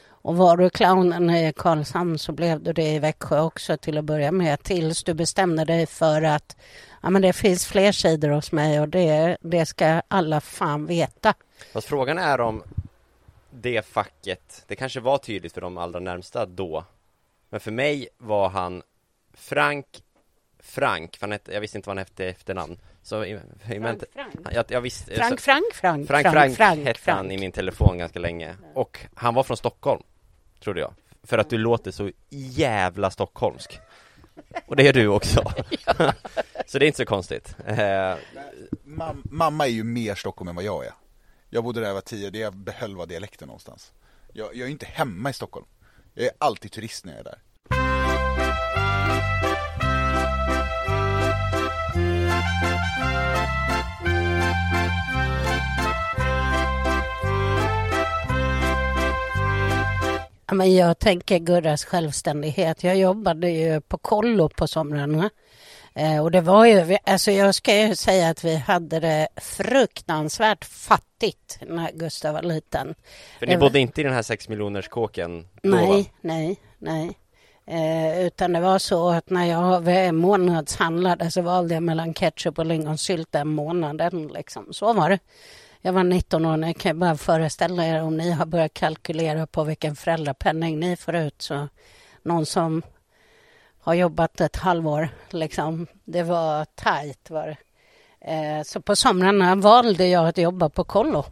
Och 0.09 0.37
var 0.37 0.57
du 0.57 0.70
clownen 0.70 1.31
i 1.31 1.53
Karlshamn 1.57 2.18
så 2.18 2.33
blev 2.33 2.62
du 2.62 2.72
det 2.72 2.95
i 2.95 2.99
Växjö 2.99 3.41
också 3.41 3.77
till 3.77 3.99
att 3.99 4.05
börja 4.05 4.33
med 4.33 4.62
tills 4.62 5.05
du 5.05 5.14
bestämde 5.14 5.64
dig 5.64 5.87
för 5.87 6.22
att 6.22 6.57
ja, 7.03 7.11
men 7.11 7.22
det 7.22 7.33
finns 7.33 7.66
fler 7.66 7.93
sidor 7.93 8.29
hos 8.29 8.53
mig 8.53 8.81
och 8.81 8.89
det, 8.89 9.37
det 9.41 9.66
ska 9.66 10.03
alla 10.09 10.41
fan 10.41 10.87
veta. 10.87 11.35
Fast 11.72 11.89
frågan 11.89 12.18
är 12.18 12.41
om 12.41 12.62
det 13.51 13.87
facket, 13.87 14.64
det 14.66 14.77
kanske 14.77 15.01
var 15.01 15.18
tydligt 15.18 15.53
för 15.53 15.61
de 15.61 15.79
allra 15.79 16.01
närmsta 16.01 16.47
då 16.47 16.85
men 17.51 17.61
för 17.61 17.70
mig 17.70 18.09
var 18.18 18.49
han 18.49 18.83
Frank 19.35 19.87
Frank, 20.67 21.17
för 21.17 21.29
hette, 21.29 21.53
jag 21.53 21.61
visste 21.61 21.79
inte 21.79 21.89
vad 21.89 21.97
han 21.97 22.07
hette 22.07 22.27
efternamn. 22.27 22.79
Så, 23.03 23.25
Frank, 23.25 24.03
Frank. 24.12 24.49
Jag, 24.53 24.64
jag 24.69 24.81
visste, 24.81 25.14
Frank, 25.14 25.41
Frank, 25.41 25.64
Frank, 25.75 26.07
Frank, 26.07 26.27
Frank, 26.27 26.57
Frank 26.57 26.87
hette 26.87 27.01
Frank. 27.01 27.17
han 27.17 27.31
i 27.31 27.39
min 27.39 27.53
telefon 27.53 27.99
ganska 27.99 28.19
länge. 28.19 28.57
Och 28.75 28.99
han 29.14 29.35
var 29.35 29.43
från 29.43 29.57
Stockholm 29.57 30.03
Trodde 30.61 30.81
jag. 30.81 30.95
För 31.23 31.39
att 31.39 31.51
du 31.51 31.59
låter 31.59 31.91
så 31.91 32.11
jävla 32.29 33.11
stockholmsk. 33.11 33.81
Och 34.67 34.77
det 34.77 34.89
är 34.89 34.93
du 34.93 35.09
också. 35.09 35.43
Så 36.67 36.79
det 36.79 36.85
är 36.85 36.87
inte 36.87 36.97
så 36.97 37.07
konstigt. 37.07 37.57
Eh, 37.67 38.14
Mam 38.85 39.23
Mamma 39.25 39.67
är 39.67 39.71
ju 39.71 39.85
mer 39.85 40.14
Stockholm 40.14 40.49
än 40.49 40.55
vad 40.55 40.64
jag 40.64 40.87
är. 40.87 40.93
Jag 41.51 41.64
bodde 41.64 41.81
där 41.81 41.87
jag 41.87 41.95
var 41.95 42.01
tio, 42.01 42.31
det 42.31 42.39
jag 42.39 42.57
behöll 42.57 42.97
var 42.97 43.07
dialekten 43.07 43.47
någonstans. 43.47 43.93
Jag, 44.33 44.57
jag 44.57 44.67
är 44.67 44.71
inte 44.71 44.87
hemma 44.87 45.31
i 45.31 45.33
Stockholm. 45.33 45.67
Jag 46.14 46.27
är 46.27 46.33
alltid 46.39 46.73
turist 46.73 47.05
när 47.05 47.12
jag 47.12 47.21
är 47.21 47.25
där 47.25 47.39
men 60.53 60.74
jag 60.74 60.99
tänker 60.99 61.38
Gurras 61.38 61.84
självständighet. 61.84 62.84
Jag 62.84 62.97
jobbade 62.97 63.51
ju 63.51 63.80
på 63.80 63.99
kollo 63.99 64.49
på 64.49 64.66
somrarna. 64.66 65.30
Eh, 65.94 66.22
och 66.22 66.30
det 66.30 66.40
var 66.40 66.66
ju, 66.66 66.97
alltså 67.05 67.30
jag 67.30 67.55
ska 67.55 67.76
ju 67.76 67.94
säga 67.97 68.28
att 68.28 68.44
vi 68.44 68.57
hade 68.57 69.01
det 69.01 69.28
fruktansvärt 69.36 70.64
fattigt 70.64 71.59
när 71.66 71.92
Gustav 71.92 72.34
var 72.34 72.42
liten. 72.42 72.94
För 73.38 73.47
ni 73.47 73.57
bodde 73.57 73.78
inte 73.78 74.01
i 74.01 74.05
den 74.05 74.12
här 74.12 74.22
sex 74.22 74.49
miljoners 74.49 74.88
kåken 74.88 75.49
då, 75.62 75.70
Nej, 75.70 76.03
va? 76.03 76.05
nej, 76.20 76.61
nej. 76.78 77.18
Eh, 77.66 78.26
utan 78.26 78.53
det 78.53 78.61
var 78.61 78.78
så 78.78 79.09
att 79.09 79.30
när 79.30 79.44
jag 79.44 80.14
månadshandlade 80.14 81.30
så 81.30 81.42
valde 81.42 81.74
jag 81.74 81.82
mellan 81.82 82.14
ketchup 82.14 82.59
och 82.59 82.66
lingonsylt 82.66 83.32
den 83.32 83.49
månaden. 83.49 84.28
Liksom. 84.28 84.72
Så 84.72 84.92
var 84.92 85.11
det. 85.11 85.18
Jag 85.87 85.93
var 85.93 86.05
19 86.05 86.45
år, 86.47 86.57
ni 86.57 86.74
kan 86.74 86.99
bara 86.99 87.16
föreställa 87.16 87.87
er 87.87 88.03
om 88.03 88.16
ni 88.16 88.30
har 88.30 88.47
börjat 88.47 88.74
kalkylera 88.74 89.47
på 89.47 89.64
vilken 89.64 89.97
föräldrapenning 89.97 90.80
ni 90.80 90.97
får 90.97 91.14
ut. 91.14 91.43
Så 91.43 91.68
någon 92.22 92.47
som 92.47 92.82
har 93.80 93.95
jobbat 93.95 94.41
ett 94.41 94.57
halvår, 94.57 95.09
liksom, 95.30 95.87
det 96.05 96.22
var 96.22 96.64
tajt 96.64 97.30
var 97.30 97.47
det. 97.47 97.57
Eh, 98.32 98.62
så 98.62 98.80
på 98.80 98.97
somrarna 98.97 99.55
valde 99.55 100.07
jag 100.07 100.28
att 100.28 100.39
jobba 100.39 100.68
på 100.68 100.84
kollo 100.84 101.24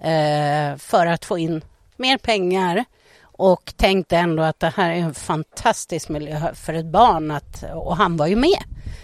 eh, 0.00 0.76
för 0.76 1.06
att 1.06 1.24
få 1.24 1.38
in 1.38 1.64
mer 1.96 2.18
pengar 2.18 2.84
och 3.22 3.72
tänkte 3.76 4.16
ändå 4.16 4.42
att 4.42 4.60
det 4.60 4.72
här 4.76 4.90
är 4.90 4.96
en 4.96 5.14
fantastisk 5.14 6.08
miljö 6.08 6.54
för 6.54 6.74
ett 6.74 6.86
barn 6.86 7.30
att, 7.30 7.64
och 7.74 7.96
han 7.96 8.16
var 8.16 8.26
ju 8.26 8.36
med. 8.36 8.62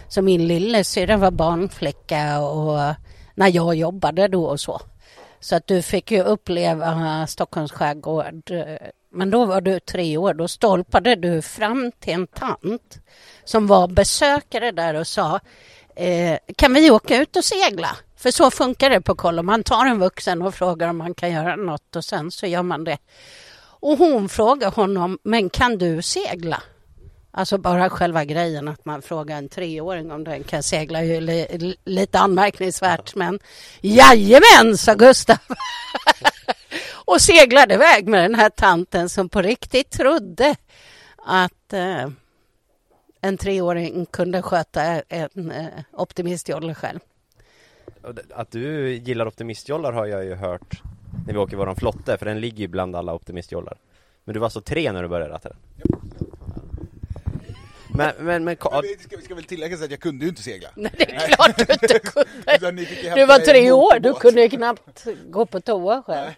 Så 0.09 0.22
min 0.22 0.46
lillasyrra 0.46 1.16
var 1.16 1.30
barnflicka 1.30 2.40
och 2.40 2.94
när 3.41 3.49
jag 3.55 3.74
jobbade 3.74 4.28
då 4.28 4.45
och 4.45 4.61
så. 4.61 4.80
Så 5.41 5.57
att 5.57 5.66
du 5.66 5.82
fick 5.82 6.11
ju 6.11 6.22
uppleva 6.22 7.26
Stockholms 7.26 7.72
skärgård. 7.72 8.51
Eh, 8.51 8.88
men 9.12 9.30
då 9.30 9.45
var 9.45 9.61
du 9.61 9.80
tre 9.80 10.16
år. 10.16 10.34
Då 10.34 10.49
stolpade 10.49 11.14
du 11.14 11.43
fram 11.43 11.93
till 11.93 12.12
en 12.12 12.26
tant 12.26 12.99
som 13.45 13.66
var 13.66 13.88
besökare 13.88 14.70
där 14.70 14.95
och 14.95 15.07
sa 15.07 15.41
eh, 15.97 16.38
kan 16.57 16.74
vi 16.74 16.91
åka 16.91 17.16
ut 17.22 17.36
och 17.36 17.45
segla? 17.45 17.97
För 18.16 18.30
så 18.30 18.51
funkar 18.51 18.91
det 18.91 19.01
på 19.01 19.14
kollo. 19.14 19.43
Man 19.43 19.62
tar 19.62 19.86
en 19.86 19.99
vuxen 19.99 20.43
och 20.43 20.55
frågar 20.55 20.88
om 20.88 20.97
man 20.99 21.14
kan 21.14 21.32
göra 21.32 21.57
något 21.57 21.97
och 21.97 22.05
sen 22.05 22.30
så 22.30 22.47
gör 22.47 22.62
man 22.62 22.84
det. 22.84 22.99
Och 23.82 23.99
hon 23.99 24.28
frågar 24.28 24.70
honom, 24.70 25.18
men 25.22 25.51
kan 25.51 25.78
du 25.78 26.03
segla? 26.03 26.62
Alltså 27.33 27.59
bara 27.59 27.91
själva 27.91 28.24
grejen 28.24 28.68
att 28.68 28.85
man 28.85 29.03
frågar 29.03 29.39
en 29.39 29.49
treåring 29.49 30.12
om 30.12 30.24
den 30.24 30.45
kan 30.45 30.62
segla 30.62 30.99
är 30.99 31.05
ju 31.05 31.20
li, 31.20 31.76
lite 31.85 32.18
anmärkningsvärt. 32.18 33.14
Men 33.14 33.39
jajamän, 33.81 34.78
sa 34.78 34.95
Gustav. 34.95 35.37
och 37.05 37.20
seglade 37.20 37.74
iväg 37.74 38.09
med 38.09 38.22
den 38.22 38.35
här 38.35 38.51
tanten 38.51 39.09
som 39.09 39.28
på 39.28 39.43
riktigt 39.43 39.91
trodde 39.91 40.57
att 41.16 41.72
eh, 41.72 42.09
en 43.20 43.39
treåring 43.39 44.07
kunde 44.07 44.43
sköta 44.43 44.83
en 45.09 45.51
eh, 45.51 45.66
optimistjolle 45.93 46.74
själv. 46.74 46.99
Att 48.35 48.51
du 48.51 48.93
gillar 48.93 49.26
optimistjollar 49.26 49.93
har 49.93 50.07
jag 50.07 50.24
ju 50.24 50.35
hört 50.35 50.83
när 51.26 51.33
vi 51.33 51.39
åker 51.39 51.57
våran 51.57 51.76
flotte, 51.76 52.18
för 52.18 52.26
den 52.26 52.41
ligger 52.41 52.59
ju 52.59 52.68
bland 52.68 52.97
alla 52.97 53.14
optimistjollar. 53.14 53.78
Men 54.24 54.33
du 54.35 54.41
var 54.41 54.47
alltså 54.47 54.61
tre 54.61 54.93
när 54.93 55.03
du 55.03 55.09
började 55.09 55.35
ratta 55.35 55.49
den? 55.49 55.59
Men, 57.95 58.12
men, 58.18 58.24
men, 58.24 58.45
men 58.45 58.82
vi 58.82 58.97
ska, 58.99 59.18
ska 59.24 59.34
väl 59.34 59.45
tillägga 59.45 59.76
att 59.76 59.91
jag 59.91 60.01
kunde 60.01 60.24
ju 60.24 60.28
inte 60.28 60.43
segla. 60.43 60.68
Nej, 60.74 60.93
det 60.99 61.14
är 61.14 61.28
klart 61.28 61.59
du 61.59 61.72
inte 61.72 61.99
kunde. 62.59 62.84
du 63.14 63.26
var 63.26 63.38
tre 63.38 63.72
år, 63.72 63.99
du 63.99 64.14
kunde 64.14 64.43
ju 64.43 64.49
knappt 64.49 65.07
gå 65.30 65.47
på 65.47 65.61
toa 65.61 66.03
själv. 66.03 66.30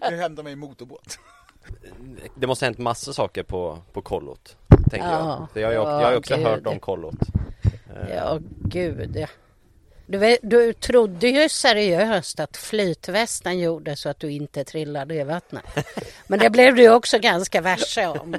Nej, 0.00 0.18
hämtade 0.18 0.42
mig 0.42 0.52
i 0.52 0.56
motorbåt. 0.56 1.18
Det 2.34 2.46
måste 2.46 2.64
ha 2.64 2.66
hänt 2.66 2.78
massa 2.78 3.12
saker 3.12 3.42
på, 3.42 3.78
på 3.92 4.02
kollot, 4.02 4.56
tänker 4.90 5.08
ja, 5.08 5.48
jag. 5.54 5.62
Jag, 5.62 5.72
jag, 5.72 6.02
jag 6.02 6.06
har 6.06 6.16
också 6.16 6.36
gud. 6.36 6.46
hört 6.46 6.66
om 6.66 6.80
kollot. 6.80 7.14
Ja, 8.10 8.38
gud 8.64 9.16
ja. 9.16 9.26
Du, 10.06 10.18
vet, 10.18 10.38
du 10.42 10.72
trodde 10.72 11.28
ju 11.28 11.48
seriöst 11.48 12.40
att 12.40 12.56
flytvästen 12.56 13.58
gjorde 13.58 13.96
så 13.96 14.08
att 14.08 14.20
du 14.20 14.30
inte 14.30 14.64
trillade 14.64 15.14
i 15.14 15.24
vattnet. 15.24 15.64
Men 16.26 16.38
det 16.38 16.50
blev 16.50 16.74
du 16.74 16.90
också 16.90 17.18
ganska 17.18 17.60
varse 17.60 18.06
om. 18.06 18.36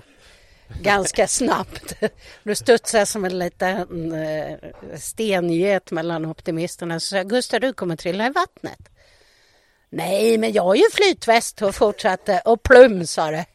Ganska 0.67 1.27
snabbt. 1.27 1.95
Du 2.43 2.55
studsade 2.55 3.05
som 3.05 3.25
en 3.25 3.39
liten 3.39 4.11
eh, 4.13 4.57
stenget 4.97 5.91
mellan 5.91 6.25
optimisterna. 6.25 6.99
Så 6.99 7.07
sa 7.07 7.23
Gustav, 7.23 7.59
du 7.59 7.73
kommer 7.73 7.95
trilla 7.95 8.27
i 8.27 8.29
vattnet. 8.29 8.89
Nej, 9.89 10.37
men 10.37 10.51
jag 10.51 10.63
har 10.63 10.75
ju 10.75 10.89
flytväst 10.93 11.61
och 11.61 11.75
fortsatte 11.75 12.41
och 12.45 12.63
plum 12.63 13.07
sa 13.07 13.31
det. 13.31 13.45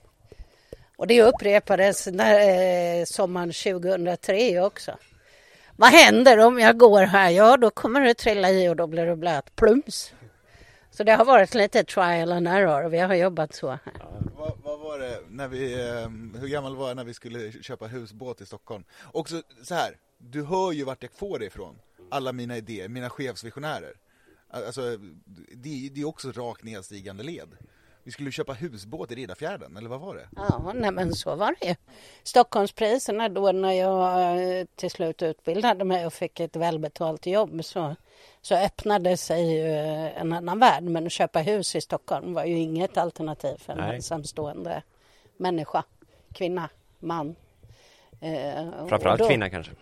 Och 0.97 1.07
det 1.07 1.23
upprepades 1.23 2.07
när, 2.07 2.41
eh, 3.01 3.05
sommaren 3.05 3.53
2003 3.53 4.61
också. 4.61 4.97
Vad 5.77 5.91
händer 5.91 6.39
om 6.39 6.59
jag 6.59 6.79
går 6.79 7.03
här? 7.03 7.31
Ja, 7.31 7.57
då 7.57 7.71
kommer 7.71 8.01
du 8.01 8.15
trilla 8.15 8.51
i 8.51 8.69
och 8.69 8.77
då 8.77 8.87
blir 8.87 9.07
du 9.07 9.17
blöt. 9.17 9.57
Plums. 9.57 10.13
Så 10.91 11.05
det 11.05 11.13
har 11.13 11.25
varit 11.25 11.55
lite 11.55 11.85
trial 11.85 12.33
and 12.33 12.49
error 12.49 12.85
och 12.85 12.93
vi 12.93 12.99
har 12.99 13.15
jobbat 13.15 13.55
så. 13.55 13.69
Här. 13.69 13.81
Ja, 13.99 14.11
vad, 14.37 14.53
var 14.91 14.99
det 14.99 15.21
när 15.29 15.49
vi, 15.49 15.73
eh, 15.73 16.41
hur 16.41 16.49
gammal 16.49 16.77
var 16.77 16.89
jag 16.89 16.97
när 16.97 17.05
vi 17.05 17.15
skulle 17.15 17.53
köpa 17.53 17.87
husbåt 17.87 18.41
i 18.41 18.47
Stockholm? 18.47 18.85
Och 19.01 19.29
så 19.63 19.75
här, 19.75 19.97
du 20.19 20.45
hör 20.45 20.73
ju 20.73 20.85
vart 20.85 21.03
jag 21.03 21.13
får 21.13 21.39
det 21.39 21.47
ifrån. 21.47 21.79
Alla 22.11 22.33
mina 22.33 22.57
idéer, 22.57 22.89
mina 22.89 23.11
chefsvisionärer. 23.11 23.95
Alltså, 24.49 24.97
det, 25.55 25.89
det 25.93 26.01
är 26.01 26.05
också 26.05 26.33
rakt 26.33 26.65
nedstigande 26.65 27.23
led. 27.23 27.57
Vi 28.03 28.13
skulle 28.13 28.33
köpa 28.33 28.53
husbåt 28.53 29.13
i 29.13 29.15
Riddarfjärden, 29.15 29.77
eller 29.77 29.89
vad 29.89 30.01
var 30.01 30.15
det? 30.15 30.29
Ja, 30.37 30.73
nej 30.75 30.91
men 30.91 31.15
så 31.15 31.37
var 31.37 31.55
det 31.61 31.69
ju. 31.69 31.75
Stockholmspriserna 32.23 33.29
då 33.29 33.53
när 33.53 33.73
jag 33.73 34.59
eh, 34.59 34.67
till 34.77 34.91
slut 34.91 35.23
utbildade 35.23 35.85
mig 35.85 36.07
och 36.07 36.13
fick 36.13 36.41
ett 36.41 36.57
välbetalt 36.57 37.27
jobb 37.27 37.65
så, 37.65 37.97
så 38.43 38.55
öppnade 38.55 39.17
sig 39.17 39.61
eh, 39.61 40.21
en 40.21 40.33
annan 40.33 40.59
värld. 40.59 40.83
Men 40.83 41.07
att 41.07 41.13
köpa 41.13 41.39
hus 41.39 41.77
i 41.77 41.81
Stockholm 41.81 42.35
var 42.35 42.45
ju 42.45 42.59
inget 42.59 42.97
alternativ 42.97 43.57
för 43.59 43.73
en 43.73 43.79
nej. 43.79 43.97
ensamstående 43.97 44.83
människa, 45.37 45.85
kvinna, 46.35 46.69
man. 46.99 47.37
Eh, 48.21 48.89
Framförallt 48.89 49.19
då, 49.19 49.29
kvinna 49.29 49.51
kanske? 49.51 49.73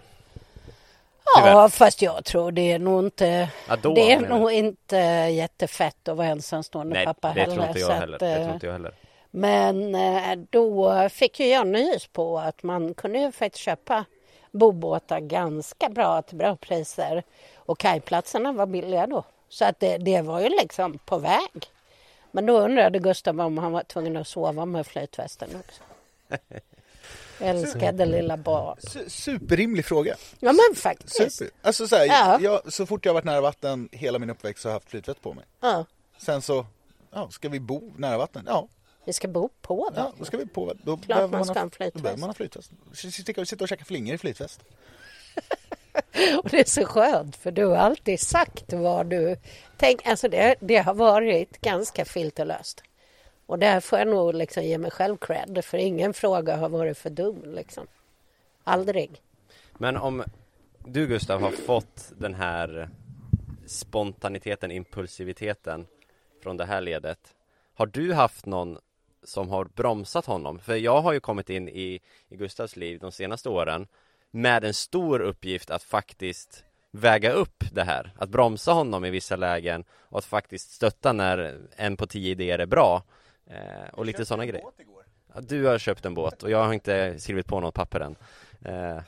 Ja, 1.36 1.68
fast 1.68 2.02
jag 2.02 2.24
tror 2.24 2.52
det 2.52 2.72
är 2.72 2.78
nog 2.78 3.04
inte 3.04 3.48
ja, 3.68 3.76
då, 3.76 3.94
Det 3.94 4.12
är 4.12 4.20
nog 4.20 4.52
inte 4.52 4.96
jättefett 5.30 6.08
att 6.08 6.16
vara 6.16 6.26
ensamstående 6.26 6.94
Nej, 6.94 7.06
pappa 7.06 7.32
det 7.34 7.40
heller. 7.40 7.54
Tror 7.54 7.66
inte 7.66 7.80
jag 7.80 7.90
heller. 7.90 8.14
Att, 8.14 8.20
det 8.20 8.36
tror 8.36 8.54
inte 8.54 8.66
jag 8.66 8.72
heller. 8.72 8.92
Men 9.30 9.94
eh, 9.94 10.38
då 10.50 11.08
fick 11.08 11.40
ju 11.40 11.46
jag 11.46 11.66
nys 11.66 12.06
på 12.06 12.38
att 12.38 12.62
man 12.62 12.94
kunde 12.94 13.18
ju 13.18 13.32
faktiskt 13.32 13.64
köpa 13.64 14.04
bobåtar 14.50 15.20
ganska 15.20 15.88
bra 15.88 16.22
till 16.22 16.36
bra 16.36 16.56
priser. 16.56 17.22
Och 17.68 17.78
kajplatserna 17.78 18.52
var 18.52 18.66
billiga 18.66 19.06
då. 19.06 19.24
Så 19.48 19.64
att 19.64 19.80
det, 19.80 19.98
det 19.98 20.22
var 20.22 20.40
ju 20.40 20.48
liksom 20.48 20.98
på 20.98 21.18
väg. 21.18 21.70
Men 22.30 22.46
då 22.46 22.60
undrade 22.60 22.98
Gustav 22.98 23.40
om 23.40 23.58
han 23.58 23.72
var 23.72 23.82
tvungen 23.82 24.16
att 24.16 24.28
sova 24.28 24.64
med 24.64 24.86
flytvästen 24.86 25.48
också. 25.56 25.82
Älskade 27.40 28.06
lilla 28.06 28.36
barn. 28.36 28.76
Superrimlig 29.08 29.84
fråga. 29.84 30.16
Ja 30.40 30.52
men 30.52 30.76
faktiskt. 30.76 31.32
Super. 31.32 31.54
Alltså 31.62 31.88
så, 31.88 31.96
här, 31.96 32.06
ja. 32.06 32.38
jag, 32.40 32.72
så 32.72 32.86
fort 32.86 33.04
jag 33.04 33.14
varit 33.14 33.24
nära 33.24 33.40
vatten 33.40 33.88
hela 33.92 34.18
min 34.18 34.30
uppväxt 34.30 34.62
så 34.62 34.68
har 34.68 34.70
jag 34.70 34.76
haft 34.76 34.90
flytväst 34.90 35.22
på 35.22 35.32
mig. 35.34 35.44
Ja. 35.60 35.84
Sen 36.18 36.42
så, 36.42 36.66
ja, 37.10 37.30
ska 37.30 37.48
vi 37.48 37.60
bo 37.60 37.92
nära 37.96 38.18
vatten? 38.18 38.44
Ja. 38.46 38.68
Vi 39.04 39.12
ska 39.12 39.28
bo 39.28 39.48
på 39.60 39.76
vatten? 39.76 40.04
Ja, 40.04 40.12
då 40.18 40.24
ska 40.24 40.36
vi 40.36 40.46
på 40.46 40.64
vatten. 40.64 40.82
Då 40.84 40.96
Klart 40.96 41.30
man 41.30 41.44
ska 41.44 41.54
ha 41.54 41.60
en 41.60 41.70
flytväst. 41.70 41.94
Då 41.94 42.02
behöver 42.02 42.20
man 42.20 42.28
ha 42.28 42.34
flytväst. 42.34 42.70
Sitta 43.46 43.64
och 43.64 43.68
käka 43.68 43.84
flingor 43.84 44.14
i 44.14 44.18
flytväst. 44.18 44.60
och 46.42 46.50
det 46.50 46.60
är 46.60 46.64
så 46.64 46.84
skönt 46.84 47.36
för 47.36 47.50
du 47.50 47.64
har 47.64 47.76
alltid 47.76 48.20
sagt 48.20 48.72
vad 48.72 49.06
du 49.06 49.36
tänker. 49.76 50.10
Alltså 50.10 50.28
det, 50.28 50.54
det 50.60 50.76
har 50.76 50.94
varit 50.94 51.60
ganska 51.60 52.04
filterlöst. 52.04 52.82
Och 53.46 53.58
där 53.58 53.80
får 53.80 53.98
jag 53.98 54.08
nog 54.08 54.34
liksom 54.34 54.62
ge 54.62 54.78
mig 54.78 54.90
själv 54.90 55.16
cred, 55.16 55.64
för 55.64 55.78
ingen 55.78 56.14
fråga 56.14 56.56
har 56.56 56.68
varit 56.68 56.98
för 56.98 57.10
dum. 57.10 57.42
Liksom. 57.44 57.86
Aldrig. 58.64 59.22
Men 59.78 59.96
om 59.96 60.24
du 60.84 61.06
Gustav 61.06 61.40
har 61.40 61.50
fått 61.50 62.12
den 62.18 62.34
här 62.34 62.88
spontaniteten, 63.66 64.70
impulsiviteten 64.70 65.86
från 66.42 66.56
det 66.56 66.64
här 66.64 66.80
ledet. 66.80 67.34
Har 67.74 67.86
du 67.86 68.12
haft 68.12 68.46
någon 68.46 68.78
som 69.22 69.48
har 69.48 69.64
bromsat 69.64 70.26
honom? 70.26 70.58
För 70.58 70.76
jag 70.76 71.00
har 71.00 71.12
ju 71.12 71.20
kommit 71.20 71.50
in 71.50 71.68
i, 71.68 72.00
i 72.28 72.36
Gustavs 72.36 72.76
liv 72.76 72.98
de 72.98 73.12
senaste 73.12 73.48
åren 73.48 73.86
med 74.30 74.64
en 74.64 74.74
stor 74.74 75.20
uppgift 75.20 75.70
att 75.70 75.82
faktiskt 75.82 76.64
väga 76.90 77.32
upp 77.32 77.64
det 77.72 77.84
här. 77.84 78.12
Att 78.18 78.28
bromsa 78.28 78.72
honom 78.72 79.04
i 79.04 79.10
vissa 79.10 79.36
lägen 79.36 79.84
och 79.90 80.18
att 80.18 80.24
faktiskt 80.24 80.70
stötta 80.70 81.12
när 81.12 81.58
en 81.76 81.96
på 81.96 82.06
tio 82.06 82.30
idéer 82.30 82.58
är 82.58 82.66
bra. 82.66 83.02
Eh, 83.46 83.88
och 83.92 84.06
lite 84.06 84.24
sådana 84.24 84.46
grejer. 84.46 84.64
Ja, 85.34 85.40
du 85.40 85.66
har 85.66 85.78
köpt 85.78 86.04
en 86.04 86.14
båt 86.14 86.42
och 86.42 86.50
jag 86.50 86.64
har 86.64 86.72
inte 86.72 87.18
skrivit 87.18 87.46
på 87.46 87.60
något 87.60 87.74
papper 87.74 88.00
än. 88.00 88.16
Eh, 88.64 89.02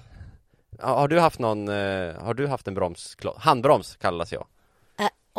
har 0.78 1.08
du 1.08 1.20
haft 1.20 1.38
någon, 1.38 1.68
eh, 1.68 2.14
har 2.14 2.34
du 2.34 2.46
haft 2.46 2.68
en 2.68 2.74
broms, 2.74 3.16
handbroms 3.36 3.96
kallas 3.96 4.32
jag. 4.32 4.46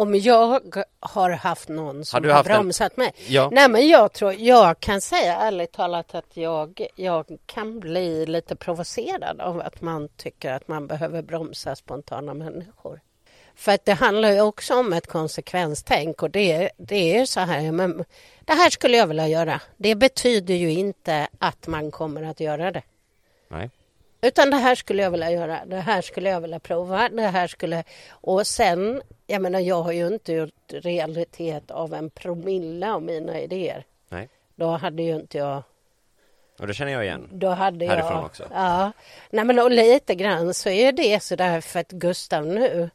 Om 0.02 0.16
jag 0.16 0.60
har 1.00 1.30
haft 1.30 1.70
någon 1.70 2.06
som 2.06 2.24
har, 2.26 2.32
har 2.32 2.44
bromsat 2.44 2.98
en... 2.98 3.04
mig? 3.04 3.14
Ja. 3.28 3.50
Nej 3.52 3.70
men 3.70 3.88
jag 3.88 4.14
tror, 4.14 4.34
jag 4.34 4.80
kan 4.80 5.02
säga 5.02 5.36
ärligt 5.36 5.72
talat 5.72 6.16
att 6.16 6.38
jag, 6.38 6.88
jag 6.96 7.26
kan 7.46 7.80
bli 7.80 8.26
lite 8.26 8.56
provocerad 8.56 9.42
av 9.42 9.62
att 9.62 9.82
man 9.82 10.08
tycker 10.08 10.52
att 10.52 10.68
man 10.68 10.88
behöver 10.88 11.22
bromsa 11.22 11.76
spontana 11.76 12.34
människor. 12.34 13.02
För 13.56 13.72
att 13.72 13.86
det 13.86 13.94
handlar 13.94 14.32
ju 14.32 14.42
också 14.42 14.80
om 14.80 14.94
ett 14.94 15.08
konsekvenstänk 15.08 16.24
och 16.24 16.32
det, 16.32 16.72
det 16.78 17.18
är 17.18 17.26
så 17.26 17.40
här, 17.40 17.72
men 17.72 18.06
det 18.46 18.54
här 18.54 18.70
skulle 18.70 18.98
jag 18.98 19.08
vilja 19.08 19.28
göra. 19.28 19.62
Det 19.78 19.96
betyder 19.96 20.54
ju 20.54 20.72
inte 20.72 21.28
att 21.40 21.68
man 21.68 21.92
kommer 21.92 22.24
att 22.24 22.40
göra 22.40 22.72
det. 22.72 22.84
Nej. 23.48 23.70
Utan 24.22 24.50
det 24.50 24.58
här 24.58 24.76
skulle 24.76 25.04
jag 25.04 25.12
vilja 25.12 25.32
göra, 25.32 25.66
det 25.66 25.80
här 25.80 26.02
skulle 26.02 26.30
jag 26.30 26.42
vilja 26.42 26.60
prova, 26.60 27.10
det 27.10 27.28
här 27.28 27.48
skulle... 27.48 27.84
Och 28.10 28.48
sen, 28.48 29.02
jag 29.28 29.42
menar 29.42 29.60
jag 29.60 29.82
har 29.82 29.92
ju 29.92 30.08
inte 30.08 30.34
gjort 30.34 30.74
realitet 30.74 31.72
av 31.72 31.94
en 31.94 32.10
promille 32.10 32.92
av 32.92 33.04
mina 33.04 33.40
idéer. 33.40 33.86
Nej. 34.10 34.30
Då 34.56 34.68
hade 34.68 35.04
ju 35.04 35.16
inte 35.16 35.38
jag 35.38 35.64
och 36.62 36.68
det 36.68 36.74
känner 36.74 36.92
jag 36.92 37.06
igen. 37.06 37.30
Då 37.32 37.48
hade 37.48 37.86
Härifrån 37.86 38.12
jag, 38.12 38.26
också. 38.26 38.48
Ja. 38.54 38.92
Nej 39.30 39.46
men 39.46 39.60
och 39.60 39.72
lite 39.72 40.16
grann 40.16 40.54
så 40.54 40.70
är 40.70 40.92
det 40.92 41.24
så 41.24 41.36
där 41.36 41.62
för 41.62 41.80
att 41.80 41.92
Gustav 41.92 42.46
nu 42.46 42.90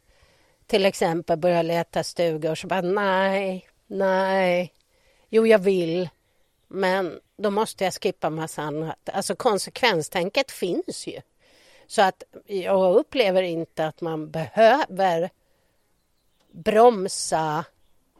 till 0.66 0.86
exempel 0.86 1.38
börjar 1.38 1.62
leta 1.62 2.02
stugor 2.02 2.54
så 2.54 2.66
bara 2.66 2.80
nej, 2.80 3.68
nej, 3.86 4.72
jo 5.28 5.46
jag 5.46 5.58
vill, 5.58 6.08
men 6.68 7.20
då 7.36 7.50
måste 7.50 7.84
jag 7.84 7.94
skippa 7.94 8.30
massa 8.30 8.62
annat. 8.62 9.08
Alltså 9.12 9.36
konsekvenstänket 9.36 10.50
finns 10.50 11.06
ju. 11.06 11.20
Så 11.86 12.02
att 12.02 12.22
jag 12.46 12.94
upplever 12.94 13.42
inte 13.42 13.86
att 13.86 14.00
man 14.00 14.30
behöver 14.30 15.30
bromsa 16.50 17.64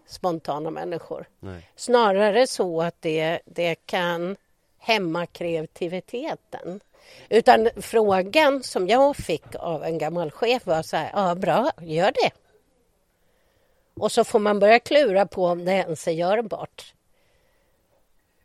spontana 0.06 0.70
människor. 0.70 1.28
Nej. 1.40 1.70
Snarare 1.76 2.46
så 2.46 2.82
att 2.82 3.02
det, 3.02 3.40
det 3.44 3.74
kan 3.74 4.36
hämma 4.78 5.26
kreativiteten. 5.26 6.80
Utan 7.28 7.68
frågan 7.76 8.62
som 8.62 8.88
jag 8.88 9.16
fick 9.16 9.54
av 9.54 9.84
en 9.84 9.98
gammal 9.98 10.30
chef 10.30 10.66
var 10.66 10.82
så 10.82 10.96
här, 10.96 11.10
ja 11.14 11.34
bra, 11.34 11.70
gör 11.80 12.12
det. 12.12 12.30
Och 13.94 14.12
så 14.12 14.24
får 14.24 14.38
man 14.38 14.58
börja 14.58 14.78
klura 14.78 15.26
på 15.26 15.44
om 15.46 15.64
det 15.64 15.72
ens 15.72 16.08
är 16.08 16.12
görbart. 16.12 16.94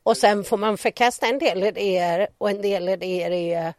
Och 0.04 0.18
sen 0.18 0.44
får 0.44 0.58
man 0.58 0.78
förkasta 0.78 1.28
en 1.28 1.40
del 1.40 1.64
idéer 1.64 2.28
och 2.38 2.50
en 2.50 2.62
del 2.62 2.90
idéer 2.90 3.32
är 3.32 3.74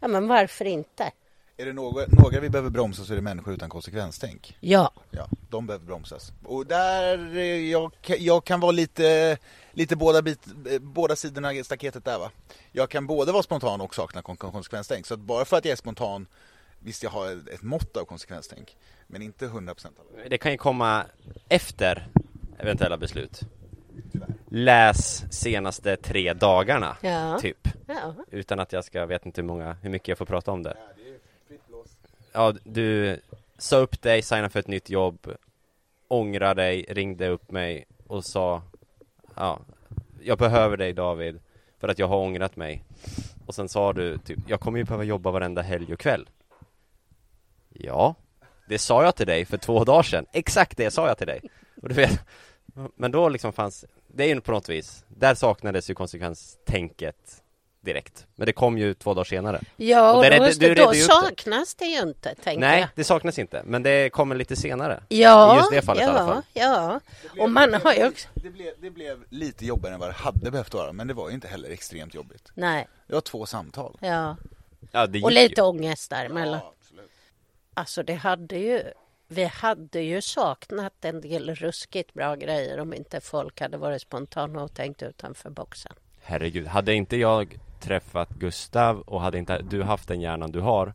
Ja, 0.00 0.08
men 0.08 0.28
varför 0.28 0.64
inte? 0.64 1.12
Är 1.56 1.66
det 1.66 1.72
några, 1.72 2.06
några 2.08 2.40
vi 2.40 2.48
behöver 2.50 2.70
bromsa 2.70 3.04
så 3.04 3.12
är 3.12 3.16
det 3.16 3.22
människor 3.22 3.54
utan 3.54 3.68
konsekvenstänk. 3.70 4.56
Ja. 4.60 4.92
Ja, 5.10 5.28
de 5.50 5.66
behöver 5.66 5.86
bromsas. 5.86 6.32
Och 6.44 6.66
där, 6.66 7.36
eh, 7.36 7.70
jag, 7.70 7.92
jag 8.18 8.44
kan 8.44 8.60
vara 8.60 8.72
lite, 8.72 9.38
lite 9.72 9.96
båda, 9.96 10.22
bit, 10.22 10.46
eh, 10.70 10.78
båda 10.78 11.16
sidorna 11.16 11.52
i 11.52 11.64
staketet 11.64 12.04
där 12.04 12.18
va. 12.18 12.30
Jag 12.72 12.90
kan 12.90 13.06
både 13.06 13.32
vara 13.32 13.42
spontan 13.42 13.80
och 13.80 13.94
sakna 13.94 14.22
kon- 14.22 14.36
konsekvenstänk. 14.36 15.06
Så 15.06 15.14
att 15.14 15.20
bara 15.20 15.44
för 15.44 15.56
att 15.56 15.64
jag 15.64 15.72
är 15.72 15.76
spontan, 15.76 16.26
visst 16.78 17.02
jag 17.02 17.10
har 17.10 17.30
ett, 17.54 17.62
mått 17.62 17.96
av 17.96 18.04
konsekvenstänk. 18.04 18.76
Men 19.06 19.22
inte 19.22 19.46
100% 19.46 19.86
av 19.86 19.92
det. 20.22 20.28
Det 20.28 20.38
kan 20.38 20.52
ju 20.52 20.58
komma 20.58 21.04
efter 21.48 22.08
eventuella 22.58 22.98
beslut. 22.98 23.40
Läs 24.54 25.32
senaste 25.32 25.96
tre 25.96 26.32
dagarna, 26.32 26.96
Ja. 27.00 27.38
typ. 27.40 27.68
ja. 27.86 28.14
Utan 28.30 28.60
att 28.60 28.72
jag 28.72 28.84
ska, 28.84 29.06
vet 29.06 29.26
inte 29.26 29.40
hur 29.40 29.46
många, 29.46 29.76
hur 29.82 29.90
mycket 29.90 30.08
jag 30.08 30.18
får 30.18 30.26
prata 30.26 30.52
om 30.52 30.62
det. 30.62 30.76
Ja, 32.32 32.54
du 32.64 33.20
sa 33.58 33.76
upp 33.76 34.02
dig, 34.02 34.22
signade 34.22 34.48
för 34.48 34.60
ett 34.60 34.66
nytt 34.66 34.90
jobb, 34.90 35.34
ångrar 36.08 36.54
dig, 36.54 36.86
ringde 36.88 37.28
upp 37.28 37.50
mig 37.50 37.84
och 38.06 38.24
sa 38.24 38.62
Ja, 39.36 39.60
jag 40.22 40.38
behöver 40.38 40.76
dig 40.76 40.92
David, 40.92 41.40
för 41.80 41.88
att 41.88 41.98
jag 41.98 42.08
har 42.08 42.16
ångrat 42.16 42.56
mig. 42.56 42.84
Och 43.46 43.54
sen 43.54 43.68
sa 43.68 43.92
du 43.92 44.18
typ, 44.18 44.38
jag 44.46 44.60
kommer 44.60 44.78
ju 44.78 44.84
behöva 44.84 45.04
jobba 45.04 45.30
varenda 45.30 45.62
helg 45.62 45.92
och 45.92 45.98
kväll. 46.00 46.28
Ja, 47.68 48.14
det 48.68 48.78
sa 48.78 49.04
jag 49.04 49.16
till 49.16 49.26
dig 49.26 49.44
för 49.44 49.58
två 49.58 49.84
dagar 49.84 50.02
sedan. 50.02 50.26
Exakt 50.32 50.76
det 50.76 50.90
sa 50.90 51.06
jag 51.08 51.18
till 51.18 51.26
dig. 51.26 51.40
Och 51.82 51.88
du 51.88 51.94
vet, 51.94 52.20
men 52.94 53.10
då 53.10 53.28
liksom 53.28 53.52
fanns, 53.52 53.84
det 54.14 54.24
är 54.24 54.28
ju 54.28 54.40
på 54.40 54.52
något 54.52 54.68
vis, 54.68 55.04
där 55.08 55.34
saknades 55.34 55.90
ju 55.90 55.94
konsekvenstänket 55.94 57.42
direkt. 57.80 58.26
Men 58.34 58.46
det 58.46 58.52
kom 58.52 58.78
ju 58.78 58.94
två 58.94 59.14
dagar 59.14 59.24
senare. 59.24 59.60
Ja, 59.76 60.10
Och 60.12 60.16
och 60.18 60.24
det 60.24 60.38
då, 60.38 60.68
du 60.68 60.74
då 60.74 60.94
ju 60.94 61.02
saknas 61.02 61.74
det 61.74 61.84
ju 61.84 62.00
inte, 62.00 62.34
tänker 62.34 62.60
Nej, 62.60 62.80
jag. 62.80 62.88
det 62.94 63.04
saknas 63.04 63.38
inte, 63.38 63.62
men 63.64 63.82
det 63.82 64.10
kommer 64.12 64.34
lite 64.34 64.56
senare. 64.56 65.02
Ja, 65.08 65.54
I 65.54 65.58
just 65.58 65.70
det 65.70 65.82
fallet 65.82 66.02
ja, 66.02 66.08
i 66.08 66.10
alla 66.16 66.26
fall. 66.34 66.42
Ja, 66.52 67.00
och 67.38 67.50
man 67.50 67.74
har 67.74 67.94
ju 67.94 68.06
också... 68.08 68.28
Det 68.34 68.50
blev, 68.50 68.74
det 68.80 68.90
blev 68.90 69.24
lite 69.28 69.66
jobbigare 69.66 69.94
än 69.94 70.00
vad 70.00 70.08
det 70.08 70.12
hade 70.12 70.50
behövt 70.50 70.74
vara. 70.74 70.92
Men 70.92 71.06
det 71.06 71.14
var 71.14 71.28
ju 71.28 71.34
inte 71.34 71.48
heller 71.48 71.70
extremt 71.70 72.14
jobbigt. 72.14 72.48
Nej, 72.54 72.88
Det 73.06 73.14
var 73.14 73.20
två 73.20 73.46
samtal. 73.46 73.98
ja. 74.00 74.36
Ja, 74.92 75.02
Och 75.04 75.14
ju. 75.14 75.30
lite 75.30 75.62
ångest 75.62 76.10
däremellan. 76.10 76.60
Ja, 76.64 76.74
absolut. 76.80 77.10
Alltså 77.74 78.02
det 78.02 78.14
hade 78.14 78.56
ju... 78.58 78.82
Vi 79.34 79.44
hade 79.44 80.00
ju 80.00 80.22
saknat 80.22 81.04
en 81.04 81.20
del 81.20 81.54
ruskigt 81.54 82.14
bra 82.14 82.34
grejer 82.36 82.80
om 82.80 82.94
inte 82.94 83.20
folk 83.20 83.60
hade 83.60 83.76
varit 83.76 84.02
spontana 84.02 84.62
och 84.62 84.74
tänkt 84.74 85.02
utanför 85.02 85.50
boxen. 85.50 85.92
Herregud, 86.20 86.66
hade 86.66 86.94
inte 86.94 87.16
jag 87.16 87.58
träffat 87.80 88.30
Gustav 88.30 89.00
och 89.00 89.20
hade 89.20 89.38
inte 89.38 89.62
du 89.62 89.82
haft 89.82 90.08
den 90.08 90.20
hjärnan 90.20 90.52
du 90.52 90.60
har 90.60 90.94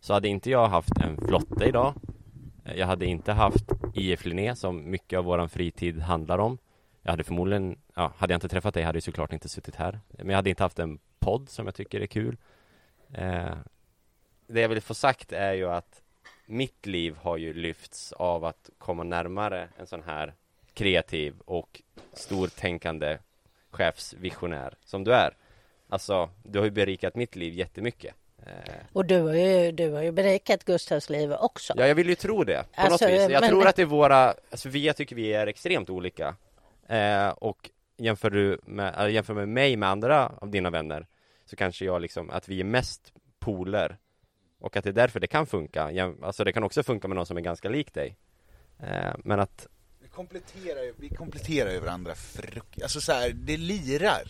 Så 0.00 0.12
hade 0.12 0.28
inte 0.28 0.50
jag 0.50 0.68
haft 0.68 0.98
en 1.00 1.16
flotte 1.16 1.64
idag. 1.64 1.94
Jag 2.76 2.86
hade 2.86 3.06
inte 3.06 3.32
haft 3.32 3.64
IF 3.94 4.24
Linné 4.24 4.56
som 4.56 4.90
mycket 4.90 5.18
av 5.18 5.24
våran 5.24 5.48
fritid 5.48 6.00
handlar 6.00 6.38
om. 6.38 6.58
Jag 7.02 7.10
hade 7.10 7.24
förmodligen, 7.24 7.78
ja, 7.94 8.12
hade 8.16 8.32
jag 8.32 8.36
inte 8.36 8.48
träffat 8.48 8.74
dig 8.74 8.82
hade 8.82 8.96
jag 8.96 9.02
såklart 9.02 9.32
inte 9.32 9.48
suttit 9.48 9.76
här. 9.76 10.00
Men 10.08 10.28
jag 10.28 10.36
hade 10.36 10.50
inte 10.50 10.62
haft 10.62 10.78
en 10.78 10.98
podd 11.18 11.48
som 11.48 11.66
jag 11.66 11.74
tycker 11.74 12.00
är 12.00 12.06
kul. 12.06 12.36
Eh, 13.12 13.54
Det 14.46 14.60
jag 14.60 14.68
vill 14.68 14.80
få 14.80 14.94
sagt 14.94 15.32
är 15.32 15.52
ju 15.52 15.70
att 15.70 16.02
mitt 16.52 16.86
liv 16.86 17.16
har 17.22 17.36
ju 17.36 17.52
lyfts 17.52 18.12
av 18.12 18.44
att 18.44 18.70
komma 18.78 19.02
närmare 19.04 19.68
en 19.78 19.86
sån 19.86 20.02
här 20.02 20.34
kreativ 20.74 21.34
och 21.44 21.82
stortänkande 22.12 23.18
chefsvisionär 23.70 24.74
som 24.84 25.04
du 25.04 25.14
är. 25.14 25.36
Alltså, 25.88 26.30
du 26.42 26.58
har 26.58 26.64
ju 26.64 26.70
berikat 26.70 27.14
mitt 27.14 27.36
liv 27.36 27.54
jättemycket. 27.54 28.14
Eh, 28.46 28.74
Och 28.92 29.04
du 29.04 29.20
har 29.20 29.34
ju, 29.34 29.72
du 29.72 29.90
har 29.90 30.02
ju 30.02 30.12
berikat 30.12 30.64
Gustavs 30.64 31.10
liv 31.10 31.32
också. 31.32 31.72
ja, 31.76 31.86
jag 31.86 31.94
vill 31.94 32.08
ju 32.08 32.14
tro 32.14 32.44
det 32.44 32.64
på 32.74 32.80
Alltså, 32.80 33.04
något 33.04 33.14
vis. 33.14 33.20
Jag 33.30 33.40
men- 33.40 33.50
tror 33.50 33.66
att 33.66 33.76
det 33.76 33.82
är 33.82 33.86
våra, 33.86 34.34
alltså 34.50 34.68
vi, 34.68 34.86
jag 34.86 34.96
tycker 34.96 35.16
vi 35.16 35.32
är 35.32 35.46
extremt 35.46 35.90
olika. 35.90 36.34
Eh, 36.88 37.28
och 37.28 37.70
jämför 37.96 38.30
du 38.30 38.58
med, 38.64 39.10
jämför 39.12 39.34
med 39.34 39.48
mig 39.48 39.76
med 39.76 39.88
andra 39.88 40.28
av 40.40 40.50
dina 40.50 40.70
vänner 40.70 41.06
så 41.44 41.56
kanske 41.56 41.84
jag 41.84 42.02
liksom, 42.02 42.30
att 42.30 42.48
vi 42.48 42.60
är 42.60 42.64
mest 42.64 43.12
poler. 43.38 43.96
Och 44.60 44.76
att 44.76 44.84
det 44.84 44.90
är 44.90 44.94
därför 44.94 45.20
det 45.20 45.26
kan 45.26 45.46
funka. 45.46 46.12
Alltså 46.22 46.44
det 46.44 46.52
kan 46.52 46.62
också 46.64 46.82
funka 46.82 47.08
med 47.08 47.14
någon 47.16 47.26
som 47.26 47.36
är 47.36 47.40
ganska 47.40 47.68
lik 47.68 47.94
dig. 47.94 48.16
Eh, 48.78 49.14
men 49.18 49.40
att 49.40 49.66
Vi 50.02 50.08
kompletterar 50.08 50.82
ju, 50.82 50.94
vi 50.96 51.08
kompletterar 51.08 51.70
ju 51.70 51.80
varandra 51.80 52.14
fruk- 52.14 52.82
Alltså 52.82 53.00
så 53.00 53.12
här, 53.12 53.30
det 53.34 53.56
lirar. 53.56 54.22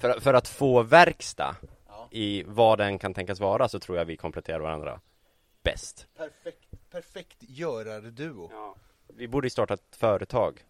För, 0.00 0.20
för 0.20 0.34
att 0.34 0.48
få 0.48 0.82
verkstad 0.82 1.56
Ja. 1.88 2.08
i 2.10 2.42
vad 2.46 2.78
den 2.78 2.98
kan 2.98 3.14
tänkas 3.14 3.40
vara 3.40 3.68
så 3.68 3.78
tror 3.80 3.98
jag 3.98 4.04
vi 4.04 4.16
kompletterar 4.16 4.60
varandra 4.60 5.00
bäst. 5.62 6.06
Perfekt, 6.16 6.68
perfekt 6.90 7.36
görarduo. 7.40 8.50
Vi 9.16 9.28
borde 9.28 9.50
starta 9.50 9.74
ett 9.74 9.96
företag 9.96 10.64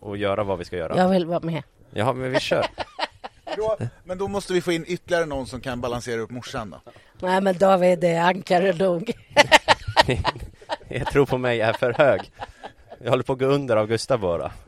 och 0.00 0.16
göra 0.16 0.44
vad 0.44 0.58
vi 0.58 0.64
ska 0.64 0.76
göra. 0.76 0.96
Jag 0.96 1.08
vill 1.08 1.26
vara 1.26 1.40
med. 1.40 1.62
Ja, 1.90 2.12
men 2.12 2.30
vi 2.30 2.40
kör. 2.40 2.66
Då, 3.56 3.76
men 4.04 4.18
då 4.18 4.28
måste 4.28 4.52
vi 4.52 4.60
få 4.60 4.72
in 4.72 4.84
ytterligare 4.88 5.26
någon 5.26 5.46
som 5.46 5.60
kan 5.60 5.80
balansera 5.80 6.20
upp 6.20 6.30
morsan 6.30 6.70
då. 6.70 6.92
Nej 7.20 7.40
men 7.40 7.58
David, 7.58 8.04
är 8.04 8.20
ankare 8.20 8.72
nog. 8.72 9.12
jag 10.88 11.06
tror 11.06 11.26
på 11.26 11.38
mig 11.38 11.60
är 11.60 11.72
för 11.72 11.92
hög. 11.92 12.32
Jag 13.02 13.10
håller 13.10 13.22
på 13.22 13.32
att 13.32 13.38
gå 13.38 13.46
under 13.46 13.76
av 13.76 13.86
Gustav 13.86 14.20
bara. 14.20 14.52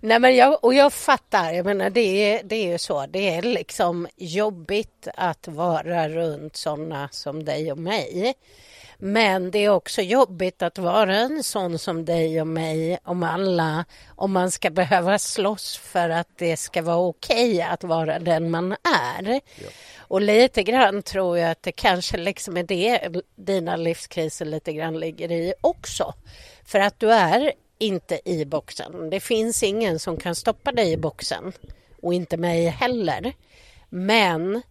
Nej 0.00 0.18
men 0.18 0.36
jag, 0.36 0.64
och 0.64 0.74
jag 0.74 0.92
fattar, 0.92 1.52
jag 1.52 1.66
menar 1.66 1.90
det 1.90 2.00
är, 2.00 2.42
det 2.44 2.56
är 2.56 2.72
ju 2.72 2.78
så, 2.78 3.06
det 3.06 3.34
är 3.34 3.42
liksom 3.42 4.08
jobbigt 4.16 5.08
att 5.14 5.48
vara 5.48 6.08
runt 6.08 6.56
sådana 6.56 7.08
som 7.12 7.44
dig 7.44 7.72
och 7.72 7.78
mig. 7.78 8.34
Men 9.04 9.50
det 9.50 9.58
är 9.58 9.68
också 9.68 10.02
jobbigt 10.02 10.62
att 10.62 10.78
vara 10.78 11.16
en 11.16 11.42
sån 11.42 11.78
som 11.78 12.04
dig 12.04 12.40
och 12.40 12.46
mig 12.46 12.98
om 13.04 13.22
alla, 13.22 13.84
om 14.08 14.32
man 14.32 14.50
ska 14.50 14.70
behöva 14.70 15.18
slåss 15.18 15.76
för 15.76 16.10
att 16.10 16.28
det 16.38 16.56
ska 16.56 16.82
vara 16.82 16.96
okej 16.96 17.62
att 17.62 17.84
vara 17.84 18.18
den 18.18 18.50
man 18.50 18.72
är. 18.72 19.40
Och 19.96 20.20
lite 20.20 20.62
grann 20.62 21.02
tror 21.02 21.38
jag 21.38 21.50
att 21.50 21.62
det 21.62 21.72
kanske 21.72 22.16
liksom 22.16 22.56
är 22.56 22.62
det 22.62 23.08
dina 23.36 23.76
livskriser 23.76 24.44
lite 24.44 24.72
grann 24.72 25.00
ligger 25.00 25.32
i 25.32 25.54
också. 25.60 26.14
För 26.64 26.80
att 26.80 27.00
du 27.00 27.12
är 27.12 27.52
inte 27.78 28.20
i 28.24 28.44
boxen. 28.44 29.10
Det 29.10 29.20
finns 29.20 29.62
ingen 29.62 29.98
som 29.98 30.16
kan 30.16 30.34
stoppa 30.34 30.72
dig 30.72 30.92
i 30.92 30.96
boxen 30.96 31.52
och 32.02 32.14
inte 32.14 32.36
mig 32.36 32.66
heller. 32.66 33.32
Men 33.88 34.62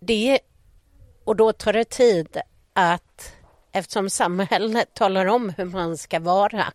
det 0.00 0.38
och 1.24 1.36
då 1.36 1.52
tar 1.52 1.72
det 1.72 1.84
tid 1.84 2.40
att 2.72 3.34
eftersom 3.74 4.10
samhället 4.10 4.94
talar 4.94 5.26
om 5.26 5.52
hur 5.56 5.64
man 5.64 5.96
ska 5.96 6.20
vara 6.20 6.72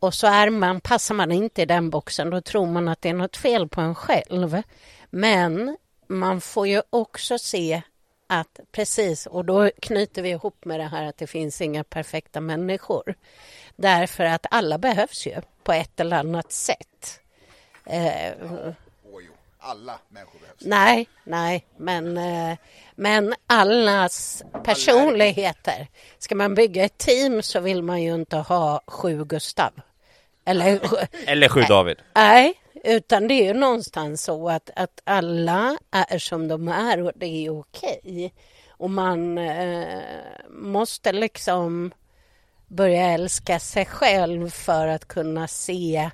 och 0.00 0.14
så 0.14 0.26
är 0.26 0.50
man, 0.50 0.80
passar 0.80 1.14
man 1.14 1.32
inte 1.32 1.62
i 1.62 1.66
den 1.66 1.90
boxen 1.90 2.30
då 2.30 2.40
tror 2.40 2.66
man 2.66 2.88
att 2.88 3.02
det 3.02 3.08
är 3.08 3.14
något 3.14 3.36
fel 3.36 3.68
på 3.68 3.80
en 3.80 3.94
själv. 3.94 4.62
Men 5.10 5.76
man 6.06 6.40
får 6.40 6.68
ju 6.68 6.82
också 6.90 7.38
se 7.38 7.82
att 8.26 8.60
precis, 8.72 9.26
och 9.26 9.44
då 9.44 9.70
knyter 9.80 10.22
vi 10.22 10.28
ihop 10.28 10.64
med 10.64 10.80
det 10.80 10.86
här 10.86 11.04
att 11.04 11.16
det 11.16 11.26
finns 11.26 11.60
inga 11.60 11.84
perfekta 11.84 12.40
människor. 12.40 13.14
Därför 13.76 14.24
att 14.24 14.46
alla 14.50 14.78
behövs 14.78 15.26
ju 15.26 15.40
på 15.62 15.72
ett 15.72 16.00
eller 16.00 16.16
annat 16.16 16.52
sätt. 16.52 17.20
Eh, 17.84 18.32
alla 19.60 19.98
människor 20.08 20.38
behövs. 20.40 20.64
nej, 20.64 21.08
nej, 21.24 21.66
men, 21.76 22.16
eh, 22.16 22.58
men 22.94 23.34
allas 23.46 24.44
personligheter. 24.64 25.88
Ska 26.18 26.34
man 26.34 26.54
bygga 26.54 26.84
ett 26.84 26.98
team 26.98 27.42
så 27.42 27.60
vill 27.60 27.82
man 27.82 28.02
ju 28.02 28.14
inte 28.14 28.36
ha 28.36 28.82
sju 28.86 29.24
Gustav. 29.24 29.72
Eller 30.44 30.80
Eller 31.26 31.48
sju 31.48 31.60
David. 31.60 31.98
Nej, 32.14 32.54
utan 32.84 33.28
det 33.28 33.34
är 33.34 33.44
ju 33.44 33.54
någonstans 33.54 34.22
så 34.22 34.48
att, 34.48 34.70
att 34.76 35.00
alla 35.04 35.78
är 35.90 36.18
som 36.18 36.48
de 36.48 36.68
är 36.68 37.02
och 37.02 37.12
det 37.14 37.46
är 37.46 37.58
okej. 37.60 38.34
Och 38.68 38.90
man 38.90 39.38
eh, 39.38 40.00
måste 40.48 41.12
liksom 41.12 41.92
börja 42.66 43.02
älska 43.02 43.60
sig 43.60 43.86
själv 43.86 44.50
för 44.50 44.86
att 44.86 45.08
kunna 45.08 45.48
se 45.48 46.10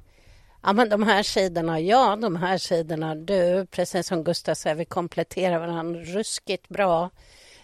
Ja, 0.67 0.73
men 0.73 0.89
de 0.89 1.03
här 1.03 1.23
sidorna, 1.23 1.81
ja, 1.81 2.17
de 2.17 2.37
här 2.37 2.59
sidorna, 2.59 3.15
du, 3.15 3.67
precis 3.67 4.07
som 4.07 4.25
Gustav 4.25 4.55
säger, 4.55 4.77
vi 4.77 4.85
kompletterar 4.85 5.59
varandra 5.59 6.01
ruskigt 6.01 6.69
bra. 6.69 7.11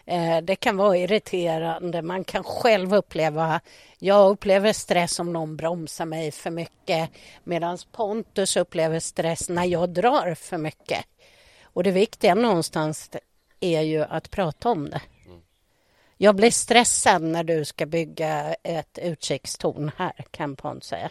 Eh, 0.05 0.39
det 0.43 0.57
kan 0.57 0.77
vara 0.77 0.97
irriterande, 0.97 2.03
man 2.03 2.25
kan 2.25 2.45
själv 2.45 2.95
uppleva, 2.95 3.61
jag 3.99 4.31
upplever 4.31 4.73
stress 4.73 5.21
om 5.21 5.33
någon 5.33 5.57
bromsar 5.57 6.05
mig 6.05 6.31
för 6.31 6.51
mycket 6.51 7.11
medan 7.45 7.79
Pontus 7.93 8.57
upplever 8.57 9.01
stress 9.01 9.49
när 9.49 9.65
jag 9.65 9.89
drar 9.89 10.35
för 10.35 10.59
mycket. 10.59 11.05
Och 11.63 11.83
det 11.83 11.91
viktiga 11.91 12.35
någonstans 12.35 13.11
är 13.61 13.81
ju 13.81 14.03
att 14.03 14.31
prata 14.31 14.69
om 14.69 14.91
det. 14.91 15.01
Jag 16.17 16.37
blir 16.37 16.51
stressad 16.51 17.23
när 17.23 17.45
du 17.45 17.65
ska 17.65 17.87
bygga 17.87 18.55
ett 18.55 18.99
utkikstorn 19.03 19.91
här, 19.97 20.25
kan 20.31 20.57
Pontus 20.57 20.89
säga. 20.89 21.11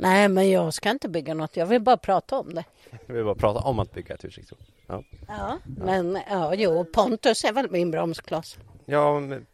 Nej, 0.00 0.28
men 0.28 0.50
jag 0.50 0.74
ska 0.74 0.90
inte 0.90 1.08
bygga 1.08 1.34
något. 1.34 1.56
Jag 1.56 1.66
vill 1.66 1.80
bara 1.80 1.96
prata 1.96 2.36
om 2.38 2.54
det. 2.54 2.64
Vi 3.06 3.14
vill 3.14 3.24
bara 3.24 3.34
prata 3.34 3.60
om 3.60 3.78
att 3.78 3.94
bygga 3.94 4.14
ett 4.14 4.24
utsiktstorn. 4.24 4.58
Ja. 4.86 5.02
Ja, 5.28 5.58
men 5.64 6.18
ja, 6.30 6.54
jo, 6.54 6.84
Pontus 6.84 7.44
är 7.44 7.52
väl 7.52 7.70
min 7.70 7.90
bromskloss. 7.90 8.58
Ja, 8.84 9.20
men 9.20 9.46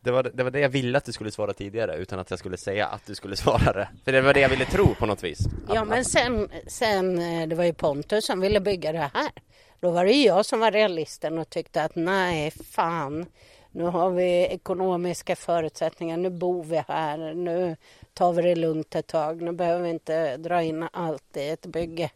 det 0.00 0.10
var, 0.10 0.22
det 0.34 0.42
var 0.42 0.50
det 0.50 0.60
jag 0.60 0.68
ville 0.68 0.98
att 0.98 1.04
du 1.04 1.12
skulle 1.12 1.30
svara 1.30 1.52
tidigare 1.52 1.96
utan 1.96 2.18
att 2.18 2.30
jag 2.30 2.38
skulle 2.38 2.56
säga 2.56 2.86
att 2.86 3.06
du 3.06 3.14
skulle 3.14 3.36
svara 3.46 3.72
det. 3.72 3.88
För 4.04 4.12
det 4.12 4.20
var 4.20 4.34
det 4.34 4.40
jag 4.40 4.48
ville 4.48 4.64
tro 4.64 4.94
på 4.94 5.06
något 5.06 5.24
vis. 5.24 5.38
Ja, 5.74 5.84
men 5.84 6.04
sen, 6.04 6.48
sen 6.66 7.18
eh, 7.18 7.48
det 7.48 7.54
var 7.54 7.64
ju 7.64 7.72
Pontus 7.72 8.26
som 8.26 8.40
ville 8.40 8.60
bygga 8.60 8.92
det 8.92 9.10
här. 9.14 9.30
Då 9.80 9.90
var 9.90 10.04
det 10.04 10.12
jag 10.12 10.46
som 10.46 10.60
var 10.60 10.70
realisten 10.70 11.38
och 11.38 11.50
tyckte 11.50 11.82
att 11.82 11.94
nej, 11.94 12.50
fan, 12.50 13.26
nu 13.72 13.84
har 13.84 14.10
vi 14.10 14.46
ekonomiska 14.46 15.36
förutsättningar, 15.36 16.16
nu 16.16 16.30
bor 16.30 16.64
vi 16.64 16.84
här, 16.88 17.34
nu 17.34 17.76
tar 18.14 18.32
vi 18.32 18.42
det 18.42 18.54
lugnt 18.54 18.94
ett 18.94 19.06
tag, 19.06 19.42
nu 19.42 19.52
behöver 19.52 19.82
vi 19.82 19.90
inte 19.90 20.36
dra 20.36 20.62
in 20.62 20.88
allt 20.92 21.36
i 21.36 21.48
ett 21.48 21.66
bygge. 21.66 22.10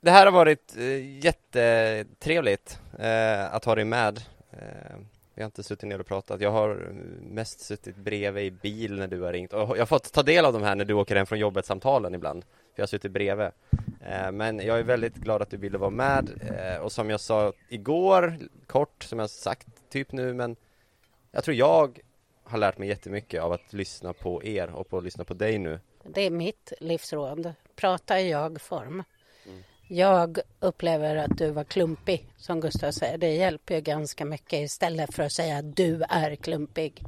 Det 0.00 0.10
här 0.10 0.24
har 0.24 0.32
varit 0.32 0.76
eh, 0.76 1.24
jättetrevligt 1.24 2.78
eh, 2.98 3.54
att 3.54 3.64
ha 3.64 3.74
dig 3.74 3.84
med. 3.84 4.20
Eh, 4.52 4.96
vi 5.34 5.42
har 5.42 5.46
inte 5.46 5.62
suttit 5.62 5.88
ner 5.88 6.00
och 6.00 6.06
pratat. 6.06 6.40
Jag 6.40 6.50
har 6.50 6.92
mest 7.22 7.60
suttit 7.60 7.96
bredvid 7.96 8.44
i 8.44 8.50
bil 8.50 8.98
när 8.98 9.06
du 9.06 9.20
har 9.20 9.32
ringt 9.32 9.52
och 9.52 9.60
jag 9.60 9.80
har 9.80 9.86
fått 9.86 10.12
ta 10.12 10.22
del 10.22 10.44
av 10.44 10.52
de 10.52 10.62
här 10.62 10.74
när 10.74 10.84
du 10.84 10.94
åker 10.94 11.16
hem 11.16 11.26
från 11.26 11.38
jobbet 11.38 11.66
samtalen 11.66 12.14
ibland. 12.14 12.44
För 12.44 12.50
jag 12.74 12.82
har 12.82 12.88
suttit 12.88 13.12
bredvid. 13.12 13.46
Eh, 14.06 14.32
men 14.32 14.58
jag 14.58 14.78
är 14.78 14.82
väldigt 14.82 15.14
glad 15.14 15.42
att 15.42 15.50
du 15.50 15.56
ville 15.56 15.78
vara 15.78 15.90
med 15.90 16.30
eh, 16.40 16.82
och 16.82 16.92
som 16.92 17.10
jag 17.10 17.20
sa 17.20 17.52
igår, 17.68 18.38
kort, 18.66 19.02
som 19.02 19.18
jag 19.18 19.30
sagt 19.30 19.68
typ 19.90 20.12
nu, 20.12 20.34
men 20.34 20.56
jag 21.30 21.44
tror 21.44 21.56
jag 21.56 22.00
har 22.44 22.58
lärt 22.58 22.78
mig 22.78 22.88
jättemycket 22.88 23.42
av 23.42 23.52
att 23.52 23.72
lyssna 23.72 24.12
på 24.12 24.44
er 24.44 24.70
och 24.70 24.88
på 24.88 24.98
att 24.98 25.04
lyssna 25.04 25.24
på 25.24 25.34
dig 25.34 25.58
nu. 25.58 25.80
Det 26.04 26.20
är 26.20 26.30
mitt 26.30 26.72
livsråd. 26.80 27.52
Prata 27.76 28.20
i 28.20 28.30
jag-form. 28.30 29.02
Jag 29.92 30.38
upplever 30.60 31.16
att 31.16 31.38
du 31.38 31.50
var 31.50 31.64
klumpig, 31.64 32.32
som 32.36 32.60
Gustav 32.60 32.92
säger. 32.92 33.18
Det 33.18 33.34
hjälper 33.34 33.74
ju 33.74 33.80
ganska 33.80 34.24
mycket 34.24 34.52
istället 34.52 35.14
för 35.14 35.22
att 35.22 35.32
säga 35.32 35.56
att 35.56 35.76
du 35.76 36.02
är 36.08 36.36
klumpig. 36.36 37.04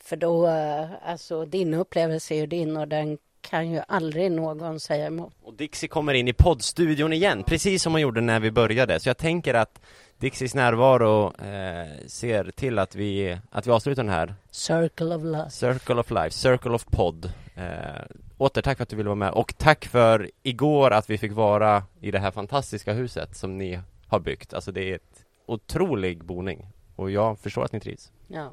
För 0.00 0.16
då, 0.16 0.46
eh, 0.46 0.86
alltså 1.02 1.44
din 1.44 1.74
upplevelse 1.74 2.34
är 2.34 2.38
ju 2.38 2.46
din 2.46 2.76
och 2.76 2.88
den 2.88 3.18
kan 3.40 3.70
ju 3.70 3.82
aldrig 3.88 4.32
någon 4.32 4.80
säga 4.80 5.06
emot. 5.06 5.34
Och 5.42 5.54
Dixie 5.54 5.88
kommer 5.88 6.14
in 6.14 6.28
i 6.28 6.32
poddstudion 6.32 7.12
igen, 7.12 7.44
precis 7.44 7.82
som 7.82 7.92
hon 7.92 8.00
gjorde 8.00 8.20
när 8.20 8.40
vi 8.40 8.50
började. 8.50 9.00
Så 9.00 9.08
jag 9.08 9.18
tänker 9.18 9.54
att 9.54 9.80
Dixies 10.22 10.54
närvaro 10.54 11.26
eh, 11.26 12.06
ser 12.06 12.50
till 12.50 12.78
att 12.78 12.94
vi, 12.94 13.38
att 13.50 13.66
vi 13.66 13.70
avslutar 13.70 14.02
den 14.02 14.12
här 14.12 14.34
Circle 14.50 15.14
of 15.14 15.22
love. 15.22 15.50
Circle 15.50 15.94
of 15.94 16.10
Life, 16.10 16.30
Circle 16.30 16.70
of 16.70 16.86
Pod. 16.86 17.32
Eh, 17.54 18.02
åter 18.38 18.62
tack 18.62 18.76
för 18.76 18.82
att 18.82 18.88
du 18.88 18.96
ville 18.96 19.08
vara 19.08 19.14
med 19.14 19.30
och 19.30 19.54
tack 19.58 19.84
för 19.84 20.30
igår 20.42 20.90
att 20.90 21.10
vi 21.10 21.18
fick 21.18 21.32
vara 21.32 21.84
i 22.00 22.10
det 22.10 22.18
här 22.18 22.30
fantastiska 22.30 22.92
huset 22.92 23.36
som 23.36 23.58
ni 23.58 23.80
har 24.06 24.20
byggt. 24.20 24.54
Alltså 24.54 24.72
det 24.72 24.90
är 24.90 24.94
ett 24.94 25.24
otrolig 25.46 26.24
boning 26.24 26.66
och 26.96 27.10
jag 27.10 27.38
förstår 27.38 27.64
att 27.64 27.72
ni 27.72 27.80
trivs. 27.80 28.12
Ja. 28.28 28.52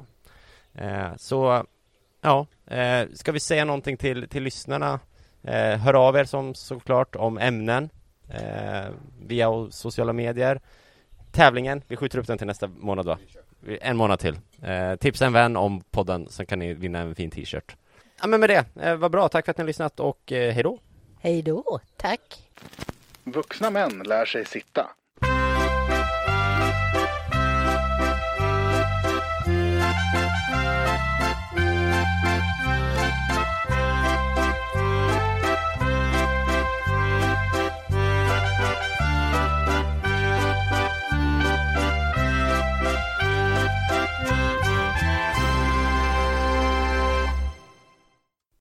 Eh, 0.74 1.16
så 1.16 1.66
ja, 2.20 2.46
eh, 2.66 3.08
ska 3.14 3.32
vi 3.32 3.40
säga 3.40 3.64
någonting 3.64 3.96
till, 3.96 4.28
till 4.28 4.42
lyssnarna? 4.42 5.00
Eh, 5.42 5.76
hör 5.76 5.94
av 6.08 6.16
er 6.16 6.24
som 6.24 6.54
såklart 6.54 7.16
om 7.16 7.38
ämnen 7.38 7.90
eh, 8.28 8.88
via 9.20 9.70
sociala 9.70 10.12
medier. 10.12 10.60
Tävlingen, 11.32 11.82
vi 11.88 11.96
skjuter 11.96 12.18
upp 12.18 12.26
den 12.26 12.38
till 12.38 12.46
nästa 12.46 12.66
månad 12.66 13.06
va? 13.06 13.18
En 13.80 13.96
månad 13.96 14.18
till. 14.18 14.38
Eh, 14.62 14.96
tipsa 14.96 15.26
en 15.26 15.32
vän 15.32 15.56
om 15.56 15.80
podden 15.90 16.26
så 16.30 16.46
kan 16.46 16.58
ni 16.58 16.74
vinna 16.74 16.98
en 16.98 17.14
fin 17.14 17.30
t-shirt. 17.30 17.76
Ja 18.20 18.26
men 18.26 18.40
med 18.40 18.50
det, 18.50 18.64
eh, 18.82 18.96
vad 18.96 19.10
bra, 19.10 19.28
tack 19.28 19.44
för 19.44 19.50
att 19.50 19.58
ni 19.58 19.62
har 19.62 19.66
lyssnat 19.66 20.00
och 20.00 20.32
eh, 20.32 20.52
hej 20.52 20.62
då! 20.62 20.78
Hej 21.20 21.42
då, 21.42 21.80
tack. 21.96 22.50
Vuxna 23.24 23.70
män 23.70 24.02
lär 24.06 24.24
sig 24.24 24.44
sitta. 24.44 24.90